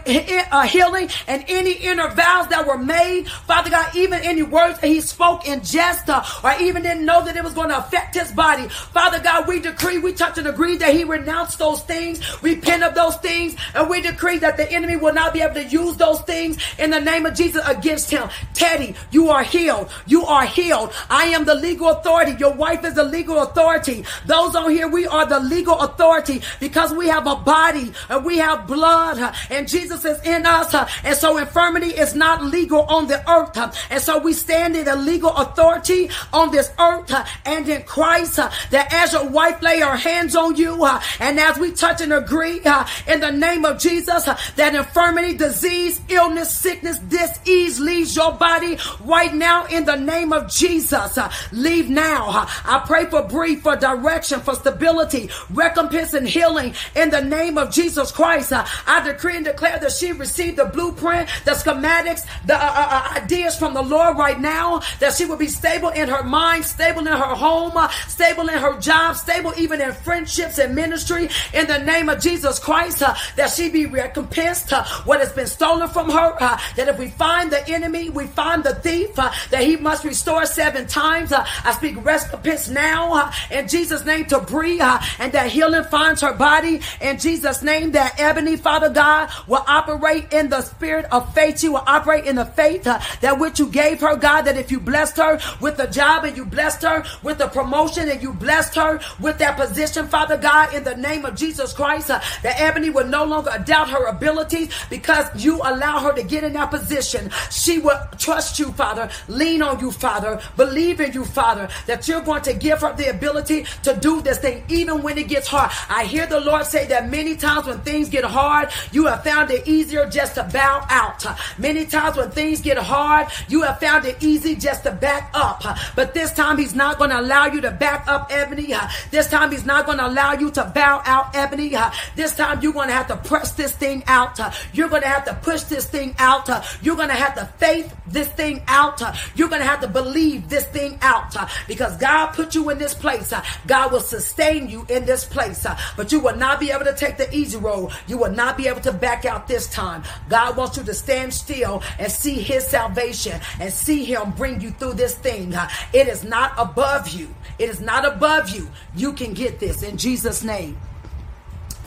uh, 0.52 0.62
healing, 0.64 1.10
and 1.28 1.44
any 1.48 1.74
inner 1.74 2.10
vows 2.10 2.48
that 2.48 2.66
were 2.68 2.78
made. 2.78 3.30
Father 3.30 3.70
God, 3.70 3.96
even 3.96 4.20
any 4.22 4.44
words 4.44 4.80
that 4.80 4.88
he 4.88 5.02
spoke 5.02 5.48
in 5.48 5.64
jest 5.64 6.10
uh, 6.10 6.24
or 6.44 6.54
even 6.62 6.84
didn't 6.84 7.06
know 7.06 7.24
that 7.24 7.36
it 7.36 7.44
was 7.44 7.54
going 7.54 7.70
to 7.70 7.78
affect 7.78 8.16
his 8.16 8.32
body. 8.32 8.68
Father 8.68 9.20
God, 9.20 9.48
we 9.48 9.60
decree, 9.60 9.98
we 9.98 10.14
touch 10.14 10.38
and 10.38 10.48
agree 10.48 10.78
that 10.78 10.94
he 10.94 11.04
renounced 11.04 11.60
those 11.60 11.82
things, 11.84 12.20
repent 12.42 12.84
of 12.84 12.96
those 12.96 13.16
things, 13.18 13.56
and 13.76 13.90
we 13.90 14.02
decree 14.02 14.38
that 14.40 14.58
the 14.58 14.70
enemy 14.72 14.96
will 14.96 15.14
not 15.14 15.34
be 15.34 15.42
able 15.42 15.56
to 15.56 15.66
use 15.66 15.96
those 15.98 16.22
things 16.22 16.58
in 16.78 16.90
the 16.90 17.00
name 17.00 17.26
of 17.26 17.34
Jesus 17.34 17.66
against 17.68 18.10
him. 18.10 18.19
Teddy, 18.54 18.96
you 19.12 19.30
are 19.30 19.44
healed. 19.44 19.90
You 20.06 20.26
are 20.26 20.46
healed. 20.46 20.94
I 21.10 21.26
am 21.26 21.46
the 21.46 21.56
legal 21.56 21.90
authority. 21.90 22.34
Your 22.40 22.54
wife 22.54 22.84
is 22.84 22.96
the 22.96 23.04
legal 23.04 23.42
authority. 23.42 24.04
Those 24.26 24.56
on 24.56 24.72
here, 24.72 24.88
we 24.88 25.08
are 25.08 25.26
the 25.26 25.40
legal 25.40 25.80
authority 25.80 26.42
because 26.60 26.94
we 26.94 27.08
have 27.08 27.28
a 27.28 27.36
body 27.36 27.94
and 28.10 28.26
we 28.26 28.38
have 28.38 28.68
blood 28.68 29.20
uh, 29.20 29.34
and 29.50 29.68
Jesus 29.68 30.06
is 30.06 30.22
in 30.24 30.46
us. 30.46 30.74
Uh, 30.74 30.88
and 31.04 31.16
so 31.16 31.38
infirmity 31.38 31.88
is 31.88 32.16
not 32.16 32.44
legal 32.44 32.84
on 32.84 33.08
the 33.08 33.20
earth. 33.30 33.58
Uh, 33.58 33.72
and 33.90 34.02
so 34.02 34.20
we 34.20 34.34
stand 34.34 34.76
in 34.76 34.88
a 34.88 34.96
legal 34.96 35.32
authority 35.36 36.10
on 36.34 36.52
this 36.52 36.72
earth 36.80 37.14
and 37.46 37.68
in 37.68 37.84
Christ 37.84 38.38
that 38.38 38.94
as 38.94 39.14
your 39.14 39.28
wife 39.30 39.62
lay 39.62 39.80
her 39.80 39.96
hands 39.96 40.36
on 40.36 40.56
you 40.56 40.86
and 41.20 41.40
as 41.40 41.58
we 41.58 41.72
touch 41.72 42.02
and 42.02 42.14
agree 42.14 42.62
in 43.08 43.20
the 43.20 43.32
name 43.32 43.66
of 43.66 43.80
Jesus 43.80 44.26
that 44.56 44.76
infirmity, 44.76 45.36
disease, 45.36 46.02
illness, 46.10 46.52
sickness, 46.54 47.00
disease 47.00 47.80
leaves 47.80 48.09
your 48.16 48.34
body 48.34 48.78
right 49.02 49.34
now 49.34 49.66
in 49.66 49.86
the 49.86 49.96
name 49.96 50.34
of 50.34 50.50
Jesus. 50.50 51.18
Uh, 51.18 51.32
leave 51.52 51.90
now. 51.90 52.30
Uh, 52.30 52.50
I 52.66 52.84
pray 52.86 53.06
for 53.06 53.24
breathe, 53.24 53.62
for 53.62 53.76
direction, 53.76 54.40
for 54.40 54.56
stability, 54.56 55.30
recompense, 55.54 56.14
and 56.14 56.28
healing 56.28 56.74
in 56.96 57.10
the 57.10 57.22
name 57.22 57.58
of 57.58 57.72
Jesus 57.72 58.12
Christ. 58.12 58.54
Uh, 58.54 58.66
I 58.88 59.04
decree 59.04 59.36
and 59.36 59.46
declare 59.46 59.80
that 59.80 59.92
she 59.92 60.12
received 60.12 60.58
the 60.58 60.66
blueprint, 60.66 61.30
the 61.46 61.52
schematics, 61.52 62.26
the 62.46 62.56
uh, 62.56 62.60
uh, 62.60 63.14
ideas 63.18 63.58
from 63.58 63.74
the 63.74 63.82
Lord 63.82 64.18
right 64.18 64.40
now, 64.40 64.82
that 65.00 65.14
she 65.14 65.26
will 65.26 65.38
be 65.38 65.48
stable 65.48 65.90
in 65.90 66.10
her 66.10 66.24
mind, 66.24 66.66
stable 66.66 67.02
in 67.02 67.08
her 67.08 67.36
home, 67.36 67.78
stable 68.08 68.50
in 68.50 68.58
her 68.58 68.80
job, 68.80 69.16
stable 69.16 69.54
even 69.58 69.82
in 69.82 69.92
friendships 69.94 70.58
and 70.58 70.76
ministry 70.76 71.30
in 71.54 71.68
the 71.68 71.80
name 71.80 72.10
of 72.10 72.20
Jesus 72.20 72.60
Christ, 72.60 73.00
that 73.00 73.50
she 73.50 73.70
be 73.70 73.86
recompensed 73.86 74.72
what 75.06 75.20
has 75.20 75.32
been 75.32 75.48
stolen 75.48 75.90
from 75.90 76.10
her, 76.10 76.38
that 76.40 76.88
if 76.88 76.98
we 76.98 77.10
find 77.10 77.52
the 77.52 77.68
enemy, 77.70 77.99
we 78.08 78.28
find 78.28 78.64
the 78.64 78.76
thief, 78.76 79.20
uh, 79.20 79.30
that 79.52 79.64
he 79.64 79.76
must 79.76 80.06
restore 80.06 80.46
seven 80.46 80.88
times. 80.88 81.34
Uh, 81.34 81.46
I 81.66 81.74
speak 81.74 81.98
recompense 82.06 82.70
now 82.70 83.14
uh, 83.14 83.32
in 83.52 83.68
Jesus' 83.68 84.06
name 84.06 84.26
to 84.28 84.40
Bree, 84.40 84.80
uh, 84.80 85.00
and 85.20 85.34
that 85.34 85.52
healing 85.52 85.84
finds 85.86 86.22
her 86.22 86.34
body 86.34 86.80
in 87.02 87.20
Jesus' 87.20 87.62
name. 87.62 87.92
That 87.92 88.18
Ebony, 88.18 88.56
Father 88.56 88.90
God, 88.90 89.30
will 89.48 89.66
operate 89.68 90.32
in 90.32 90.50
the 90.50 90.62
spirit 90.62 91.06
of 91.12 91.34
faith. 91.34 91.60
She 91.60 91.68
will 91.68 91.84
operate 91.86 92.26
in 92.26 92.36
the 92.36 92.46
faith 92.46 92.88
uh, 92.88 93.00
that 93.22 93.40
which 93.40 93.60
you 93.60 93.68
gave 93.68 94.00
her, 94.02 94.16
God. 94.16 94.44
That 94.44 94.56
if 94.56 94.72
you 94.72 94.80
blessed 94.80 95.18
her 95.18 95.40
with 95.60 95.78
the 95.78 95.88
job 95.88 96.24
and 96.24 96.38
you 96.38 96.46
blessed 96.46 96.84
her 96.84 97.04
with 97.24 97.40
the 97.40 97.48
promotion 97.48 98.08
and 98.08 98.22
you 98.22 98.34
blessed 98.34 98.76
her 98.76 99.00
with 99.20 99.40
that 99.40 99.58
position, 99.58 100.08
Father 100.08 100.38
God, 100.38 100.74
in 100.74 100.84
the 100.84 100.96
name 100.96 101.26
of 101.26 101.36
Jesus 101.36 101.74
Christ, 101.74 102.12
uh, 102.12 102.22
that 102.44 102.60
Ebony 102.62 102.92
will 102.92 103.08
no 103.08 103.26
longer 103.26 103.52
doubt 103.66 103.90
her 103.90 104.06
abilities 104.06 104.74
because 104.90 105.26
you 105.44 105.58
allow 105.64 106.00
her 106.00 106.14
to 106.14 106.24
get 106.24 106.44
in 106.44 106.54
that 106.54 106.70
position. 106.70 107.32
She 107.50 107.80
will 107.80 107.89
trust 108.18 108.60
you, 108.60 108.72
Father, 108.74 109.10
lean 109.28 109.62
on 109.62 109.80
you, 109.80 109.92
Father, 109.92 110.42
believe 110.56 111.00
in 111.00 111.14
you, 111.14 111.26
Father, 111.26 111.70
that 111.88 112.08
you're 112.08 112.22
going 112.22 112.42
to 112.44 112.54
give 112.54 112.82
her 112.82 112.94
the 112.94 113.10
ability 113.10 113.66
to 113.84 113.96
do 113.96 114.22
this 114.22 114.40
thing 114.40 114.64
even 114.70 115.02
when 115.02 115.18
it 115.18 115.28
gets 115.28 115.48
hard. 115.48 115.72
I 115.90 116.06
hear 116.06 116.26
the 116.28 116.40
Lord 116.40 116.66
say 116.66 116.88
that 116.88 117.10
many 117.10 117.36
times 117.36 117.68
when 117.68 117.80
things 117.82 118.10
get 118.10 118.24
hard, 118.24 118.70
you 118.92 119.06
have 119.06 119.24
found 119.24 119.52
it 119.52 119.68
easier 119.68 120.08
just 120.10 120.36
to 120.36 120.44
bow 120.44 120.86
out. 120.90 121.26
Many 121.58 121.86
times 121.86 122.18
when 122.18 122.32
things 122.32 122.62
get 122.62 122.78
hard, 122.78 123.28
you 123.48 123.64
have 123.64 123.80
found 123.80 124.06
it 124.06 124.22
easy 124.24 124.56
just 124.56 124.84
to 124.84 124.92
back 124.92 125.32
up. 125.34 125.64
But 125.96 126.14
this 126.14 126.32
time, 126.34 126.58
He's 126.58 126.76
not 126.76 126.98
going 126.98 127.10
to 127.10 127.20
allow 127.20 127.46
you 127.46 127.62
to 127.62 127.72
back 127.72 128.08
up, 128.08 128.28
Ebony. 128.32 128.74
This 129.12 129.28
time, 129.28 129.52
He's 129.52 129.66
not 129.66 129.86
going 129.86 129.98
to 129.98 130.08
allow 130.08 130.34
you 130.34 130.52
to 130.52 130.72
bow 130.74 131.02
out, 131.06 131.36
Ebony. 131.36 131.76
This 132.16 132.36
time, 132.36 132.62
you're 132.62 132.74
going 132.74 132.88
to 132.88 132.94
have 132.94 133.08
to 133.08 133.18
press 133.18 133.54
this 133.54 133.72
thing 133.72 134.04
out. 134.08 134.40
You're 134.74 134.90
going 134.90 135.02
to 135.02 135.08
have 135.08 135.26
to 135.26 135.34
push 135.36 135.64
this 135.64 135.86
thing 135.86 136.16
out. 136.20 136.50
You're 136.82 136.96
going 136.96 137.10
to 137.10 137.16
have 137.16 137.36
to 137.36 137.46
faith 137.82 137.96
this 138.08 138.28
thing 138.30 138.62
out. 138.68 139.02
You're 139.36 139.50
going 139.50 139.62
to 139.62 139.68
have 139.68 139.82
to 139.82 139.88
believe 139.88 140.50
this 140.50 140.66
thing 140.66 140.98
out 141.02 141.36
because 141.68 141.96
God 141.98 142.28
put 142.28 142.56
you 142.56 142.70
in 142.70 142.78
this 142.78 142.94
place. 142.94 143.34
God 143.68 143.92
will 143.92 144.00
sustain 144.00 144.70
you 144.70 144.86
in 144.90 145.06
this 145.06 145.26
place, 145.26 145.66
but 145.96 146.12
you 146.12 146.20
will 146.20 146.36
not 146.36 146.60
be 146.60 146.72
able 146.72 146.86
to 146.86 146.96
take 146.96 147.18
the 147.18 147.34
easy 147.34 147.58
road. 147.58 147.92
You 148.08 148.18
will 148.18 148.32
not 148.32 148.58
be 148.58 148.68
able 148.68 148.82
to 148.82 148.94
back 148.94 149.26
out 149.26 149.48
this 149.48 149.68
time. 149.68 150.04
God 150.28 150.58
wants 150.58 150.78
you 150.78 150.84
to 150.84 150.94
stand 150.94 151.34
still 151.34 151.84
and 151.98 152.12
see 152.12 152.42
His 152.42 152.66
salvation 152.66 153.40
and 153.60 153.72
see 153.72 154.06
Him 154.06 154.32
bring 154.32 154.62
you 154.62 154.72
through 154.72 154.94
this 154.94 155.16
thing. 155.16 155.54
It 155.94 156.08
is 156.08 156.24
not 156.24 156.54
above 156.58 157.10
you. 157.10 157.34
It 157.58 157.70
is 157.70 157.82
not 157.82 158.06
above 158.06 158.50
you. 158.50 158.70
You 158.96 159.14
can 159.14 159.34
get 159.34 159.60
this 159.60 159.84
in 159.84 159.98
Jesus' 159.98 160.44
name. 160.44 160.78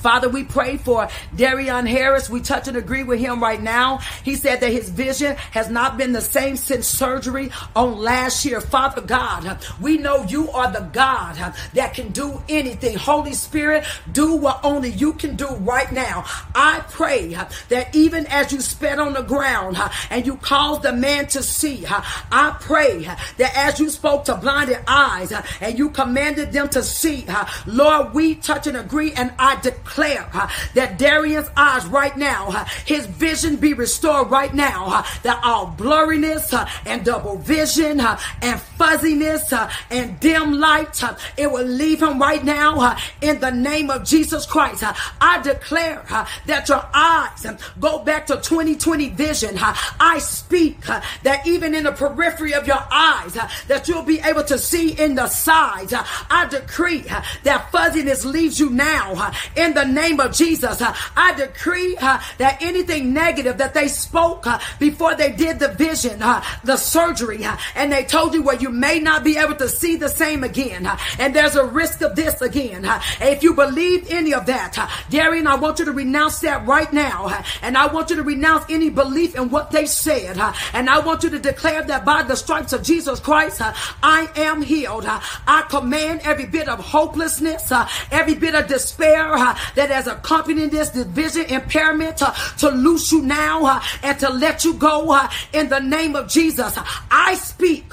Father, 0.03 0.28
we 0.28 0.42
pray 0.42 0.78
for 0.78 1.09
Darian 1.36 1.86
Harris. 1.86 2.28
We 2.28 2.40
touch 2.40 2.66
and 2.66 2.76
agree 2.76 3.05
with 3.05 3.20
him 3.20 3.40
right 3.40 3.62
now. 3.62 3.98
He 4.24 4.34
said 4.34 4.59
that 4.59 4.72
his 4.72 4.90
vision 4.90 5.36
has 5.53 5.70
not 5.70 5.96
been 5.96 6.11
the 6.12 6.20
same 6.20 6.57
since 6.57 6.88
surgery 6.88 7.53
on 7.76 7.98
last 7.98 8.44
year. 8.44 8.61
Father 8.61 9.00
God, 9.00 9.64
we 9.80 9.98
know 9.98 10.24
you 10.24 10.50
are 10.50 10.72
the 10.72 10.90
God 10.92 11.55
that 11.74 11.94
can 11.94 12.09
do 12.09 12.42
anything. 12.48 12.96
Holy 12.96 13.32
Spirit, 13.32 13.84
do 14.11 14.34
what 14.34 14.59
only 14.64 14.88
you 14.90 15.12
can 15.12 15.36
do 15.36 15.46
right 15.46 15.92
now. 15.92 16.24
I 16.53 16.82
pray 16.90 17.36
that 17.68 17.94
even 17.94 18.26
as 18.26 18.53
you 18.53 18.61
spit 18.61 18.98
on 18.98 19.12
the 19.12 19.22
ground 19.22 19.76
and 20.11 20.26
you 20.26 20.36
caused 20.36 20.82
the 20.82 20.92
man 20.92 21.28
to 21.28 21.44
see, 21.44 21.86
I 21.86 22.57
pray 22.61 23.05
that 23.36 23.57
as 23.57 23.78
you 23.78 23.88
spoke 23.88 24.24
to 24.24 24.34
blinded 24.34 24.80
eyes 24.88 25.32
and 25.61 25.78
you 25.78 25.90
commanded 25.90 26.50
them 26.50 26.68
to 26.70 26.82
see, 26.82 27.24
Lord, 27.66 28.14
we 28.14 28.34
touch 28.34 28.66
and 28.66 28.76
agree 28.76 29.12
and 29.12 29.32
I 29.38 29.61
declare 29.61 29.91
declare 29.93 30.28
uh, 30.32 30.49
that 30.74 30.99
Darian's 30.99 31.51
eyes 31.57 31.86
right 31.86 32.16
now, 32.16 32.49
uh, 32.49 32.64
his 32.86 33.05
vision 33.07 33.57
be 33.57 33.74
restored 33.74 34.30
right 34.30 34.55
now, 34.55 34.86
uh, 34.86 35.05
that 35.22 35.40
all 35.45 35.74
blurriness 35.76 36.53
and 36.86 37.05
double 37.05 37.36
vision 37.36 38.01
and 38.01 38.61
fuzziness 38.61 39.53
and 39.90 40.18
dim 40.20 40.55
light, 40.55 41.03
it 41.36 41.51
will 41.51 41.66
leave 41.66 42.01
him 42.01 42.18
right 42.18 42.43
now 42.43 42.97
in 43.20 43.38
the 43.40 43.51
name 43.51 43.90
of 43.90 44.05
Jesus 44.05 44.47
Christ. 44.47 44.82
I 45.20 45.40
declare 45.43 46.05
that 46.47 46.68
your 46.68 46.84
eyes 46.95 47.47
go 47.78 47.99
back 47.99 48.26
to 48.26 48.36
2020 48.36 49.11
vision. 49.11 49.57
I 49.59 50.18
speak 50.20 50.80
that 50.86 51.47
even 51.47 51.74
in 51.74 51.84
the 51.84 51.93
periphery 51.93 52.55
of 52.55 52.66
your 52.66 52.82
eyes, 52.90 53.34
that 53.68 53.88
you'll 53.88 54.03
be 54.03 54.20
able 54.20 54.45
to 54.45 54.59
see 54.59 54.93
in 54.93 55.14
the 55.14 55.26
sides. 55.26 55.93
I 55.95 56.47
decree 56.49 57.05
that 57.45 57.70
fuzziness 57.70 58.24
leaves 58.24 58.59
you 58.59 58.70
now 58.70 59.32
in 59.57 59.74
the 59.74 59.82
name 59.85 60.20
of 60.20 60.33
Jesus. 60.33 60.80
Uh, 60.80 60.95
I 61.16 61.35
decree 61.35 61.97
uh, 62.01 62.20
that 62.39 62.62
anything 62.62 63.12
negative 63.12 63.59
that 63.59 63.74
they 63.74 63.89
spoke 63.89 64.47
uh, 64.47 64.59
before 64.78 65.14
they 65.14 65.33
did 65.33 65.59
the 65.59 65.68
vision, 65.68 66.22
uh, 66.22 66.43
the 66.64 66.76
surgery, 66.76 67.45
uh, 67.45 67.57
and 67.74 67.93
they 67.93 68.05
told 68.05 68.35
you, 68.35 68.43
well, 68.43 68.57
you 68.57 68.70
may 68.70 68.99
not 68.99 69.24
be 69.24 69.37
able 69.37 69.55
to 69.57 69.68
see 69.68 69.97
the 69.97 70.09
same 70.09 70.45
again, 70.45 70.87
uh, 70.87 70.97
and 71.18 71.35
there's 71.35 71.57
a 71.57 71.64
risk 71.64 72.03
of 72.03 72.16
this 72.16 72.41
again. 72.41 72.87
If 73.20 73.43
you 73.43 73.55
believe 73.55 74.11
any 74.11 74.35
of 74.35 74.47
that, 74.47 74.91
Darian, 75.11 75.47
I 75.47 75.57
want 75.57 75.78
you 75.78 75.85
to 75.85 75.93
renounce 75.93 76.41
that 76.41 76.66
right 76.66 76.93
now, 76.93 77.43
and 77.62 77.76
I 77.76 77.87
want 77.87 78.11
you 78.11 78.16
to 78.16 78.22
renounce 78.22 78.64
any 78.68 78.91
belief 78.91 79.35
in 79.35 79.51
what 79.51 79.70
they 79.70 79.87
said, 79.87 80.39
and 80.72 80.89
I 80.89 80.99
want 80.99 81.22
you 81.22 81.30
to 81.30 81.39
declare 81.39 81.83
that 81.83 82.05
by 82.05 82.22
the 82.22 82.37
stripes 82.37 82.72
of 82.72 82.83
Jesus 82.83 83.20
Christ, 83.20 83.61
I 84.03 84.28
am 84.37 84.62
healed. 84.62 85.07
I 85.07 85.66
command 85.68 86.20
every 86.24 86.47
bit 86.47 86.68
of 86.68 86.80
hopelessness, 86.80 87.72
every 88.11 88.35
bit 88.35 88.55
of 88.55 88.66
despair 88.66 89.37
that 89.74 89.90
has 89.90 90.06
accompanied 90.06 90.70
this 90.70 90.90
division 90.90 91.44
impairment 91.46 92.22
uh, 92.22 92.32
to 92.58 92.70
loose 92.70 93.12
you 93.12 93.22
now 93.22 93.64
uh, 93.64 93.82
and 94.02 94.18
to 94.18 94.28
let 94.28 94.64
you 94.64 94.74
go 94.74 95.12
uh, 95.12 95.30
in 95.52 95.68
the 95.68 95.80
name 95.80 96.16
of 96.16 96.28
Jesus. 96.28 96.78
I 97.10 97.34
speak. 97.34 97.92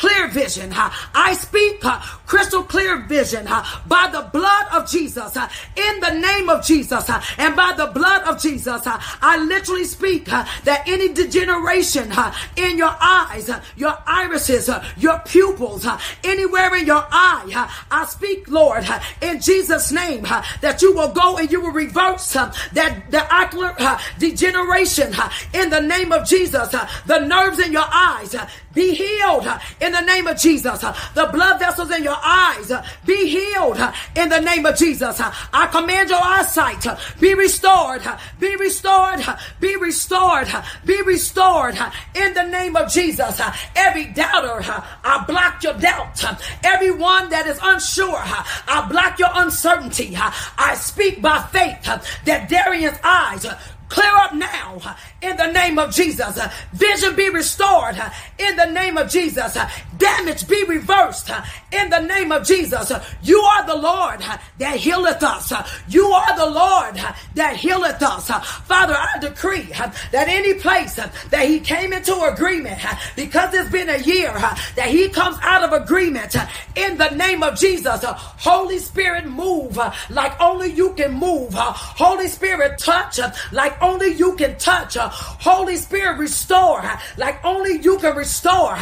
Clear 0.00 0.28
vision. 0.28 0.72
I 0.72 1.36
speak 1.38 1.82
crystal 2.26 2.62
clear 2.62 3.00
vision 3.02 3.44
by 3.86 4.08
the 4.10 4.30
blood 4.32 4.66
of 4.72 4.88
Jesus. 4.88 5.36
In 5.36 6.00
the 6.00 6.14
name 6.14 6.48
of 6.48 6.64
Jesus 6.64 7.10
and 7.36 7.54
by 7.54 7.74
the 7.76 7.88
blood 7.88 8.22
of 8.22 8.40
Jesus, 8.40 8.80
I 8.86 9.44
literally 9.46 9.84
speak 9.84 10.24
that 10.24 10.84
any 10.86 11.12
degeneration 11.12 12.10
in 12.56 12.78
your 12.78 12.96
eyes, 12.98 13.50
your 13.76 13.98
irises, 14.06 14.70
your 14.96 15.18
pupils, 15.18 15.86
anywhere 16.24 16.74
in 16.76 16.86
your 16.86 17.06
eye, 17.10 17.70
I 17.90 18.06
speak, 18.06 18.48
Lord, 18.48 18.86
in 19.20 19.38
Jesus' 19.38 19.92
name, 19.92 20.22
that 20.62 20.80
you 20.80 20.94
will 20.94 21.12
go 21.12 21.36
and 21.36 21.52
you 21.52 21.60
will 21.60 21.72
reverse 21.72 22.32
that 22.32 23.10
the 23.10 23.34
ocular 23.34 23.76
degeneration 24.18 25.12
in 25.52 25.68
the 25.68 25.82
name 25.82 26.10
of 26.10 26.26
Jesus. 26.26 26.74
The 27.04 27.18
nerves 27.18 27.58
in 27.58 27.70
your 27.72 27.84
eyes 27.86 28.34
be 28.74 28.94
healed 28.94 29.46
in 29.80 29.92
the 29.92 30.00
name 30.00 30.26
of 30.26 30.38
Jesus. 30.38 30.80
The 30.80 31.28
blood 31.32 31.58
vessels 31.58 31.90
in 31.90 32.02
your 32.04 32.16
eyes 32.22 32.72
be 33.04 33.28
healed 33.28 33.78
in 34.16 34.28
the 34.28 34.40
name 34.40 34.66
of 34.66 34.76
Jesus. 34.76 35.20
I 35.52 35.66
command 35.66 36.10
your 36.10 36.22
eyesight 36.22 36.86
be 37.20 37.34
restored, 37.34 38.02
be 38.38 38.56
restored, 38.56 39.20
be 39.60 39.76
restored, 39.76 40.48
be 40.84 41.02
restored 41.02 41.76
in 42.14 42.34
the 42.34 42.44
name 42.44 42.76
of 42.76 42.90
Jesus. 42.90 43.40
Every 43.76 44.06
doubter, 44.06 44.62
I 45.04 45.24
block 45.26 45.62
your 45.62 45.74
doubt. 45.74 46.24
Everyone 46.64 47.28
that 47.30 47.46
is 47.46 47.58
unsure, 47.62 48.20
I 48.22 48.86
block 48.90 49.18
your 49.18 49.30
uncertainty. 49.34 50.16
I 50.16 50.74
speak 50.74 51.20
by 51.20 51.42
faith 51.52 51.84
that 52.24 52.48
Darian's 52.48 52.98
eyes 53.02 53.46
Clear 53.90 54.16
up 54.16 54.34
now 54.34 54.96
in 55.20 55.36
the 55.36 55.50
name 55.50 55.78
of 55.78 55.92
Jesus. 55.92 56.38
Vision 56.72 57.16
be 57.16 57.28
restored 57.28 58.00
in 58.38 58.56
the 58.56 58.66
name 58.66 58.96
of 58.96 59.10
Jesus. 59.10 59.58
Damage 59.98 60.48
be 60.48 60.64
reversed 60.64 61.28
in 61.72 61.90
the 61.90 61.98
name 61.98 62.30
of 62.30 62.46
Jesus. 62.46 62.92
You 63.22 63.40
are 63.40 63.66
the 63.66 63.76
Lord 63.76 64.20
that 64.58 64.76
healeth 64.76 65.22
us. 65.22 65.52
You 65.88 66.06
are 66.06 66.36
the 66.36 66.48
Lord 66.48 67.00
that 67.34 67.56
healeth 67.56 68.00
us. 68.00 68.30
Father, 68.66 68.94
I 68.96 69.18
decree 69.20 69.72
that 70.12 70.28
any 70.28 70.54
place 70.54 70.94
that 70.94 71.48
he 71.48 71.58
came 71.58 71.92
into 71.92 72.14
agreement, 72.22 72.80
because 73.16 73.52
it's 73.52 73.70
been 73.70 73.90
a 73.90 73.98
year, 73.98 74.32
that 74.32 74.88
he 74.88 75.08
comes 75.08 75.36
out 75.42 75.64
of 75.64 75.72
agreement 75.72 76.36
in 76.76 76.96
the 76.96 77.10
name 77.10 77.42
of 77.42 77.58
Jesus. 77.58 78.04
Holy 78.04 78.78
Spirit, 78.78 79.26
move 79.26 79.78
like 80.10 80.40
only 80.40 80.70
you 80.72 80.94
can 80.94 81.12
move. 81.12 81.52
Holy 81.54 82.28
Spirit, 82.28 82.78
touch 82.78 83.18
uh, 83.18 83.32
only 83.80 84.08
you 84.14 84.36
can 84.36 84.56
touch. 84.58 84.96
Holy 84.98 85.76
Spirit, 85.76 86.18
restore 86.18 86.82
like 87.16 87.44
only 87.44 87.78
you 87.80 87.98
can 87.98 88.16
restore. 88.16 88.76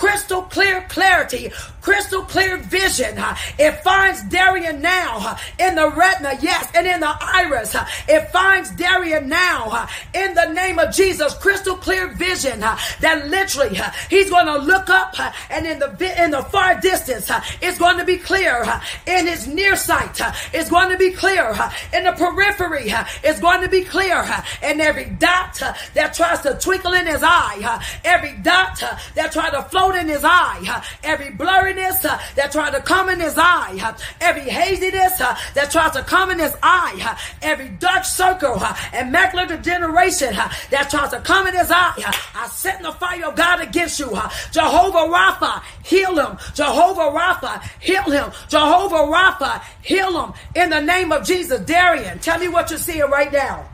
Crystal 0.00 0.40
clear 0.40 0.80
clarity, 0.88 1.52
crystal 1.82 2.22
clear 2.22 2.56
vision. 2.56 3.22
It 3.58 3.82
finds 3.84 4.22
Darian 4.24 4.80
now 4.80 5.36
in 5.58 5.74
the 5.74 5.90
retina, 5.90 6.38
yes, 6.40 6.70
and 6.74 6.86
in 6.86 7.00
the 7.00 7.14
iris. 7.20 7.76
It 8.08 8.30
finds 8.30 8.70
Darian 8.70 9.28
now 9.28 9.88
in 10.14 10.32
the 10.32 10.54
name 10.54 10.78
of 10.78 10.94
Jesus. 10.94 11.34
Crystal 11.34 11.76
clear 11.76 12.08
vision 12.14 12.60
that 12.60 13.26
literally 13.28 13.78
he's 14.08 14.30
going 14.30 14.46
to 14.46 14.56
look 14.56 14.88
up 14.88 15.14
and 15.50 15.66
in 15.66 15.78
the 15.78 15.90
in 16.24 16.30
the 16.30 16.44
far 16.44 16.80
distance 16.80 17.30
it's 17.60 17.78
going 17.78 17.98
to 17.98 18.04
be 18.06 18.16
clear. 18.16 18.64
In 19.06 19.26
his 19.26 19.46
near 19.46 19.76
sight 19.76 20.18
it's 20.54 20.70
going 20.70 20.90
to 20.90 20.96
be 20.96 21.10
clear. 21.10 21.50
In 21.92 22.04
the 22.04 22.12
periphery 22.12 22.86
it's 23.22 23.40
going 23.40 23.60
to 23.60 23.68
be 23.68 23.82
clear. 23.82 24.24
And 24.62 24.80
every 24.80 25.10
dot 25.10 25.60
that 25.92 26.14
tries 26.14 26.40
to 26.40 26.54
twinkle 26.54 26.94
in 26.94 27.06
his 27.06 27.22
eye, 27.22 27.82
every 28.02 28.32
dot 28.42 28.82
that 29.14 29.32
tries 29.32 29.50
to 29.50 29.62
float 29.64 29.89
in 29.96 30.08
his 30.08 30.22
eye, 30.24 30.82
every 31.02 31.30
blurriness 31.30 32.04
uh, 32.04 32.18
that 32.36 32.52
tries 32.52 32.72
to 32.72 32.80
come 32.80 33.08
in 33.08 33.20
his 33.20 33.36
eye, 33.36 33.78
uh, 33.82 33.96
every 34.20 34.42
haziness 34.42 35.20
uh, 35.20 35.36
that 35.54 35.70
tries 35.70 35.92
to 35.92 36.02
come 36.02 36.30
in 36.30 36.38
his 36.38 36.56
eye, 36.62 37.18
every 37.42 37.68
dark 37.68 38.04
circle 38.04 38.60
and 38.92 39.14
macular 39.14 39.46
degeneration 39.48 40.34
that 40.70 40.88
tries 40.90 41.10
to 41.10 41.20
come 41.20 41.46
in 41.46 41.54
his 41.54 41.70
eye, 41.70 41.94
I 42.34 42.48
set 42.48 42.82
the 42.82 42.92
fire 42.92 43.26
of 43.26 43.36
God 43.36 43.60
against 43.60 43.98
you. 43.98 44.10
Jehovah 44.52 45.10
Rapha, 45.12 45.62
heal 45.84 46.18
him. 46.18 46.38
Jehovah 46.54 47.16
Rapha, 47.16 47.62
heal 47.80 48.04
him. 48.04 48.30
Jehovah 48.48 49.10
Rapha, 49.10 49.62
heal 49.82 50.24
him 50.24 50.32
in 50.54 50.70
the 50.70 50.80
name 50.80 51.12
of 51.12 51.24
Jesus. 51.24 51.60
Darian, 51.60 52.18
tell 52.18 52.38
me 52.38 52.48
what 52.48 52.70
you're 52.70 52.78
seeing 52.78 53.08
right 53.10 53.32
now. 53.32 53.68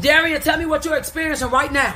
Darian, 0.00 0.40
tell 0.40 0.58
me 0.58 0.66
what 0.66 0.84
you're 0.84 0.96
experiencing 0.96 1.50
right 1.50 1.72
now. 1.72 1.94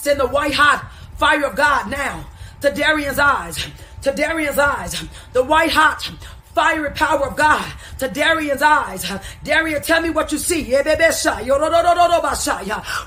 Send 0.00 0.18
the 0.18 0.26
white 0.26 0.54
hot 0.54 0.90
fire 1.18 1.44
of 1.44 1.56
God 1.56 1.90
now 1.90 2.26
to 2.62 2.70
Darian's 2.70 3.18
eyes, 3.18 3.68
to 4.00 4.12
Darian's 4.12 4.58
eyes, 4.58 5.04
the 5.34 5.44
white 5.44 5.72
hot 5.72 6.10
fiery 6.54 6.90
power 6.90 7.28
of 7.28 7.36
God 7.36 7.64
to 7.98 8.08
Darian's 8.08 8.62
eyes. 8.62 9.10
Darian, 9.44 9.82
tell 9.82 10.00
me 10.02 10.10
what 10.10 10.32
you 10.32 10.38
see. 10.38 10.62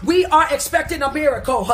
We 0.04 0.26
are 0.26 0.48
expecting 0.52 1.02
a 1.02 1.12
miracle. 1.12 1.70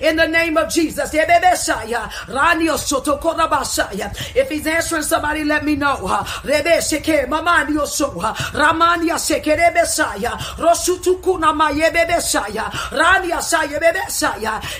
In 0.00 0.16
the 0.16 0.28
name 0.28 0.56
of 0.56 0.72
Jesus. 0.72 1.10
If 4.34 4.48
he's 4.48 4.66
answering 4.66 5.02
somebody, 5.02 5.44
let 5.44 5.64
me 5.64 5.76
know. 5.76 6.24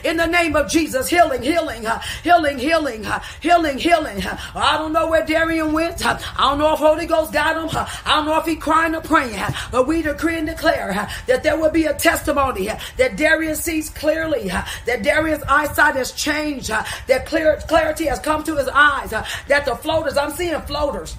In 0.05 0.17
the 0.17 0.27
name 0.27 0.57
of 0.57 0.69
Jesus, 0.69 1.09
healing, 1.09 1.43
healing, 1.43 1.87
healing, 2.23 2.59
healing, 2.59 3.02
healing, 3.41 3.79
healing. 3.79 4.23
I 4.55 4.77
don't 4.79 4.93
know 4.93 5.09
where 5.09 5.25
Darian 5.25 5.73
went. 5.73 6.05
I 6.05 6.19
don't 6.39 6.59
know 6.59 6.73
if 6.75 6.79
Holy 6.79 7.07
Ghost 7.07 7.33
got 7.33 7.57
him. 7.57 7.69
I 8.05 8.17
don't 8.17 8.27
know 8.27 8.39
if 8.39 8.47
he 8.47 8.57
crying 8.57 8.95
or 8.95 9.01
praying. 9.01 9.43
But 9.71 9.87
we 9.87 10.03
decree 10.03 10.39
and 10.39 10.47
declare 10.47 11.09
that 11.27 11.43
there 11.43 11.59
will 11.59 11.71
be 11.71 11.85
a 11.87 11.95
testimony 11.95 12.69
that 12.97 13.17
Darian 13.17 13.57
sees 13.57 13.91
clearly, 13.91 14.49
that 14.49 15.03
Darian's 15.03 15.43
eyesight 15.45 15.97
has 15.97 16.13
changed, 16.13 16.69
that 16.69 17.27
clear, 17.27 17.57
clarity 17.69 18.07
has 18.07 18.19
come 18.19 18.45
to 18.45 18.57
his 18.57 18.69
eyes, 18.69 19.11
that 19.11 19.65
the 19.65 19.77
floaters, 19.77 20.17
I'm 20.17 20.31
seeing 20.33 20.61
floaters. 20.63 21.17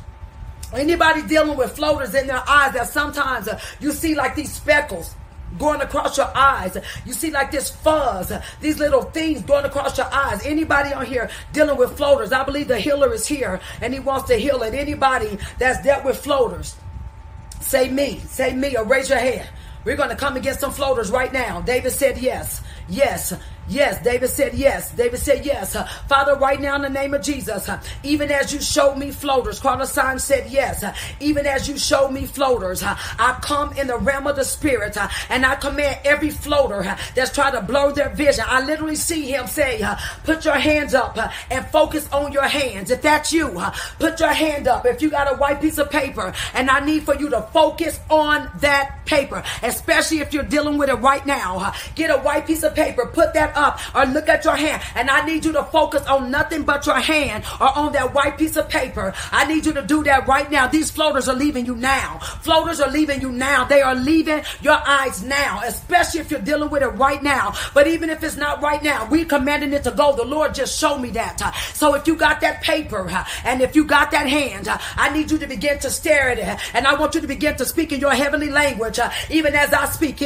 Anybody 0.74 1.22
dealing 1.22 1.56
with 1.56 1.76
floaters 1.76 2.16
in 2.16 2.26
their 2.26 2.44
eyes 2.50 2.74
that 2.74 2.88
sometimes 2.88 3.48
you 3.80 3.92
see 3.92 4.16
like 4.16 4.36
these 4.36 4.52
speckles 4.52 5.14
going 5.58 5.82
across 5.82 6.18
your 6.18 6.36
eyes. 6.36 6.78
You 7.06 7.14
see 7.14 7.32
like 7.32 7.52
this 7.52 7.70
fuzz, 7.70 8.32
these 8.62 8.80
little 8.80 9.04
things 9.04 9.42
going 9.42 9.66
across 9.66 9.98
your 9.98 10.12
eyes. 10.14 10.46
Anybody 10.46 10.94
on 10.94 11.06
here 11.06 11.30
dealing 11.52 11.78
with 11.78 11.98
floaters? 11.98 12.32
I 12.32 12.44
believe 12.44 12.68
the 12.68 12.80
healer 12.80 13.14
is 13.14 13.28
here 13.28 13.60
and 13.82 13.94
he 13.94 14.00
wants 14.00 14.28
to 14.30 14.36
heal 14.36 14.64
it. 14.64 14.74
Anybody 14.74 15.38
that's 15.60 15.84
dealt 15.84 16.06
with 16.06 16.18
floaters, 16.18 16.76
say 17.62 17.90
me, 17.90 18.20
say 18.20 18.54
me 18.54 18.76
or 18.78 18.84
raise 18.84 19.10
your 19.10 19.20
hand. 19.20 19.50
We're 19.86 19.98
going 19.98 20.10
to 20.10 20.16
come 20.16 20.38
against 20.38 20.62
some 20.62 20.72
floaters 20.72 21.12
right 21.12 21.32
now. 21.32 21.62
David 21.62 21.92
said 21.92 22.18
yes. 22.18 22.62
Yes. 22.88 23.34
Yes, 23.68 24.04
David 24.04 24.30
said 24.30 24.54
yes. 24.56 24.92
David 24.92 25.20
said 25.20 25.46
yes. 25.46 25.76
Uh, 25.76 25.86
Father, 26.10 26.36
right 26.36 26.60
now 26.60 26.76
in 26.76 26.82
the 26.82 26.90
name 26.90 27.14
of 27.14 27.22
Jesus, 27.22 27.70
uh, 27.70 27.82
even 28.04 28.30
as 28.32 28.54
you 28.54 28.62
showed 28.62 28.98
me 28.98 29.12
floaters, 29.12 29.60
Carla 29.60 29.88
Sean 29.88 30.20
said 30.20 30.50
yes. 30.52 30.84
Uh, 30.84 30.94
even 31.22 31.46
as 31.46 31.68
you 31.68 31.78
showed 31.78 32.10
me 32.10 32.26
floaters, 32.26 32.84
uh, 32.84 32.98
I 33.18 33.40
come 33.42 33.72
in 33.78 33.88
the 33.88 33.98
realm 33.98 34.28
of 34.28 34.36
the 34.36 34.44
spirit 34.44 34.98
uh, 34.98 35.08
and 35.30 35.46
I 35.46 35.56
command 35.56 36.00
every 36.04 36.30
floater 36.30 36.84
uh, 36.84 36.98
that's 37.16 37.34
trying 37.34 37.54
to 37.54 37.62
blur 37.62 37.94
their 37.94 38.10
vision. 38.10 38.44
I 38.48 38.66
literally 38.66 38.96
see 38.96 39.32
him 39.32 39.48
say, 39.48 39.82
put 40.24 40.44
your 40.44 40.56
hands 40.56 40.94
up 40.94 41.18
and 41.50 41.66
focus 41.68 42.12
on 42.12 42.34
your 42.34 42.44
hands. 42.44 42.92
If 42.92 43.02
that's 43.02 43.32
you, 43.32 43.62
put 43.98 44.20
your 44.20 44.34
hand 44.34 44.68
up. 44.68 44.86
If 44.86 45.02
you 45.02 45.10
got 45.10 45.32
a 45.32 45.38
white 45.38 45.62
piece 45.62 45.78
of 45.78 45.90
paper 45.90 46.34
and 46.54 46.70
I 46.70 46.84
need 46.86 47.04
for 47.04 47.16
you 47.16 47.30
to 47.30 47.42
focus 47.54 48.00
on 48.10 48.50
that 48.60 49.06
paper, 49.06 49.44
especially 49.62 50.20
if 50.20 50.34
you're 50.34 50.44
dealing 50.44 50.78
with 50.78 50.90
it 50.90 50.96
right 50.96 51.26
now, 51.26 51.74
get 51.96 52.10
a 52.10 52.18
white 52.18 52.46
piece 52.46 52.64
of 52.64 52.76
paper, 52.76 53.06
put 53.06 53.34
that 53.34 53.53
up 53.56 53.80
or 53.96 54.06
look 54.06 54.30
at 54.30 54.44
your 54.44 54.56
hand. 54.56 54.82
And 54.96 55.10
I 55.10 55.26
need 55.26 55.46
you 55.46 55.52
to 55.54 55.64
focus 55.66 56.06
on 56.06 56.32
nothing 56.32 56.64
but 56.64 56.86
your 56.86 57.00
hand 57.00 57.44
or 57.60 57.78
on 57.78 57.94
that 57.94 58.14
white 58.14 58.38
piece 58.38 58.56
of 58.56 58.70
paper. 58.70 59.14
I 59.32 59.46
need 59.46 59.66
you 59.66 59.74
to 59.74 59.82
do 59.82 60.04
that 60.04 60.28
right 60.28 60.50
now. 60.50 60.68
These 60.68 60.92
floaters 60.92 61.28
are 61.28 61.36
leaving 61.36 61.66
you 61.66 61.76
now. 61.76 62.20
Floaters 62.20 62.80
are 62.80 62.92
leaving 62.92 63.22
you 63.22 63.32
now. 63.32 63.66
They 63.66 63.82
are 63.82 63.96
leaving 63.96 64.44
your 64.62 64.78
eyes 64.86 65.24
now, 65.24 65.62
especially 65.66 66.22
if 66.22 66.32
you're 66.32 66.42
dealing 66.42 66.70
with 66.70 66.84
it 66.84 66.88
right 66.88 67.22
now. 67.22 67.54
But 67.74 67.88
even 67.88 68.10
if 68.10 68.24
it's 68.24 68.38
not 68.38 68.62
right 68.62 68.84
now, 68.84 69.08
we 69.10 69.26
commanding 69.26 69.74
it 69.74 69.84
to 69.86 69.92
go. 69.92 70.16
The 70.16 70.26
Lord 70.26 70.54
just 70.54 70.80
showed 70.80 71.00
me 71.00 71.10
that. 71.12 71.40
So 71.74 71.96
if 71.96 72.08
you 72.08 72.16
got 72.16 72.42
that 72.42 72.62
paper 72.62 73.10
and 73.44 73.62
if 73.62 73.76
you 73.76 73.86
got 73.86 74.12
that 74.12 74.28
hand, 74.28 74.68
I 74.96 75.14
need 75.14 75.32
you 75.32 75.38
to 75.40 75.48
begin 75.48 75.80
to 75.80 75.90
stare 75.90 76.30
at 76.30 76.40
it. 76.40 76.60
And 76.74 76.86
I 76.88 76.96
want 76.96 77.16
you 77.16 77.22
to 77.22 77.28
begin 77.28 77.56
to 77.58 77.66
speak 77.66 77.92
in 77.92 78.00
your 78.00 78.14
heavenly 78.14 78.50
language, 78.50 79.00
even 79.30 79.56
as 79.56 79.74
I 79.74 79.86
speak 79.86 80.22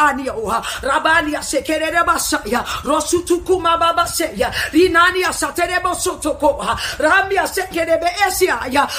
rabania 0.00 0.62
rabania 0.82 1.42
sekerere 1.42 2.04
basaya. 2.06 2.64
Rosutukuma 2.84 3.76
babaseya 3.78 4.50
rinania 4.72 5.32
saterebo 5.32 5.94
sotoko 5.94 6.58
ramia 6.98 7.46
sekerebe 7.46 8.08
esia 8.26 8.58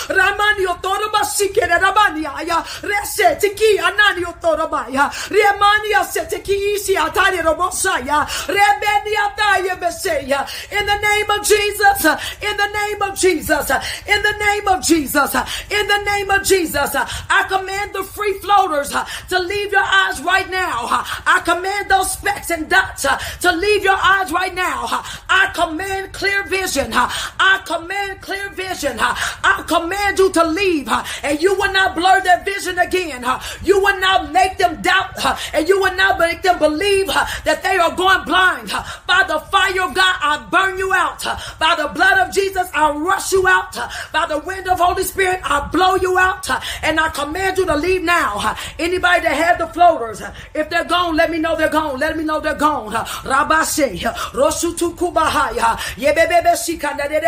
ramani 0.10 0.66
otoro 0.68 1.12
basikere 1.12 1.80
rabania 1.80 2.32
ya 2.48 2.64
rese 2.84 3.40
tiki 3.40 3.80
anani 3.80 4.26
otoro 4.26 4.70
baya 4.70 5.10
remania 5.30 6.04
seteki 6.04 6.76
isi 6.76 6.96
atari 6.96 7.42
robosaya. 7.42 8.26
Rebenia 8.48 9.36
taye 9.38 9.76
beseya. 9.80 10.48
In 10.72 10.86
the 10.86 10.98
name 11.00 11.30
of 11.30 11.46
Jesus 11.46 12.06
in 12.42 12.58
the 12.58 12.68
name 12.68 13.02
of 13.02 13.18
Jesus 13.18 13.70
in 14.08 14.22
the 14.22 14.36
name 14.40 14.68
of 14.68 14.82
Jesus 14.84 15.36
in 15.70 15.88
the 15.88 16.04
name 16.04 16.30
of 16.30 16.44
Jesus 16.44 16.96
I 16.96 17.46
command 17.48 17.94
the 17.94 18.04
free 18.04 18.34
floaters 18.40 18.94
to 19.30 19.40
leave 19.40 19.72
your 19.72 19.84
eyes 19.84 20.22
right 20.22 20.50
now 20.50 20.88
I 20.92 21.42
command 21.44 21.90
those 21.90 22.12
specks 22.12 22.50
and 22.50 22.70
dots 22.70 23.06
uh, 23.06 23.18
to 23.42 23.52
leave 23.52 23.84
your 23.84 23.98
eyes 23.98 24.32
right 24.32 24.54
now. 24.54 24.86
Uh, 24.90 25.04
I 25.30 25.52
command 25.54 26.14
clear 26.14 26.44
vision. 26.44 26.92
Uh, 26.94 27.10
I 27.40 27.62
command 27.66 28.22
clear 28.22 28.50
vision. 28.50 29.00
Uh, 29.00 29.16
I 29.44 29.64
command 29.68 30.20
you 30.20 30.32
to 30.32 30.44
leave 30.46 30.88
uh, 30.88 31.04
and 31.24 31.42
you 31.42 31.54
will 31.56 31.72
not 31.72 31.96
blur 31.96 32.22
their 32.22 32.44
vision 32.44 32.80
again. 32.80 33.24
Uh, 33.24 33.42
you 33.64 33.80
will 33.80 34.00
not 34.00 34.32
make 34.32 34.58
them 34.58 34.82
doubt 34.82 35.16
and 35.54 35.68
you 35.68 35.80
will 35.80 35.96
not 35.96 36.20
make 36.20 36.42
them 36.42 36.60
believe 36.60 37.08
that 37.08 37.62
they 37.64 37.78
are 37.78 37.96
going 37.96 38.26
blind. 38.26 38.70
By 39.08 39.24
the 39.28 39.40
fire 39.52 39.84
of 39.84 39.94
God, 39.94 40.16
I 40.22 40.48
burn 40.52 40.78
you 40.78 40.94
out. 40.94 41.24
By 41.60 41.76
the 41.76 41.88
blood 41.88 42.28
of 42.28 42.34
Jesus, 42.34 42.70
I 42.74 42.92
rush 42.92 43.32
you 43.32 43.48
out. 43.48 43.74
By 44.12 44.26
the 44.28 44.40
wind 44.40 44.68
of 44.68 44.80
Holy 44.80 45.04
Spirit, 45.04 45.40
I 45.44 45.68
blow 45.72 45.96
you 45.96 46.18
out. 46.18 46.50
And 46.84 47.00
I 47.00 47.10
command 47.10 47.58
you 47.58 47.66
to 47.66 47.76
leave 47.76 48.04
now. 48.04 48.56
Anybody 48.80 49.22
that 49.22 49.36
had 49.36 49.58
the 49.58 49.68
floaters, 49.68 50.22
if 50.54 50.70
they're 50.70 50.81
gone, 50.86 51.16
let 51.16 51.30
me 51.30 51.40
know 51.40 51.56
they're 51.56 51.70
gone. 51.70 52.00
Let 52.00 52.18
me 52.18 52.24
know 52.24 52.40
they're 52.40 52.56
gone. 52.56 52.92
Rabase, 52.92 54.00
Rosutu 54.34 54.96
Kubahaya, 54.96 55.78
Yebebe 55.96 56.56
Sikanda 56.56 57.08
de 57.08 57.22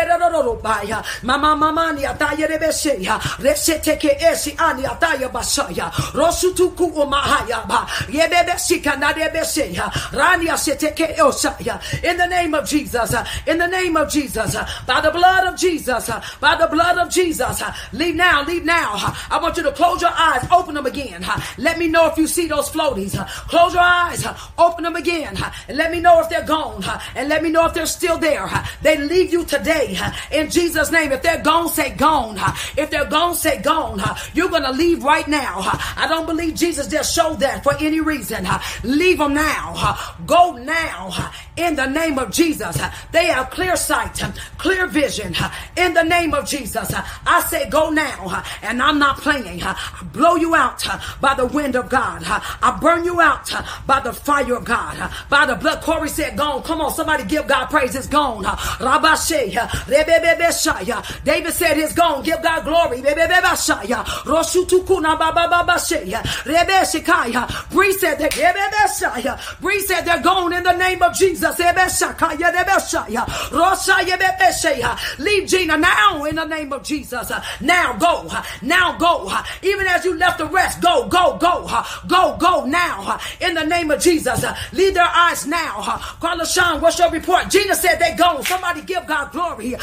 Mama 1.22 1.56
mama 1.56 1.72
Mamani 1.72 2.02
Ataya 2.02 2.48
Rebesea, 2.48 3.18
Reseteke 3.38 4.18
Esi 4.18 4.58
Ani 4.60 4.82
Ataya 4.82 5.30
Basaya, 5.30 5.90
Rosutuku 6.12 6.92
Umahaya, 6.92 7.66
Yebebe 8.06 8.56
Sikanda 8.58 9.14
de 9.14 9.28
Besea, 9.30 9.90
Rania 10.12 10.54
Seteke 10.54 11.16
Osaya, 11.16 11.80
in 12.02 12.16
the 12.16 12.26
name 12.26 12.54
of 12.54 12.68
Jesus, 12.68 13.14
in 13.46 13.58
the 13.58 13.66
name 13.66 13.96
of 13.96 14.10
Jesus, 14.10 14.56
by 14.86 15.00
the 15.00 15.10
blood 15.10 15.52
of 15.52 15.58
Jesus, 15.58 16.10
by 16.40 16.56
the 16.56 16.66
blood 16.66 16.98
of 16.98 17.10
Jesus, 17.10 17.62
leave 17.92 18.14
now, 18.14 18.44
leave 18.44 18.64
now. 18.64 19.14
I 19.30 19.38
want 19.40 19.56
you 19.56 19.62
to 19.62 19.72
close 19.72 20.00
your 20.02 20.12
eyes, 20.12 20.46
open 20.50 20.74
them 20.74 20.86
again. 20.86 21.24
Let 21.58 21.78
me 21.78 21.88
know 21.88 22.06
if 22.06 22.18
you 22.18 22.26
see 22.26 22.46
those 22.46 22.68
floaties. 22.68 23.14
Close 23.48 23.74
your 23.74 23.82
eyes, 23.82 24.26
open 24.58 24.84
them 24.84 24.96
again, 24.96 25.36
and 25.68 25.76
let 25.76 25.90
me 25.90 26.00
know 26.00 26.20
if 26.20 26.28
they're 26.28 26.44
gone, 26.44 26.84
and 27.14 27.28
let 27.28 27.42
me 27.42 27.50
know 27.50 27.66
if 27.66 27.74
they're 27.74 27.86
still 27.86 28.18
there. 28.18 28.48
They 28.82 28.96
leave 28.96 29.32
you 29.32 29.44
today 29.44 29.98
in 30.32 30.50
Jesus' 30.50 30.90
name. 30.90 31.12
If 31.12 31.22
they're 31.22 31.42
gone, 31.42 31.68
say 31.68 31.94
gone. 31.94 32.38
If 32.76 32.90
they're 32.90 33.04
gone, 33.04 33.34
say 33.34 33.60
gone. 33.60 34.02
You're 34.32 34.48
going 34.48 34.62
to 34.62 34.72
leave 34.72 35.04
right 35.04 35.26
now. 35.28 35.60
I 35.96 36.06
don't 36.08 36.26
believe 36.26 36.54
Jesus 36.54 36.86
just 36.86 37.14
showed 37.14 37.40
that 37.40 37.62
for 37.62 37.74
any 37.80 38.00
reason. 38.00 38.46
Leave 38.82 39.18
them 39.18 39.34
now. 39.34 39.98
Go 40.26 40.52
now 40.52 41.32
in 41.56 41.76
the 41.76 41.86
name 41.86 42.18
of 42.18 42.30
Jesus. 42.30 42.80
They 43.12 43.26
have 43.26 43.50
clear 43.50 43.76
sight, 43.76 44.22
clear 44.58 44.86
vision 44.86 45.34
in 45.76 45.94
the 45.94 46.02
name 46.02 46.34
of 46.34 46.46
Jesus. 46.46 46.92
I 47.26 47.40
say 47.42 47.68
go 47.68 47.90
now, 47.90 48.42
and 48.62 48.82
I'm 48.82 48.98
not 48.98 49.18
playing. 49.18 49.62
I 49.62 49.78
blow 50.12 50.36
you 50.36 50.54
out 50.54 50.84
by 51.20 51.34
the 51.34 51.46
wind 51.46 51.76
of 51.76 51.88
God. 51.88 52.22
I 52.24 52.78
burn 52.80 53.04
you 53.04 53.20
out 53.20 53.52
by 53.86 54.00
the 54.00 54.12
fire 54.12 54.54
of 54.54 54.64
God, 54.64 55.12
by 55.28 55.46
the 55.46 55.54
blood. 55.54 55.82
Corey 55.82 56.08
said, 56.08 56.36
Gone. 56.36 56.62
Come 56.62 56.80
on, 56.80 56.92
somebody 56.92 57.24
give 57.24 57.46
God 57.46 57.66
praise. 57.66 57.94
It's 57.94 58.06
gone. 58.06 58.44
David 61.24 61.52
said, 61.52 61.78
It's 61.78 61.94
gone. 61.94 62.22
Give 62.22 62.42
God 62.42 62.64
glory. 62.64 63.00
Bree 67.70 67.92
said, 67.92 68.18
Bree 69.60 69.80
said, 69.80 70.04
They're 70.04 70.22
gone 70.22 70.52
in 70.52 70.62
the 70.62 70.76
name 70.76 71.02
of 71.02 71.14
Jesus. 71.14 71.43
Leave 75.18 75.48
Gina 75.48 75.76
now 75.76 76.24
in 76.24 76.36
the 76.36 76.44
name 76.44 76.72
of 76.72 76.82
Jesus. 76.82 77.30
Now 77.60 77.92
go. 77.94 78.30
Now 78.62 78.96
go. 78.96 79.30
Even 79.62 79.86
as 79.86 80.04
you 80.04 80.16
left 80.16 80.38
the 80.38 80.46
rest, 80.46 80.80
go, 80.80 81.06
go, 81.08 81.36
go. 81.38 81.82
Go, 82.06 82.36
go 82.38 82.64
now 82.64 83.18
in 83.40 83.54
the 83.54 83.64
name 83.64 83.90
of 83.90 84.00
Jesus. 84.00 84.44
Leave 84.72 84.94
their 84.94 85.04
eyes 85.04 85.46
now. 85.46 85.98
Carla 86.20 86.46
Sean, 86.46 86.80
what's 86.80 86.98
your 86.98 87.10
report? 87.10 87.48
Gina 87.48 87.74
said 87.74 87.98
they 87.98 88.14
gone. 88.16 88.42
Somebody 88.44 88.82
give 88.82 89.06
God 89.06 89.32
glory. 89.32 89.74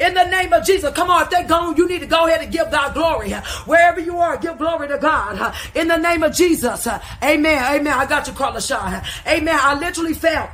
In 0.00 0.14
the 0.14 0.24
name 0.30 0.52
of 0.52 0.64
Jesus. 0.64 0.92
Come 0.94 1.10
on, 1.10 1.22
if 1.22 1.30
they're 1.30 1.46
gone, 1.46 1.76
you 1.76 1.88
need 1.88 2.00
to 2.00 2.06
go 2.06 2.26
ahead 2.26 2.42
and 2.42 2.52
give 2.52 2.70
God 2.70 2.94
glory. 2.94 3.32
Wherever 3.66 4.00
you 4.00 4.18
are, 4.18 4.36
give 4.36 4.58
glory 4.58 4.88
to 4.88 4.98
God. 4.98 5.54
In 5.74 5.88
the 5.88 5.96
name 5.96 6.22
of 6.22 6.34
Jesus. 6.34 6.86
Amen. 7.22 7.74
Amen. 7.74 7.92
I 7.92 8.06
got 8.06 8.26
you, 8.26 8.32
Carla 8.32 8.60
Sean. 8.60 9.02
Amen. 9.26 9.58
I 9.60 9.78
literally 9.78 10.14
felt 10.14 10.50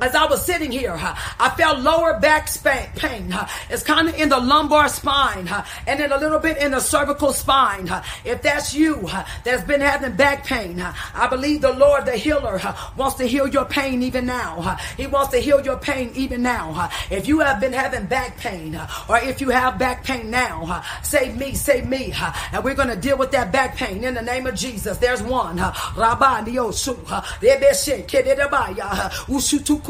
as 0.00 0.14
I 0.14 0.26
was 0.26 0.44
sitting 0.44 0.70
here, 0.70 0.96
I 0.98 1.54
felt 1.56 1.80
lower 1.80 2.18
back 2.18 2.48
pain. 2.96 3.34
It's 3.68 3.82
kind 3.82 4.08
of 4.08 4.14
in 4.14 4.28
the 4.28 4.38
lumbar 4.38 4.88
spine 4.88 5.48
and 5.86 6.00
then 6.00 6.12
a 6.12 6.16
little 6.16 6.38
bit 6.38 6.58
in 6.58 6.70
the 6.70 6.80
cervical 6.80 7.32
spine. 7.32 7.90
If 8.24 8.42
that's 8.42 8.74
you 8.74 9.08
that's 9.44 9.62
been 9.64 9.80
having 9.80 10.16
back 10.16 10.44
pain, 10.46 10.80
I 11.14 11.26
believe 11.28 11.60
the 11.60 11.72
Lord, 11.72 12.06
the 12.06 12.16
healer, 12.16 12.60
wants 12.96 13.16
to 13.16 13.26
heal 13.26 13.46
your 13.46 13.64
pain 13.66 14.02
even 14.02 14.26
now. 14.26 14.78
He 14.96 15.06
wants 15.06 15.32
to 15.32 15.38
heal 15.38 15.60
your 15.60 15.76
pain 15.76 16.10
even 16.14 16.42
now. 16.42 16.90
If 17.10 17.28
you 17.28 17.40
have 17.40 17.60
been 17.60 17.72
having 17.72 18.06
back 18.06 18.38
pain 18.38 18.80
or 19.08 19.18
if 19.18 19.40
you 19.40 19.50
have 19.50 19.78
back 19.78 20.04
pain 20.04 20.30
now, 20.30 20.82
save 21.02 21.36
me, 21.36 21.54
save 21.54 21.86
me. 21.86 22.14
And 22.52 22.64
we're 22.64 22.74
going 22.74 22.88
to 22.88 22.96
deal 22.96 23.18
with 23.18 23.32
that 23.32 23.52
back 23.52 23.76
pain 23.76 24.04
in 24.04 24.14
the 24.14 24.22
name 24.22 24.46
of 24.46 24.54
Jesus. 24.54 24.98
There's 24.98 25.22
one. 25.22 25.60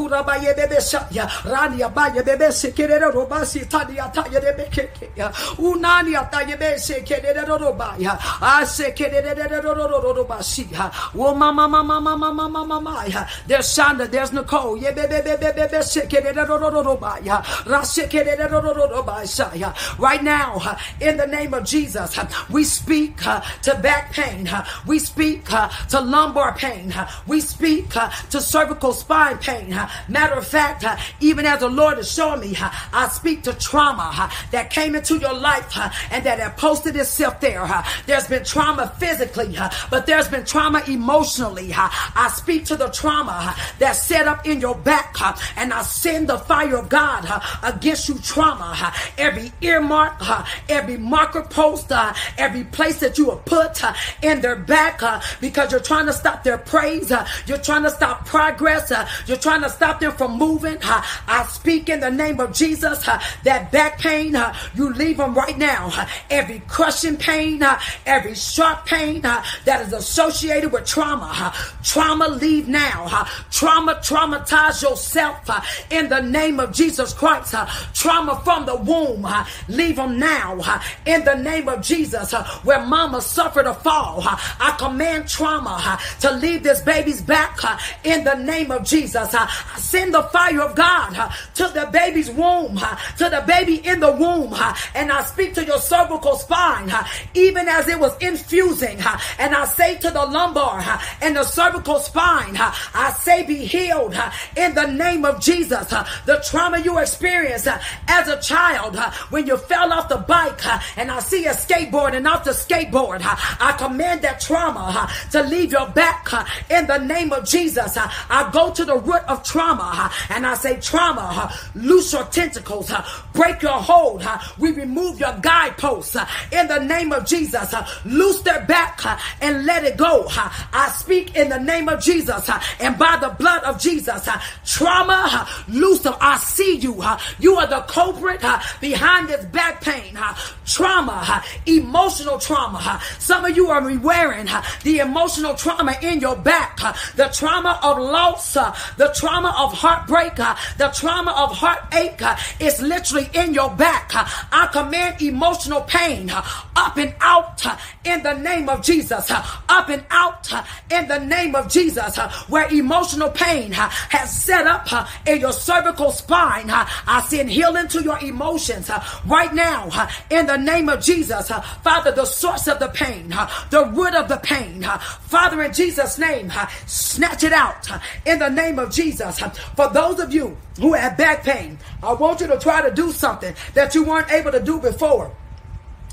ba 0.09 0.37
ye 0.37 0.53
bebe 0.53 0.79
sha 0.81 1.07
ya 1.11 1.27
rani 1.45 1.79
ya 1.79 1.89
ba 1.89 2.09
bebe 2.09 2.51
se 2.51 2.71
kerere 2.71 3.13
ro 3.13 3.25
tani 3.69 3.95
ya 3.95 4.07
ta 4.09 4.23
bebe 4.23 4.69
ke 4.71 4.89
ya 5.15 5.31
unani 5.57 6.11
ya 6.13 6.23
ta 6.29 6.45
bebe 6.45 6.77
se 6.77 7.01
kerere 7.01 7.47
ro 7.47 7.73
ba 7.73 7.95
ya 7.97 8.13
a 8.41 8.65
kerere 8.65 9.63
ro 9.63 9.73
ro 9.73 9.87
ro 9.87 10.13
ro 10.13 10.23
ba 10.23 10.43
si 10.43 10.63
ha 10.73 10.91
wo 11.13 11.33
mama 11.33 11.67
mama 11.67 11.99
mama 11.99 12.33
mama 12.33 12.65
mama 12.65 13.05
ya 13.07 13.25
there's 13.47 13.67
Shonda 13.71 14.09
there's 14.09 14.33
Nicole 14.33 14.77
ye 14.77 14.91
bebe 14.91 15.23
bebe 15.23 15.51
bebe 15.55 15.83
se 15.83 16.01
kerere 16.01 16.47
ro 16.47 16.57
ro 16.57 16.69
ro 16.69 16.81
ro 16.81 16.97
ba 16.97 17.17
ya 17.23 17.41
ra 17.65 17.81
kerere 17.81 18.49
ro 18.51 18.61
ro 18.61 18.73
ro 18.73 18.87
ro 18.89 19.03
ba 19.03 19.25
sha 19.25 19.51
ya 19.53 19.73
right 19.97 20.23
now 20.23 20.77
in 20.99 21.17
the 21.17 21.27
name 21.27 21.53
of 21.53 21.63
Jesus 21.63 22.19
we 22.49 22.63
speak 22.63 23.17
to 23.17 23.75
back 23.81 24.11
pain 24.13 24.49
we 24.85 24.99
speak 24.99 25.45
to 25.89 25.99
lumbar 25.99 26.53
pain 26.55 26.93
we 27.27 27.39
speak 27.39 27.89
to 28.29 28.41
cervical 28.41 28.93
spine 28.93 29.37
pain 29.37 29.71
Matter 30.07 30.35
of 30.35 30.47
fact, 30.47 30.83
uh, 30.83 30.97
even 31.19 31.45
as 31.45 31.59
the 31.59 31.69
Lord 31.69 31.97
is 31.99 32.11
showing 32.11 32.41
me, 32.41 32.55
uh, 32.59 32.69
I 32.93 33.07
speak 33.09 33.43
to 33.43 33.53
trauma 33.53 34.11
uh, 34.13 34.29
that 34.51 34.69
came 34.69 34.95
into 34.95 35.17
your 35.17 35.33
life 35.33 35.77
and 36.11 36.23
that 36.25 36.39
had 36.39 36.57
posted 36.57 36.95
itself 36.95 37.39
there. 37.39 37.67
There's 38.05 38.27
been 38.27 38.43
trauma 38.43 38.93
physically, 38.97 39.55
but 39.89 40.05
there's 40.05 40.27
been 40.27 40.45
trauma 40.45 40.83
emotionally. 40.87 41.71
I 41.73 42.31
speak 42.35 42.65
to 42.65 42.75
the 42.75 42.89
trauma 42.89 43.55
that's 43.79 44.01
set 44.01 44.27
up 44.27 44.45
in 44.45 44.59
your 44.61 44.75
back 44.75 45.15
and 45.57 45.73
I 45.73 45.81
send 45.83 46.29
the 46.29 46.37
fire 46.37 46.77
of 46.77 46.89
God 46.89 47.27
against 47.63 48.09
you 48.09 48.17
trauma. 48.19 48.93
Every 49.17 49.51
earmark, 49.61 50.21
every 50.69 50.97
marker 50.97 51.43
post, 51.43 51.91
every 52.37 52.63
place 52.65 52.99
that 52.99 53.17
you 53.17 53.29
have 53.29 53.45
put 53.45 53.81
in 54.21 54.41
their 54.41 54.55
back 54.55 55.01
because 55.39 55.71
you're 55.71 55.81
trying 55.81 56.05
to 56.05 56.13
stop 56.13 56.43
their 56.43 56.57
praise. 56.57 57.11
You're 57.45 57.57
trying 57.57 57.83
to 57.83 57.89
stop 57.89 58.25
progress. 58.25 58.91
You're 59.27 59.37
trying 59.37 59.61
to 59.61 59.69
stop 59.81 59.99
them 59.99 60.11
from 60.11 60.37
moving. 60.37 60.77
I 60.83 61.43
speak 61.49 61.89
in 61.89 62.01
the 62.01 62.11
name 62.11 62.39
of 62.39 62.53
Jesus 62.53 63.03
that 63.43 63.71
back 63.71 63.97
pain, 63.97 64.37
you 64.75 64.93
leave 64.93 65.17
them 65.17 65.33
right 65.33 65.57
now. 65.57 66.07
Every 66.29 66.59
crushing 66.67 67.17
pain, 67.17 67.63
every 68.05 68.35
sharp 68.35 68.85
pain 68.85 69.21
that 69.21 69.81
is 69.87 69.91
associated 69.91 70.71
with 70.71 70.85
trauma, 70.85 71.51
trauma 71.83 72.27
leave 72.27 72.67
now. 72.67 73.25
Trauma 73.49 73.95
traumatize 74.03 74.83
yourself 74.83 75.49
in 75.89 76.09
the 76.09 76.21
name 76.21 76.59
of 76.59 76.73
Jesus 76.73 77.11
Christ. 77.11 77.55
Trauma 77.95 78.39
from 78.43 78.67
the 78.67 78.75
womb, 78.75 79.27
leave 79.67 79.95
them 79.95 80.19
now 80.19 80.59
in 81.07 81.23
the 81.23 81.33
name 81.33 81.67
of 81.67 81.81
Jesus. 81.81 82.33
Where 82.63 82.85
mama 82.85 83.19
suffered 83.19 83.65
a 83.65 83.73
fall, 83.73 84.21
I 84.23 84.75
command 84.77 85.27
trauma 85.27 85.97
to 86.19 86.31
leave 86.33 86.61
this 86.61 86.81
baby's 86.81 87.23
back 87.23 87.57
in 88.03 88.23
the 88.23 88.35
name 88.35 88.69
of 88.69 88.83
Jesus. 88.83 89.35
Send 89.77 90.13
the 90.13 90.23
fire 90.23 90.61
of 90.61 90.75
God 90.75 91.31
to 91.55 91.67
the 91.67 91.89
baby's 91.91 92.29
womb, 92.29 92.77
to 93.17 93.29
the 93.29 93.43
baby 93.47 93.85
in 93.85 93.99
the 93.99 94.11
womb, 94.11 94.53
and 94.95 95.11
I 95.11 95.23
speak 95.23 95.53
to 95.55 95.65
your 95.65 95.79
cervical 95.79 96.35
spine, 96.35 96.91
even 97.33 97.67
as 97.67 97.87
it 97.87 97.99
was 97.99 98.15
infusing, 98.19 98.99
and 99.39 99.55
I 99.55 99.65
say 99.65 99.97
to 99.97 100.11
the 100.11 100.25
lumbar 100.25 100.83
and 101.21 101.35
the 101.35 101.43
cervical 101.43 101.99
spine, 101.99 102.55
I 102.57 103.15
say 103.19 103.43
be 103.43 103.65
healed 103.65 104.15
in 104.55 104.75
the 104.75 104.87
name 104.87 105.25
of 105.25 105.41
Jesus. 105.41 105.89
The 106.25 106.43
trauma 106.45 106.79
you 106.79 106.97
experienced 106.99 107.67
as 108.07 108.27
a 108.27 108.39
child 108.41 108.97
when 109.29 109.47
you 109.47 109.57
fell 109.57 109.91
off 109.93 110.09
the 110.09 110.17
bike, 110.17 110.65
and 110.97 111.11
I 111.11 111.19
see 111.19 111.45
a 111.45 111.53
skateboard 111.53 112.15
and 112.15 112.27
off 112.27 112.43
the 112.43 112.51
skateboard, 112.51 113.21
I 113.23 113.75
command 113.77 114.21
that 114.21 114.39
trauma 114.39 115.09
to 115.31 115.43
leave 115.43 115.71
your 115.71 115.87
back 115.89 116.27
in 116.69 116.87
the 116.87 116.97
name 116.97 117.33
of 117.33 117.45
Jesus. 117.45 117.97
I 117.97 118.49
go 118.51 118.71
to 118.71 118.85
the 118.85 118.97
root 118.97 119.23
of 119.27 119.43
trauma 119.51 120.09
and 120.29 120.47
I 120.47 120.53
say, 120.53 120.79
Trauma, 120.79 121.53
loose 121.75 122.13
your 122.13 122.23
tentacles, 122.25 122.89
break 123.33 123.61
your 123.61 123.81
hold. 123.91 124.23
We 124.57 124.71
remove 124.71 125.19
your 125.19 125.37
guideposts 125.41 126.15
in 126.51 126.67
the 126.67 126.79
name 126.79 127.11
of 127.11 127.25
Jesus. 127.25 127.73
Loose 128.05 128.41
their 128.41 128.65
back 128.65 129.01
and 129.41 129.65
let 129.65 129.83
it 129.83 129.97
go. 129.97 130.25
I 130.29 130.93
speak 130.95 131.35
in 131.35 131.49
the 131.49 131.59
name 131.59 131.89
of 131.89 132.01
Jesus 132.01 132.49
and 132.79 132.97
by 132.97 133.17
the 133.17 133.35
blood 133.37 133.63
of 133.63 133.79
Jesus. 133.79 134.29
Trauma, 134.65 135.47
loose 135.67 135.99
them. 135.99 136.15
I 136.21 136.37
see 136.37 136.77
you. 136.77 137.03
You 137.39 137.55
are 137.57 137.67
the 137.67 137.81
culprit 137.81 138.43
behind 138.79 139.27
this 139.27 139.43
back 139.45 139.81
pain. 139.81 140.17
Trauma, 140.65 141.43
emotional 141.65 142.39
trauma. 142.39 143.01
Some 143.19 143.43
of 143.43 143.55
you 143.57 143.69
are 143.69 143.81
wearing 143.99 144.47
the 144.83 144.99
emotional 144.99 145.55
trauma 145.55 145.95
in 146.01 146.21
your 146.21 146.37
back. 146.37 146.77
The 147.15 147.29
trauma 147.33 147.79
of 147.83 147.97
loss, 147.97 148.53
the 148.53 149.13
trauma 149.13 149.40
of 149.49 149.73
heartbreak, 149.73 150.39
uh, 150.39 150.55
the 150.77 150.89
trauma 150.89 151.31
of 151.31 151.51
heartache 151.51 152.21
uh, 152.21 152.35
is 152.59 152.81
literally 152.81 153.29
in 153.33 153.53
your 153.53 153.69
back. 153.71 154.15
Uh, 154.15 154.25
I 154.51 154.67
command 154.67 155.21
emotional 155.21 155.81
pain 155.81 156.29
up 156.31 156.97
and 156.97 157.13
out 157.19 157.65
in 158.03 158.23
the 158.23 158.33
name 158.33 158.69
of 158.69 158.83
Jesus. 158.83 159.31
Up 159.31 159.89
and 159.89 160.03
out 160.09 160.51
in 160.91 161.07
the 161.07 161.19
name 161.19 161.55
of 161.55 161.69
Jesus. 161.69 162.17
Where 162.49 162.67
emotional 162.71 163.29
pain 163.29 163.71
has 163.71 164.43
set 164.43 164.67
up 164.67 164.87
in 165.25 165.39
your 165.41 165.53
cervical 165.53 166.11
spine, 166.11 166.69
I 166.69 167.23
send 167.27 167.49
healing 167.49 167.87
to 167.89 168.03
your 168.03 168.19
emotions 168.19 168.89
right 169.25 169.53
now 169.53 169.89
in 170.29 170.45
the 170.45 170.57
name 170.57 170.89
of 170.89 171.01
Jesus. 171.01 171.49
Father, 171.83 172.11
the 172.11 172.25
source 172.25 172.67
of 172.67 172.79
the 172.79 172.89
pain, 172.89 173.29
the 173.69 173.91
root 173.93 174.15
of 174.15 174.27
the 174.27 174.37
pain, 174.37 174.83
Father, 174.83 175.61
in 175.61 175.73
Jesus' 175.73 176.17
name, 176.17 176.51
snatch 176.85 177.43
it 177.43 177.53
out 177.53 177.89
in 178.25 178.39
the 178.39 178.49
name 178.49 178.79
of 178.79 178.91
Jesus. 178.91 179.30
For 179.31 179.89
those 179.89 180.19
of 180.19 180.33
you 180.33 180.57
who 180.79 180.93
have 180.93 181.17
back 181.17 181.43
pain, 181.43 181.77
I 182.03 182.13
want 182.13 182.41
you 182.41 182.47
to 182.47 182.59
try 182.59 182.81
to 182.81 182.93
do 182.93 183.11
something 183.11 183.55
that 183.73 183.95
you 183.95 184.03
weren't 184.03 184.31
able 184.31 184.51
to 184.51 184.61
do 184.61 184.79
before 184.79 185.31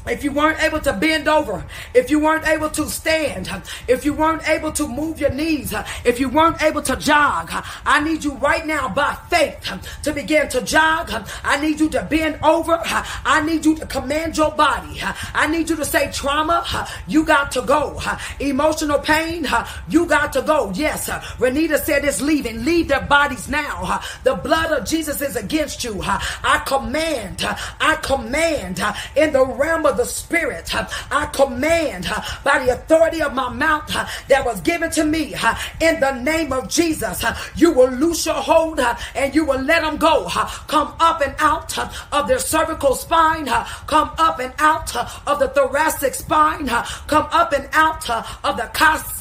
if 0.09 0.25
you 0.25 0.33
weren't 0.33 0.63
able 0.63 0.81
to 0.81 0.93
bend 0.93 1.29
over, 1.29 1.65
if 1.95 2.11
you 2.11 2.19
weren't 2.19 2.47
able 2.47 2.71
to 2.71 2.89
stand, 2.89 3.51
if 3.87 4.05
you 4.05 4.15
weren't 4.15 4.49
able 4.49 4.73
to 4.73 4.89
move 4.89 5.21
your 5.21 5.31
knees, 5.31 5.75
if 6.05 6.19
you 6.19 6.29
weren't 6.29 6.63
able 6.63 6.83
to 6.83 6.97
jog, 6.97 7.51
I 7.85 8.01
need 8.01 8.25
you 8.25 8.33
right 8.35 8.67
now 8.67 8.89
by 8.89 9.15
faith 9.29 9.59
to 10.03 10.13
begin 10.13 10.49
to 10.49 10.63
jog. 10.63 11.11
I 11.45 11.61
need 11.61 11.81
you 11.81 11.89
to 11.91 12.03
bend 12.03 12.39
over. 12.43 12.81
I 12.85 13.43
need 13.45 13.65
you 13.65 13.77
to 13.77 13.87
command 13.87 14.37
your 14.37 14.53
body. 14.53 15.01
I 15.35 15.47
need 15.47 15.69
you 15.69 15.77
to 15.77 15.85
say 15.85 16.11
trauma, 16.11 16.89
you 17.07 17.25
got 17.25 17.53
to 17.53 17.63
go. 17.63 18.01
Emotional 18.41 18.99
pain, 18.99 19.47
you 19.89 20.07
got 20.07 20.33
to 20.33 20.43
go. 20.43 20.73
Yes, 20.75 21.09
Renita 21.09 21.79
said 21.79 22.05
it's 22.05 22.21
leaving. 22.21 22.65
Leave 22.65 22.89
their 22.89 23.03
bodies 23.03 23.49
now. 23.49 24.01
The 24.25 24.35
blood 24.35 24.73
of 24.73 24.87
Jesus 24.87 25.21
is 25.21 25.37
against 25.37 25.85
you. 25.85 26.01
I 26.03 26.63
command, 26.67 27.45
I 27.81 27.97
command 27.97 28.83
in 29.17 29.33
the 29.33 29.45
realm 29.45 29.85
of 29.87 29.98
the 29.99 30.07
Spirit. 30.07 30.75
I 30.75 31.27
command 31.27 32.07
by 32.45 32.65
the 32.65 32.73
authority 32.73 33.21
of 33.21 33.35
my 33.35 33.53
mouth 33.53 33.87
that 34.29 34.45
was 34.45 34.61
given 34.63 34.91
to 34.93 35.05
me 35.05 35.35
in 35.81 36.01
the 36.01 36.13
name 36.23 36.53
of 36.53 36.69
Jesus. 36.69 37.25
You 37.57 37.73
will 37.73 37.91
loose 37.91 38.25
your 38.25 38.35
hold 38.37 38.81
and 39.15 39.35
you 39.35 39.45
will 39.45 39.61
let 39.61 39.83
them 39.83 39.97
go. 39.99 40.29
Come 40.69 40.95
up 41.01 41.21
and 41.21 41.35
out 41.39 41.77
of 42.13 42.29
their 42.29 42.39
cervical 42.39 42.95
spine. 42.95 43.47
Come 43.87 44.11
up 44.19 44.39
and 44.39 44.55
out 44.59 44.97
of 45.27 45.39
the 45.39 45.49
thoracic 45.49 46.15
spine. 46.15 46.69
Come 46.69 47.27
up 47.33 47.53
and 47.53 47.69
out 47.73 48.09
of 48.09 48.57
the 48.57 48.71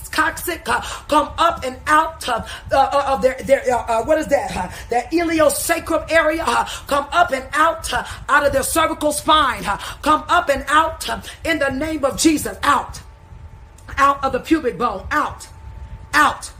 toxic 0.10 0.68
uh, 0.68 0.82
come 1.08 1.32
up 1.38 1.64
and 1.64 1.78
out 1.88 2.28
uh, 2.28 2.44
uh, 2.72 3.14
of 3.14 3.22
their, 3.22 3.36
their 3.44 3.62
what 4.04 4.18
is 4.18 4.28
that? 4.28 4.74
Their 4.90 5.04
iliosacrum 5.04 6.12
area 6.12 6.46
come 6.88 7.08
up 7.12 7.32
and 7.32 7.46
out 7.54 7.92
out 7.94 8.46
of 8.46 8.54
their 8.54 8.64
cervical 8.64 9.12
spine. 9.12 9.64
come 10.02 10.24
up 10.28 10.50
and 10.50 10.66
out 10.68 11.08
in 11.46 11.60
the 11.60 11.70
name 11.70 12.04
of 12.06 12.18
Jesus. 12.18 12.58
Out. 12.64 13.02
Out 13.98 14.24
of 14.24 14.32
the 14.32 14.40
pubic 14.40 14.78
bone. 14.78 15.08
Out. 15.12 15.48
Out. 16.14 16.52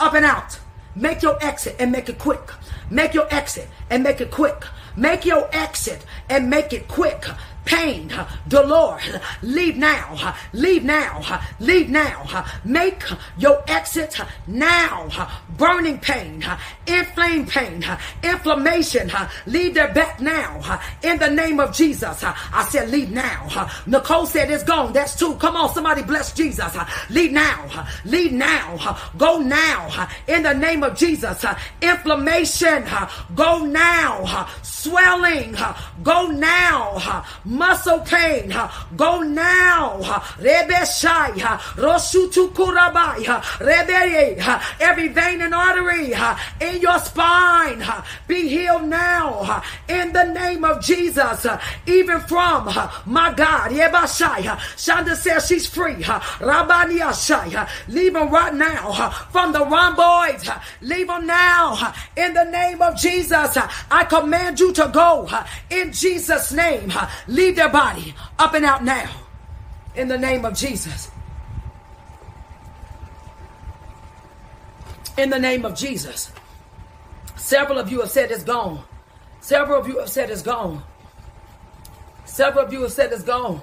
Up 0.00 0.14
and 0.14 0.24
out. 0.24 0.58
Make 0.94 1.22
your 1.22 1.42
exit 1.42 1.76
and 1.78 1.90
make 1.90 2.08
it 2.08 2.18
quick. 2.18 2.50
Make 2.90 3.14
your 3.14 3.26
exit 3.32 3.68
and 3.88 4.02
make 4.02 4.20
it 4.20 4.30
quick. 4.30 4.64
Make 4.96 5.24
your 5.24 5.48
exit 5.52 6.04
and 6.28 6.50
make 6.50 6.72
it 6.72 6.86
quick 6.88 7.24
pain, 7.64 8.12
Dolores, 8.48 9.16
leave 9.42 9.76
now, 9.76 10.34
leave 10.52 10.84
now, 10.84 11.40
leave 11.60 11.88
now. 11.88 12.44
Make 12.64 13.02
your 13.38 13.62
exit 13.68 14.18
now. 14.46 15.08
Burning 15.56 15.98
pain, 15.98 16.44
inflamed 16.86 17.48
pain, 17.48 17.84
inflammation, 18.22 19.10
leave 19.46 19.74
their 19.74 19.92
back 19.92 20.20
now. 20.20 20.80
In 21.02 21.18
the 21.18 21.30
name 21.30 21.60
of 21.60 21.74
Jesus, 21.74 22.24
I 22.24 22.66
said, 22.70 22.90
leave 22.90 23.10
now. 23.10 23.70
Nicole 23.86 24.26
said 24.26 24.50
it's 24.50 24.64
gone. 24.64 24.92
That's 24.92 25.16
two. 25.16 25.34
Come 25.36 25.56
on, 25.56 25.72
somebody 25.72 26.02
bless 26.02 26.32
Jesus. 26.32 26.76
Leave 27.10 27.32
now, 27.32 27.86
leave 28.04 28.32
now, 28.32 28.98
go 29.18 29.38
now. 29.38 30.08
In 30.26 30.42
the 30.42 30.54
name 30.54 30.82
of 30.82 30.96
Jesus, 30.96 31.44
inflammation, 31.80 32.84
go 33.34 33.64
now. 33.64 34.48
Swelling, 34.62 35.54
go 36.02 36.26
now 36.26 37.22
muscle 37.52 38.00
pain, 38.00 38.54
go 38.96 39.20
now. 39.20 40.00
Rebeshai, 40.38 41.34
Roshutukurabai, 41.76 43.24
Rebeye, 43.60 44.62
every 44.80 45.08
vein 45.08 45.40
and 45.42 45.54
artery 45.54 46.12
in 46.60 46.80
your 46.80 46.98
spine 46.98 47.84
be 48.26 48.48
healed 48.48 48.84
now 48.84 49.62
in 49.88 50.12
the 50.12 50.24
name 50.24 50.64
of 50.64 50.82
Jesus. 50.82 51.46
Even 51.86 52.20
from 52.20 52.64
my 53.06 53.32
God, 53.34 53.70
Yebashai, 53.70 54.44
Shonda 54.76 55.14
says 55.16 55.46
she's 55.46 55.66
free. 55.66 56.02
Rabani 56.02 57.00
Ashai, 57.00 57.68
leave 57.88 58.14
them 58.14 58.30
right 58.30 58.54
now 58.54 59.10
from 59.30 59.52
the 59.52 59.64
rhomboids. 59.64 60.48
Leave 60.80 61.06
them 61.08 61.26
now 61.26 61.94
in 62.16 62.34
the 62.34 62.44
name 62.44 62.80
of 62.80 62.96
Jesus. 62.96 63.56
I 63.90 64.04
command 64.04 64.60
you 64.60 64.72
to 64.72 64.90
go 64.92 65.28
in 65.70 65.92
Jesus' 65.92 66.52
name. 66.52 66.92
Leave 67.28 67.41
Leave 67.42 67.56
their 67.56 67.68
body 67.68 68.14
up 68.38 68.54
and 68.54 68.64
out 68.64 68.84
now 68.84 69.10
in 69.96 70.06
the 70.06 70.16
name 70.16 70.44
of 70.44 70.54
Jesus. 70.54 71.10
In 75.18 75.28
the 75.28 75.40
name 75.40 75.64
of 75.64 75.74
Jesus. 75.74 76.30
Several 77.34 77.80
of 77.80 77.90
you 77.90 78.00
have 78.00 78.12
said 78.12 78.30
it's 78.30 78.44
gone. 78.44 78.84
Several 79.40 79.80
of 79.80 79.88
you 79.88 79.98
have 79.98 80.08
said 80.08 80.30
it's 80.30 80.42
gone. 80.42 80.84
Several 82.26 82.64
of 82.64 82.72
you 82.72 82.82
have 82.82 82.92
said 82.92 83.12
it's 83.12 83.24
gone. 83.24 83.60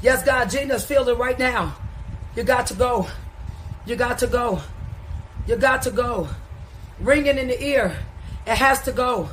Yes, 0.00 0.24
God, 0.24 0.48
Gina's 0.48 0.84
feeling 0.84 1.18
right 1.18 1.36
now. 1.36 1.74
You 2.36 2.44
got 2.44 2.68
to 2.68 2.74
go. 2.74 3.08
You 3.84 3.96
got 3.96 4.18
to 4.18 4.28
go. 4.28 4.60
You 5.48 5.56
got 5.56 5.82
to 5.82 5.90
go. 5.90 6.28
Ringing 7.00 7.36
in 7.36 7.48
the 7.48 7.60
ear. 7.64 7.96
It 8.46 8.54
has 8.54 8.80
to 8.82 8.92
go. 8.92 9.28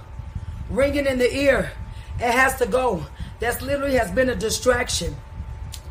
Ringing 0.72 1.06
in 1.06 1.20
the 1.20 1.32
ear. 1.32 1.72
It 2.16 2.32
has 2.32 2.56
to 2.58 2.66
go. 2.66 3.06
That's 3.40 3.62
literally 3.62 3.96
has 3.96 4.12
been 4.12 4.30
a 4.30 4.36
distraction 4.36 5.16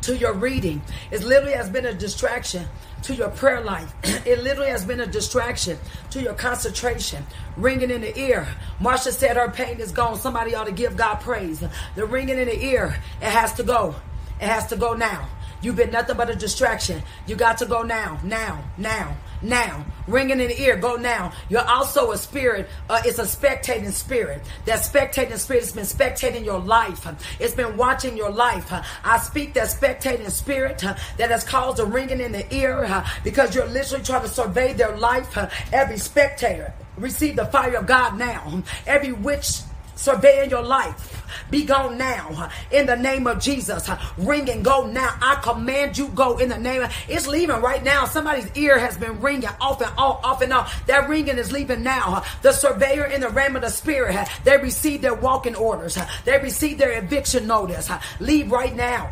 to 0.01 0.15
your 0.15 0.33
reading. 0.33 0.81
It 1.11 1.23
literally 1.23 1.53
has 1.53 1.69
been 1.69 1.85
a 1.85 1.93
distraction 1.93 2.67
to 3.03 3.15
your 3.15 3.29
prayer 3.29 3.61
life. 3.61 3.93
it 4.03 4.43
literally 4.43 4.69
has 4.69 4.85
been 4.85 4.99
a 5.01 5.07
distraction 5.07 5.77
to 6.11 6.21
your 6.21 6.33
concentration. 6.33 7.25
Ringing 7.57 7.91
in 7.91 8.01
the 8.01 8.17
ear. 8.17 8.47
Marsha 8.79 9.11
said 9.11 9.37
her 9.37 9.49
pain 9.49 9.79
is 9.79 9.91
gone. 9.91 10.17
Somebody 10.17 10.55
ought 10.55 10.65
to 10.65 10.71
give 10.71 10.95
God 10.95 11.15
praise. 11.15 11.63
The 11.95 12.05
ringing 12.05 12.37
in 12.37 12.47
the 12.47 12.63
ear, 12.63 12.97
it 13.21 13.29
has 13.29 13.53
to 13.53 13.63
go. 13.63 13.95
It 14.39 14.47
has 14.47 14.67
to 14.67 14.75
go 14.75 14.93
now. 14.93 15.27
You've 15.61 15.75
been 15.75 15.91
nothing 15.91 16.17
but 16.17 16.29
a 16.29 16.35
distraction. 16.35 17.01
You 17.27 17.35
got 17.35 17.57
to 17.59 17.65
go 17.65 17.83
now, 17.83 18.19
now, 18.23 18.63
now, 18.77 19.17
now. 19.41 19.85
Ringing 20.07 20.39
in 20.39 20.47
the 20.47 20.61
ear, 20.61 20.77
go 20.77 20.95
now. 20.95 21.33
You're 21.49 21.67
also 21.67 22.11
a 22.11 22.17
spirit. 22.17 22.69
Uh, 22.89 23.01
it's 23.05 23.19
a 23.19 23.23
spectating 23.23 23.91
spirit. 23.91 24.41
That 24.65 24.79
spectating 24.79 25.37
spirit 25.37 25.63
has 25.63 25.73
been 25.73 25.85
spectating 25.85 26.45
your 26.45 26.59
life. 26.59 27.07
It's 27.39 27.53
been 27.53 27.77
watching 27.77 28.15
your 28.15 28.31
life. 28.31 28.71
I 29.03 29.17
speak 29.19 29.53
that 29.55 29.67
spectating 29.67 30.29
spirit 30.31 30.83
uh, 30.83 30.95
that 31.17 31.29
has 31.29 31.43
caused 31.43 31.79
a 31.79 31.85
ringing 31.85 32.21
in 32.21 32.31
the 32.31 32.53
ear 32.53 32.85
uh, 32.85 33.07
because 33.23 33.53
you're 33.53 33.67
literally 33.67 34.03
trying 34.03 34.23
to 34.23 34.29
survey 34.29 34.73
their 34.73 34.95
life. 34.97 35.37
Every 35.73 35.97
spectator 35.97 36.73
receive 36.97 37.35
the 37.35 37.45
fire 37.45 37.75
of 37.75 37.85
God 37.87 38.17
now. 38.17 38.63
Every 38.87 39.11
witch 39.11 39.61
surveying 39.99 40.49
your 40.49 40.63
life. 40.63 41.15
Be 41.51 41.63
gone 41.63 41.97
now 41.97 42.49
in 42.71 42.85
the 42.85 42.95
name 42.95 43.27
of 43.27 43.39
Jesus. 43.39 43.89
Ring 44.17 44.49
and 44.49 44.63
go 44.63 44.87
now. 44.87 45.15
I 45.21 45.35
command 45.35 45.97
you 45.97 46.07
go 46.09 46.37
in 46.37 46.49
the 46.49 46.57
name 46.57 46.83
of 46.83 46.93
it's 47.07 47.27
leaving 47.27 47.61
right 47.61 47.83
now. 47.83 48.05
Somebody's 48.05 48.49
ear 48.55 48.79
has 48.79 48.97
been 48.97 49.19
ringing 49.19 49.49
off 49.59 49.81
and 49.81 49.91
off, 49.97 50.23
off 50.23 50.41
and 50.41 50.53
off. 50.53 50.85
That 50.87 51.09
ringing 51.09 51.37
is 51.37 51.51
leaving 51.51 51.83
now. 51.83 52.23
The 52.41 52.51
surveyor 52.51 53.05
in 53.05 53.21
the 53.21 53.29
realm 53.29 53.55
of 53.55 53.61
the 53.61 53.69
spirit, 53.69 54.27
they 54.43 54.57
received 54.57 55.03
their 55.03 55.15
walking 55.15 55.55
orders. 55.55 55.97
They 56.25 56.37
received 56.39 56.79
their 56.79 56.97
eviction 56.97 57.47
notice. 57.47 57.89
Leave 58.19 58.51
right 58.51 58.75
now. 58.75 59.11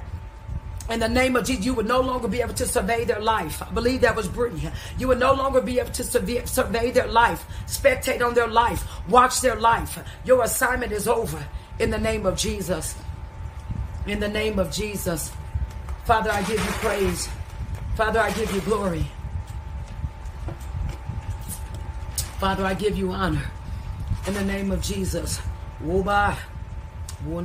In 0.90 1.02
the 1.02 1.10
name 1.10 1.36
of 1.36 1.46
Jesus, 1.46 1.66
you 1.66 1.74
would 1.74 1.88
no 1.88 2.00
longer 2.00 2.30
be 2.30 2.42
able 2.42 2.54
to 2.54 2.66
survey 2.66 3.04
their 3.04 3.20
life. 3.20 3.62
I 3.62 3.70
believe 3.72 4.02
that 4.02 4.16
was 4.16 4.30
Brittany. 4.30 4.70
You 4.98 5.10
would 5.10 5.20
no 5.20 5.34
longer 5.34 5.60
be 5.60 5.80
able 5.80 5.92
to 5.92 6.04
survey, 6.04 6.92
their 6.92 7.08
life, 7.08 7.46
spectate 7.66 8.26
on 8.26 8.34
their 8.34 8.48
life, 8.48 8.88
watch 9.10 9.42
their 9.42 9.58
life. 9.58 10.00
Your 10.24 10.44
assignment 10.44 10.94
is 10.94 11.08
over 11.08 11.46
in 11.80 11.90
the 11.90 11.98
name 11.98 12.26
of 12.26 12.38
Jesus. 12.38 12.96
In 14.06 14.22
the 14.22 14.30
name 14.30 14.60
of 14.60 14.72
Jesus. 14.72 15.32
Father, 16.06 16.32
I 16.32 16.42
give 16.44 16.64
you 16.64 16.72
praise. 16.80 17.28
Father, 17.96 18.22
I 18.22 18.32
give 18.32 18.50
you 18.54 18.62
glory. 18.62 19.06
Father, 22.40 22.64
I 22.64 22.74
give 22.76 22.98
you 22.98 23.12
honor. 23.12 23.44
In 24.26 24.34
the 24.34 24.46
name 24.46 24.72
of 24.72 24.82
Jesus. 24.82 25.42
Woba. 25.84 26.38
You're 27.26 27.41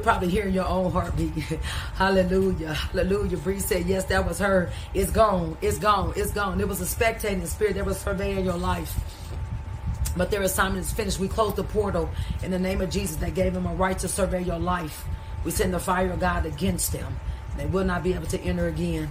probably 0.00 0.28
hearing 0.28 0.52
your 0.52 0.66
own 0.66 0.90
heartbeat. 0.90 1.32
Hallelujah. 1.94 2.74
Hallelujah. 2.74 3.36
Bree 3.36 3.60
said, 3.60 3.86
Yes, 3.86 4.06
that 4.06 4.26
was 4.26 4.40
her. 4.40 4.72
It's 4.94 5.12
gone. 5.12 5.56
It's 5.62 5.78
gone. 5.78 6.12
It's 6.16 6.32
gone. 6.32 6.60
It 6.60 6.66
was 6.66 6.80
a 6.80 6.84
spectating 6.84 7.46
spirit 7.46 7.76
that 7.76 7.86
was 7.86 8.00
surveying 8.00 8.44
your 8.44 8.56
life. 8.56 8.98
But 10.16 10.30
their 10.30 10.42
assignment 10.42 10.86
is 10.86 10.92
finished. 10.92 11.20
We 11.20 11.28
close 11.28 11.54
the 11.54 11.64
portal 11.64 12.10
in 12.42 12.50
the 12.50 12.58
name 12.58 12.80
of 12.80 12.90
Jesus 12.90 13.16
that 13.16 13.34
gave 13.34 13.54
them 13.54 13.66
a 13.66 13.74
right 13.74 13.98
to 14.00 14.08
survey 14.08 14.42
your 14.42 14.58
life. 14.58 15.04
We 15.44 15.50
send 15.50 15.74
the 15.74 15.80
fire 15.80 16.10
of 16.10 16.20
God 16.20 16.46
against 16.46 16.92
them. 16.92 17.20
They 17.56 17.66
will 17.66 17.84
not 17.84 18.02
be 18.02 18.14
able 18.14 18.26
to 18.26 18.40
enter 18.40 18.66
again. 18.66 19.10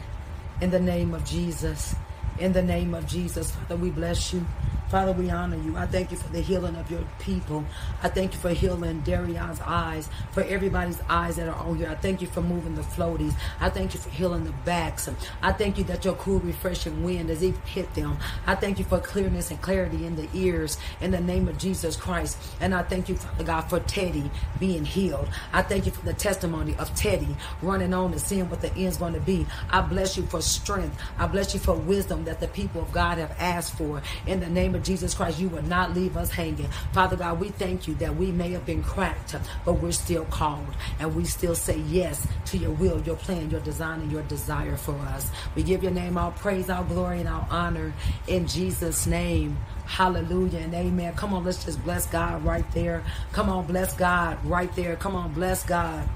In 0.61 0.71
the 0.71 0.79
name 0.79 1.13
of 1.13 1.25
Jesus. 1.25 1.95
In 2.39 2.51
the 2.51 2.61
name 2.61 2.93
of 2.93 3.07
Jesus. 3.07 3.51
Father, 3.51 3.75
we 3.75 3.91
bless 3.91 4.33
you. 4.33 4.45
Father, 4.93 5.11
we 5.11 5.31
honor 5.31 5.57
you. 5.57 5.75
I 5.75 5.87
thank 5.87 6.11
you 6.11 6.17
for 6.17 6.31
the 6.31 6.39
healing 6.39 6.75
of 6.75 6.91
your 6.91 7.01
people. 7.17 7.65
I 8.03 8.09
thank 8.09 8.33
you 8.33 8.39
for 8.39 8.51
healing 8.51 9.01
Darian's 9.01 9.59
eyes, 9.61 10.07
for 10.33 10.43
everybody's 10.43 11.01
eyes 11.09 11.37
that 11.37 11.47
are 11.47 11.55
on 11.55 11.77
here. 11.77 11.89
I 11.89 11.95
thank 11.95 12.21
you 12.21 12.27
for 12.27 12.41
moving 12.41 12.75
the 12.75 12.83
floaties. 12.83 13.33
I 13.59 13.71
thank 13.71 13.95
you 13.95 13.99
for 13.99 14.11
healing 14.11 14.43
the 14.43 14.51
backs. 14.65 15.09
I 15.41 15.51
thank 15.51 15.79
you 15.79 15.83
that 15.85 16.05
your 16.05 16.13
cool, 16.13 16.41
refreshing 16.41 17.03
wind 17.03 17.29
has 17.29 17.43
even 17.43 17.59
hit 17.61 17.91
them. 17.95 18.19
I 18.45 18.53
thank 18.53 18.77
you 18.77 18.85
for 18.85 18.99
clearness 18.99 19.49
and 19.49 19.59
clarity 19.63 20.05
in 20.05 20.15
the 20.15 20.29
ears 20.31 20.77
in 21.01 21.09
the 21.09 21.19
name 21.19 21.47
of 21.47 21.57
Jesus 21.57 21.95
Christ. 21.95 22.37
And 22.61 22.75
I 22.75 22.83
thank 22.83 23.09
you, 23.09 23.15
Father 23.15 23.45
God, 23.45 23.61
for 23.61 23.79
Teddy 23.79 24.29
being 24.59 24.85
healed. 24.85 25.27
I 25.53 25.63
thank 25.63 25.87
you 25.87 25.91
for 25.91 26.05
the 26.05 26.13
testimony 26.13 26.75
of 26.75 26.93
Teddy 26.93 27.35
running 27.63 27.95
on 27.95 28.11
and 28.11 28.21
seeing 28.21 28.47
what 28.47 28.61
the 28.61 28.71
end's 28.75 28.97
going 28.97 29.15
to 29.15 29.19
be. 29.19 29.47
I 29.71 29.81
bless 29.81 30.17
you 30.17 30.23
for 30.27 30.43
strength. 30.43 30.95
I 31.17 31.25
bless 31.25 31.55
you 31.55 31.59
for 31.59 31.73
wisdom 31.73 32.25
that 32.25 32.39
the 32.39 32.47
people 32.47 32.81
of 32.83 32.91
God 32.91 33.17
have 33.17 33.35
asked 33.39 33.75
for 33.75 34.03
in 34.27 34.39
the 34.39 34.49
name 34.49 34.75
of 34.75 34.82
Jesus 34.83 35.13
Christ, 35.13 35.39
you 35.39 35.49
will 35.49 35.63
not 35.63 35.93
leave 35.93 36.17
us 36.17 36.29
hanging. 36.31 36.67
Father 36.91 37.15
God, 37.15 37.39
we 37.39 37.49
thank 37.49 37.87
you 37.87 37.95
that 37.95 38.15
we 38.15 38.31
may 38.31 38.51
have 38.51 38.65
been 38.65 38.83
cracked, 38.83 39.35
but 39.65 39.73
we're 39.73 39.91
still 39.91 40.25
called. 40.25 40.67
And 40.99 41.15
we 41.15 41.25
still 41.25 41.55
say 41.55 41.77
yes 41.79 42.27
to 42.47 42.57
your 42.57 42.71
will, 42.71 43.01
your 43.01 43.15
plan, 43.15 43.49
your 43.49 43.61
design, 43.61 44.01
and 44.01 44.11
your 44.11 44.23
desire 44.23 44.77
for 44.77 44.95
us. 44.95 45.29
We 45.55 45.63
give 45.63 45.83
your 45.83 45.91
name 45.91 46.17
all 46.17 46.31
praise, 46.31 46.69
all 46.69 46.83
glory, 46.83 47.19
and 47.19 47.29
all 47.29 47.47
honor 47.49 47.93
in 48.27 48.47
Jesus' 48.47 49.07
name. 49.07 49.57
Hallelujah 49.85 50.59
and 50.59 50.73
amen. 50.73 51.13
Come 51.15 51.33
on, 51.33 51.43
let's 51.43 51.63
just 51.63 51.83
bless 51.83 52.07
God 52.07 52.43
right 52.43 52.69
there. 52.71 53.03
Come 53.31 53.49
on, 53.49 53.65
bless 53.65 53.95
God 53.95 54.43
right 54.45 54.73
there. 54.75 54.95
Come 54.95 55.15
on, 55.15 55.33
bless 55.33 55.63
God 55.65 56.07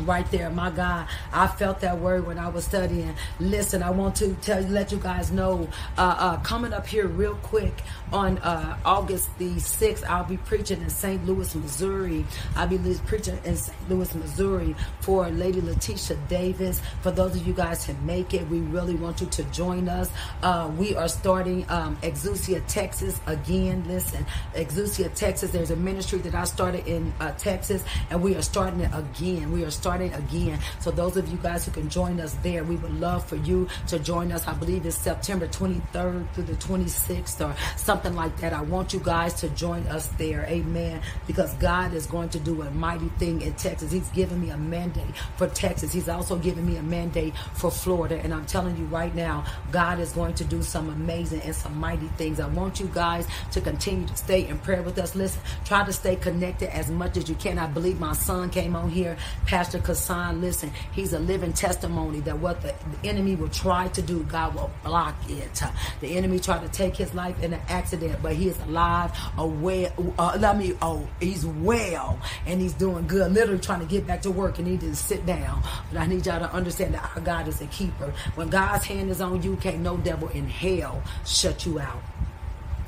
right 0.00 0.28
there. 0.30 0.50
My 0.50 0.70
god 0.70 1.08
i 1.32 1.46
felt 1.46 1.80
that 1.80 1.98
word 1.98 2.26
when 2.26 2.38
i 2.38 2.48
was 2.48 2.64
studying. 2.64 3.14
Listen 3.40 3.82
i 3.82 3.90
want 3.90 4.14
to 4.16 4.34
tell 4.36 4.62
you 4.62 4.68
let 4.68 4.92
you 4.92 4.98
guys 4.98 5.30
know 5.30 5.68
uh, 5.96 6.16
uh, 6.18 6.36
coming 6.38 6.72
up 6.72 6.86
here 6.86 7.06
real 7.06 7.34
quick 7.36 7.82
on 8.12 8.38
uh, 8.38 8.78
august 8.84 9.28
the 9.38 9.50
6th 9.56 10.04
i'll 10.08 10.24
be 10.24 10.36
preaching 10.38 10.80
in 10.80 10.90
st 10.90 11.24
louis 11.26 11.54
missouri. 11.54 12.24
I'll 12.56 12.68
be 12.68 12.78
preaching 13.06 13.38
in 13.44 13.56
st 13.56 13.76
louis 13.88 14.14
missouri 14.14 14.74
for 15.00 15.28
lady 15.30 15.60
letitia 15.60 16.16
davis. 16.28 16.80
For 17.02 17.10
those 17.10 17.36
of 17.36 17.46
you 17.46 17.52
guys 17.52 17.84
who 17.84 17.94
make 18.04 18.34
it 18.34 18.48
we 18.48 18.60
really 18.60 18.94
want 18.94 19.20
you 19.20 19.26
to 19.26 19.42
join 19.44 19.88
us. 19.88 20.10
Uh, 20.42 20.70
we 20.76 20.94
are 20.94 21.08
starting 21.08 21.66
um, 21.68 21.96
exousia 22.02 22.62
texas 22.66 23.20
again. 23.26 23.84
Listen 23.86 24.24
Exousia, 24.54 25.12
texas 25.14 25.50
there's 25.50 25.70
a 25.70 25.76
ministry 25.76 26.18
that 26.20 26.34
i 26.34 26.44
started 26.44 26.86
in 26.86 27.12
uh, 27.20 27.32
texas 27.32 27.84
and 28.10 28.22
we 28.22 28.34
are 28.34 28.42
starting 28.42 28.80
it 28.80 28.90
again. 28.94 29.52
We 29.52 29.64
are 29.64 29.70
starting 29.70 29.87
starting 29.88 30.12
again. 30.12 30.58
So 30.80 30.90
those 30.90 31.16
of 31.16 31.28
you 31.28 31.38
guys 31.38 31.64
who 31.64 31.70
can 31.70 31.88
join 31.88 32.20
us 32.20 32.34
there, 32.42 32.62
we 32.62 32.76
would 32.76 33.00
love 33.00 33.24
for 33.24 33.36
you 33.36 33.66
to 33.86 33.98
join 33.98 34.30
us. 34.32 34.46
I 34.46 34.52
believe 34.52 34.84
it's 34.84 34.98
September 34.98 35.48
23rd 35.48 36.30
through 36.34 36.44
the 36.44 36.56
26th 36.56 37.40
or 37.40 37.56
something 37.78 38.14
like 38.14 38.36
that. 38.40 38.52
I 38.52 38.60
want 38.60 38.92
you 38.92 39.00
guys 39.00 39.32
to 39.40 39.48
join 39.48 39.86
us 39.86 40.08
there. 40.18 40.44
Amen. 40.44 41.00
Because 41.26 41.54
God 41.54 41.94
is 41.94 42.06
going 42.06 42.28
to 42.28 42.38
do 42.38 42.60
a 42.60 42.70
mighty 42.72 43.08
thing 43.18 43.40
in 43.40 43.54
Texas. 43.54 43.90
He's 43.90 44.10
given 44.10 44.42
me 44.42 44.50
a 44.50 44.58
mandate 44.58 45.16
for 45.38 45.48
Texas. 45.48 45.90
He's 45.90 46.10
also 46.10 46.36
given 46.36 46.66
me 46.66 46.76
a 46.76 46.82
mandate 46.82 47.34
for 47.54 47.70
Florida. 47.70 48.20
And 48.22 48.34
I'm 48.34 48.44
telling 48.44 48.76
you 48.76 48.84
right 48.86 49.14
now, 49.14 49.46
God 49.72 50.00
is 50.00 50.12
going 50.12 50.34
to 50.34 50.44
do 50.44 50.62
some 50.62 50.90
amazing 50.90 51.40
and 51.40 51.54
some 51.54 51.78
mighty 51.80 52.08
things. 52.18 52.40
I 52.40 52.48
want 52.48 52.78
you 52.78 52.90
guys 52.92 53.26
to 53.52 53.62
continue 53.62 54.06
to 54.06 54.16
stay 54.16 54.46
in 54.46 54.58
prayer 54.58 54.82
with 54.82 54.98
us. 54.98 55.14
Listen, 55.14 55.40
try 55.64 55.82
to 55.86 55.94
stay 55.94 56.16
connected 56.16 56.76
as 56.76 56.90
much 56.90 57.16
as 57.16 57.26
you 57.30 57.36
can. 57.36 57.58
I 57.58 57.68
believe 57.68 57.98
my 57.98 58.12
son 58.12 58.50
came 58.50 58.76
on 58.76 58.90
here, 58.90 59.16
Pastor 59.46 59.77
Pastor 59.78 60.12
Kassan, 60.12 60.40
listen, 60.40 60.72
he's 60.92 61.12
a 61.12 61.18
living 61.18 61.52
testimony 61.52 62.20
that 62.20 62.38
what 62.38 62.60
the, 62.62 62.74
the, 63.02 63.08
enemy 63.08 63.36
will 63.36 63.48
try 63.48 63.88
to 63.88 64.02
do, 64.02 64.22
God 64.24 64.54
will 64.54 64.70
block 64.84 65.14
it. 65.28 65.62
The 66.00 66.16
enemy 66.16 66.38
tried 66.38 66.62
to 66.62 66.68
take 66.68 66.96
his 66.96 67.14
life 67.14 67.40
in 67.42 67.52
an 67.52 67.60
accident, 67.68 68.18
but 68.22 68.34
he 68.34 68.48
is 68.48 68.58
alive, 68.62 69.16
aware, 69.36 69.92
uh, 70.18 70.36
let 70.38 70.58
me, 70.58 70.74
oh, 70.82 71.06
he's 71.20 71.46
well, 71.46 72.18
and 72.46 72.60
he's 72.60 72.72
doing 72.74 73.06
good, 73.06 73.32
literally 73.32 73.60
trying 73.60 73.80
to 73.80 73.86
get 73.86 74.06
back 74.06 74.22
to 74.22 74.30
work 74.30 74.58
and 74.58 74.66
he 74.66 74.76
didn't 74.76 74.96
sit 74.96 75.24
down. 75.26 75.62
But 75.92 76.00
I 76.00 76.06
need 76.06 76.26
y'all 76.26 76.40
to 76.40 76.52
understand 76.52 76.94
that 76.94 77.10
our 77.14 77.22
God 77.22 77.48
is 77.48 77.60
a 77.60 77.66
keeper. 77.66 78.12
When 78.34 78.48
God's 78.48 78.84
hand 78.84 79.10
is 79.10 79.20
on 79.20 79.42
you, 79.42 79.56
can't 79.56 79.80
no 79.80 79.96
devil 79.96 80.28
in 80.28 80.48
hell 80.48 81.02
shut 81.24 81.66
you 81.66 81.80
out. 81.80 82.02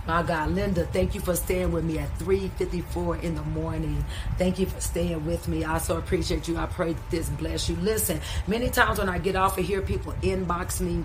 My 0.06 0.22
God, 0.22 0.50
Linda, 0.50 0.86
thank 0.86 1.14
you 1.14 1.20
for 1.20 1.36
staying 1.36 1.72
with 1.72 1.84
me 1.84 1.98
at 1.98 2.08
3:54 2.18 3.22
in 3.22 3.34
the 3.34 3.42
morning. 3.42 4.04
Thank 4.38 4.58
you 4.58 4.66
for 4.66 4.80
staying 4.80 5.24
with 5.26 5.46
me. 5.46 5.64
I 5.64 5.78
so 5.78 5.98
appreciate 5.98 6.48
you. 6.48 6.56
I 6.56 6.66
pray 6.66 6.96
this 7.10 7.28
bless 7.28 7.68
you. 7.68 7.76
Listen, 7.76 8.20
many 8.46 8.70
times 8.70 8.98
when 8.98 9.08
I 9.08 9.18
get 9.18 9.36
off 9.36 9.58
of 9.58 9.64
here, 9.64 9.82
people 9.82 10.14
inbox 10.22 10.80
me 10.80 11.04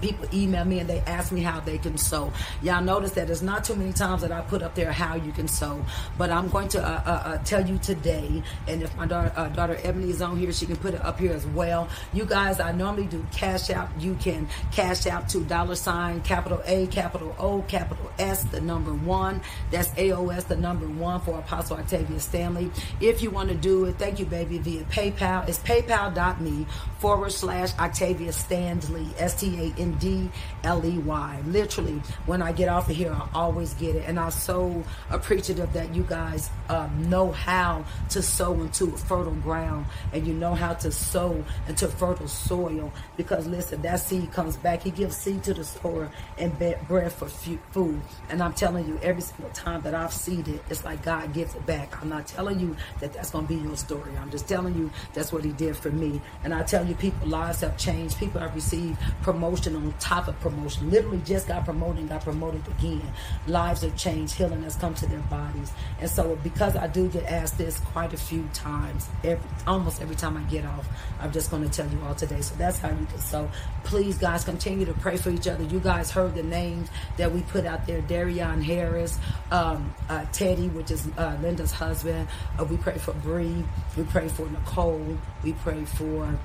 people 0.00 0.26
email 0.32 0.64
me 0.64 0.80
and 0.80 0.88
they 0.88 1.00
ask 1.00 1.32
me 1.32 1.42
how 1.42 1.60
they 1.60 1.78
can 1.78 1.96
sow. 1.96 2.32
Y'all 2.62 2.82
notice 2.82 3.12
that 3.12 3.30
it's 3.30 3.42
not 3.42 3.64
too 3.64 3.74
many 3.76 3.92
times 3.92 4.22
that 4.22 4.32
I 4.32 4.40
put 4.42 4.62
up 4.62 4.74
there 4.74 4.92
how 4.92 5.16
you 5.16 5.32
can 5.32 5.48
sow, 5.48 5.84
but 6.18 6.30
I'm 6.30 6.48
going 6.48 6.68
to 6.68 6.82
uh, 6.82 7.02
uh, 7.06 7.10
uh, 7.10 7.38
tell 7.38 7.66
you 7.66 7.78
today. 7.78 8.42
And 8.68 8.82
if 8.82 8.94
my 8.96 9.06
daughter, 9.06 9.32
uh, 9.36 9.48
daughter 9.48 9.78
Ebony 9.82 10.10
is 10.10 10.22
on 10.22 10.36
here, 10.36 10.52
she 10.52 10.66
can 10.66 10.76
put 10.76 10.94
it 10.94 11.04
up 11.04 11.18
here 11.18 11.32
as 11.32 11.46
well. 11.46 11.88
You 12.12 12.24
guys, 12.24 12.60
I 12.60 12.72
normally 12.72 13.06
do 13.06 13.24
Cash 13.32 13.70
App. 13.70 13.90
You 13.98 14.14
can 14.16 14.48
Cash 14.72 15.06
App 15.06 15.28
to 15.28 15.40
dollar 15.40 15.74
sign 15.74 16.20
capital 16.22 16.62
A, 16.66 16.86
capital 16.88 17.34
O, 17.38 17.62
capital 17.62 18.10
S, 18.18 18.44
the 18.44 18.60
number 18.60 18.92
one. 18.92 19.40
That's 19.70 19.88
AOS, 19.90 20.46
the 20.46 20.56
number 20.56 20.86
one 20.86 21.20
for 21.20 21.38
Apostle 21.38 21.78
Octavia 21.78 22.18
Standley. 22.18 22.70
If 23.00 23.22
you 23.22 23.30
want 23.30 23.48
to 23.48 23.54
do 23.54 23.84
it, 23.86 23.96
thank 23.98 24.18
you, 24.18 24.26
baby, 24.26 24.58
via 24.58 24.84
PayPal. 24.84 25.48
It's 25.48 25.58
paypal.me 25.58 26.66
forward 26.98 27.32
slash 27.32 27.76
Octavia 27.78 28.30
Standley, 28.30 29.08
S 29.18 29.40
T 29.40 29.58
A 29.58 29.73
N 29.78 29.92
D 29.94 30.30
L 30.62 30.84
E 30.84 30.98
Y. 30.98 31.42
Literally, 31.46 32.00
when 32.26 32.42
I 32.42 32.52
get 32.52 32.68
off 32.68 32.88
of 32.88 32.96
here, 32.96 33.12
I 33.12 33.28
always 33.34 33.74
get 33.74 33.96
it. 33.96 34.04
And 34.06 34.18
I'm 34.18 34.30
so 34.30 34.82
appreciative 35.10 35.72
that 35.72 35.94
you 35.94 36.02
guys 36.04 36.50
um, 36.68 37.08
know 37.08 37.32
how 37.32 37.84
to 38.10 38.22
sow 38.22 38.54
into 38.54 38.90
fertile 38.92 39.34
ground 39.34 39.86
and 40.12 40.26
you 40.26 40.34
know 40.34 40.54
how 40.54 40.74
to 40.74 40.90
sow 40.90 41.44
into 41.68 41.88
fertile 41.88 42.28
soil. 42.28 42.92
Because 43.16 43.46
listen, 43.46 43.82
that 43.82 44.00
seed 44.00 44.32
comes 44.32 44.56
back. 44.56 44.82
He 44.82 44.90
gives 44.90 45.16
seed 45.16 45.42
to 45.44 45.54
the 45.54 45.64
sower 45.64 46.10
and 46.38 46.56
bread 46.58 47.12
for 47.12 47.28
food. 47.28 48.00
And 48.28 48.42
I'm 48.42 48.52
telling 48.52 48.86
you, 48.86 48.98
every 49.02 49.22
single 49.22 49.50
time 49.50 49.82
that 49.82 49.94
I've 49.94 50.12
seeded, 50.12 50.60
it's 50.70 50.84
like 50.84 51.02
God 51.02 51.32
gives 51.32 51.54
it 51.54 51.64
back. 51.66 52.00
I'm 52.02 52.08
not 52.08 52.26
telling 52.26 52.60
you 52.60 52.76
that 53.00 53.12
that's 53.12 53.30
going 53.30 53.46
to 53.46 53.54
be 53.54 53.60
your 53.60 53.76
story. 53.76 54.12
I'm 54.20 54.30
just 54.30 54.48
telling 54.48 54.74
you 54.74 54.90
that's 55.12 55.32
what 55.32 55.44
He 55.44 55.52
did 55.52 55.76
for 55.76 55.90
me. 55.90 56.20
And 56.42 56.54
I 56.54 56.62
tell 56.62 56.86
you, 56.86 56.94
people, 56.94 57.28
lives 57.28 57.60
have 57.60 57.76
changed. 57.76 58.18
People 58.18 58.40
have 58.40 58.54
received 58.54 58.98
promotion 59.22 59.63
on 59.66 59.94
top 59.98 60.28
of 60.28 60.38
promotion. 60.40 60.90
Literally 60.90 61.20
just 61.24 61.48
got 61.48 61.64
promoted 61.64 62.00
and 62.00 62.08
got 62.08 62.22
promoted 62.22 62.66
again. 62.68 63.12
Lives 63.46 63.82
have 63.82 63.96
changed. 63.96 64.34
Healing 64.34 64.62
has 64.62 64.76
come 64.76 64.94
to 64.94 65.06
their 65.06 65.20
bodies. 65.20 65.72
And 66.00 66.10
so 66.10 66.36
because 66.42 66.76
I 66.76 66.86
do 66.86 67.08
get 67.08 67.24
asked 67.24 67.58
this 67.58 67.78
quite 67.80 68.12
a 68.12 68.16
few 68.16 68.48
times, 68.52 69.08
every, 69.22 69.48
almost 69.66 70.02
every 70.02 70.16
time 70.16 70.36
I 70.36 70.42
get 70.42 70.64
off, 70.64 70.86
I'm 71.20 71.32
just 71.32 71.50
going 71.50 71.62
to 71.62 71.70
tell 71.70 71.90
you 71.90 72.00
all 72.06 72.14
today. 72.14 72.40
So 72.40 72.54
that's 72.56 72.78
how 72.78 72.90
you 72.90 73.06
can. 73.06 73.18
So 73.20 73.50
please, 73.84 74.18
guys, 74.18 74.44
continue 74.44 74.84
to 74.86 74.94
pray 74.94 75.16
for 75.16 75.30
each 75.30 75.48
other. 75.48 75.64
You 75.64 75.80
guys 75.80 76.10
heard 76.10 76.34
the 76.34 76.42
names 76.42 76.88
that 77.16 77.32
we 77.32 77.42
put 77.42 77.64
out 77.66 77.86
there. 77.86 78.00
Darian 78.02 78.62
Harris, 78.62 79.18
um, 79.50 79.94
uh, 80.08 80.24
Teddy, 80.32 80.68
which 80.68 80.90
is 80.90 81.08
uh, 81.16 81.36
Linda's 81.40 81.72
husband. 81.72 82.28
Uh, 82.58 82.64
we 82.64 82.76
pray 82.76 82.98
for 82.98 83.12
Bree. 83.14 83.64
We 83.96 84.04
pray 84.04 84.28
for 84.28 84.48
Nicole. 84.50 85.18
We 85.42 85.52
pray 85.52 85.84
for 85.84 86.38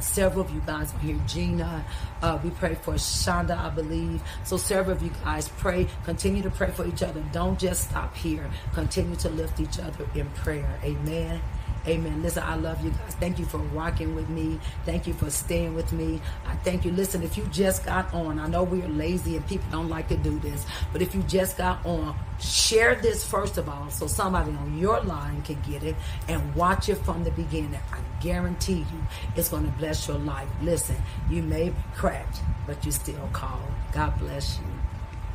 Several 0.00 0.44
of 0.44 0.50
you 0.52 0.60
guys 0.66 0.94
are 0.94 0.98
here. 0.98 1.18
Gina, 1.26 1.84
uh, 2.22 2.38
we 2.42 2.50
pray 2.50 2.74
for 2.74 2.94
Shonda, 2.94 3.58
I 3.58 3.70
believe. 3.70 4.22
So 4.44 4.56
several 4.56 4.96
of 4.96 5.02
you 5.02 5.10
guys 5.24 5.48
pray. 5.48 5.88
Continue 6.04 6.42
to 6.42 6.50
pray 6.50 6.70
for 6.70 6.86
each 6.86 7.02
other. 7.02 7.22
Don't 7.32 7.58
just 7.58 7.90
stop 7.90 8.14
here. 8.16 8.48
Continue 8.74 9.16
to 9.16 9.28
lift 9.30 9.60
each 9.60 9.78
other 9.78 10.06
in 10.14 10.28
prayer. 10.30 10.78
Amen. 10.84 11.40
Amen. 11.88 12.22
Listen, 12.22 12.42
I 12.42 12.56
love 12.56 12.84
you 12.84 12.90
guys. 12.90 13.14
Thank 13.20 13.38
you 13.38 13.44
for 13.44 13.58
rocking 13.58 14.14
with 14.16 14.28
me. 14.28 14.58
Thank 14.84 15.06
you 15.06 15.14
for 15.14 15.30
staying 15.30 15.74
with 15.74 15.92
me. 15.92 16.20
I 16.46 16.56
thank 16.56 16.84
you. 16.84 16.90
Listen, 16.90 17.22
if 17.22 17.36
you 17.36 17.44
just 17.52 17.84
got 17.84 18.12
on, 18.12 18.40
I 18.40 18.48
know 18.48 18.64
we're 18.64 18.88
lazy 18.88 19.36
and 19.36 19.46
people 19.46 19.66
don't 19.70 19.88
like 19.88 20.08
to 20.08 20.16
do 20.16 20.38
this, 20.40 20.66
but 20.92 21.00
if 21.00 21.14
you 21.14 21.22
just 21.22 21.56
got 21.56 21.84
on, 21.86 22.16
share 22.40 22.96
this 22.96 23.24
first 23.24 23.56
of 23.56 23.68
all 23.68 23.88
so 23.90 24.06
somebody 24.06 24.50
on 24.50 24.76
your 24.78 25.00
line 25.02 25.42
can 25.42 25.60
get 25.62 25.82
it 25.82 25.94
and 26.28 26.54
watch 26.54 26.88
it 26.88 26.96
from 26.96 27.22
the 27.24 27.30
beginning. 27.30 27.78
I 27.92 27.98
guarantee 28.20 28.78
you 28.78 29.06
it's 29.36 29.48
going 29.48 29.64
to 29.64 29.72
bless 29.78 30.08
your 30.08 30.18
life. 30.18 30.48
Listen, 30.62 30.96
you 31.30 31.42
may 31.42 31.70
be 31.70 31.76
cracked, 31.94 32.40
but 32.66 32.84
you 32.84 32.90
still 32.90 33.28
call. 33.32 33.60
God 33.92 34.18
bless 34.18 34.58
you. 34.58 34.75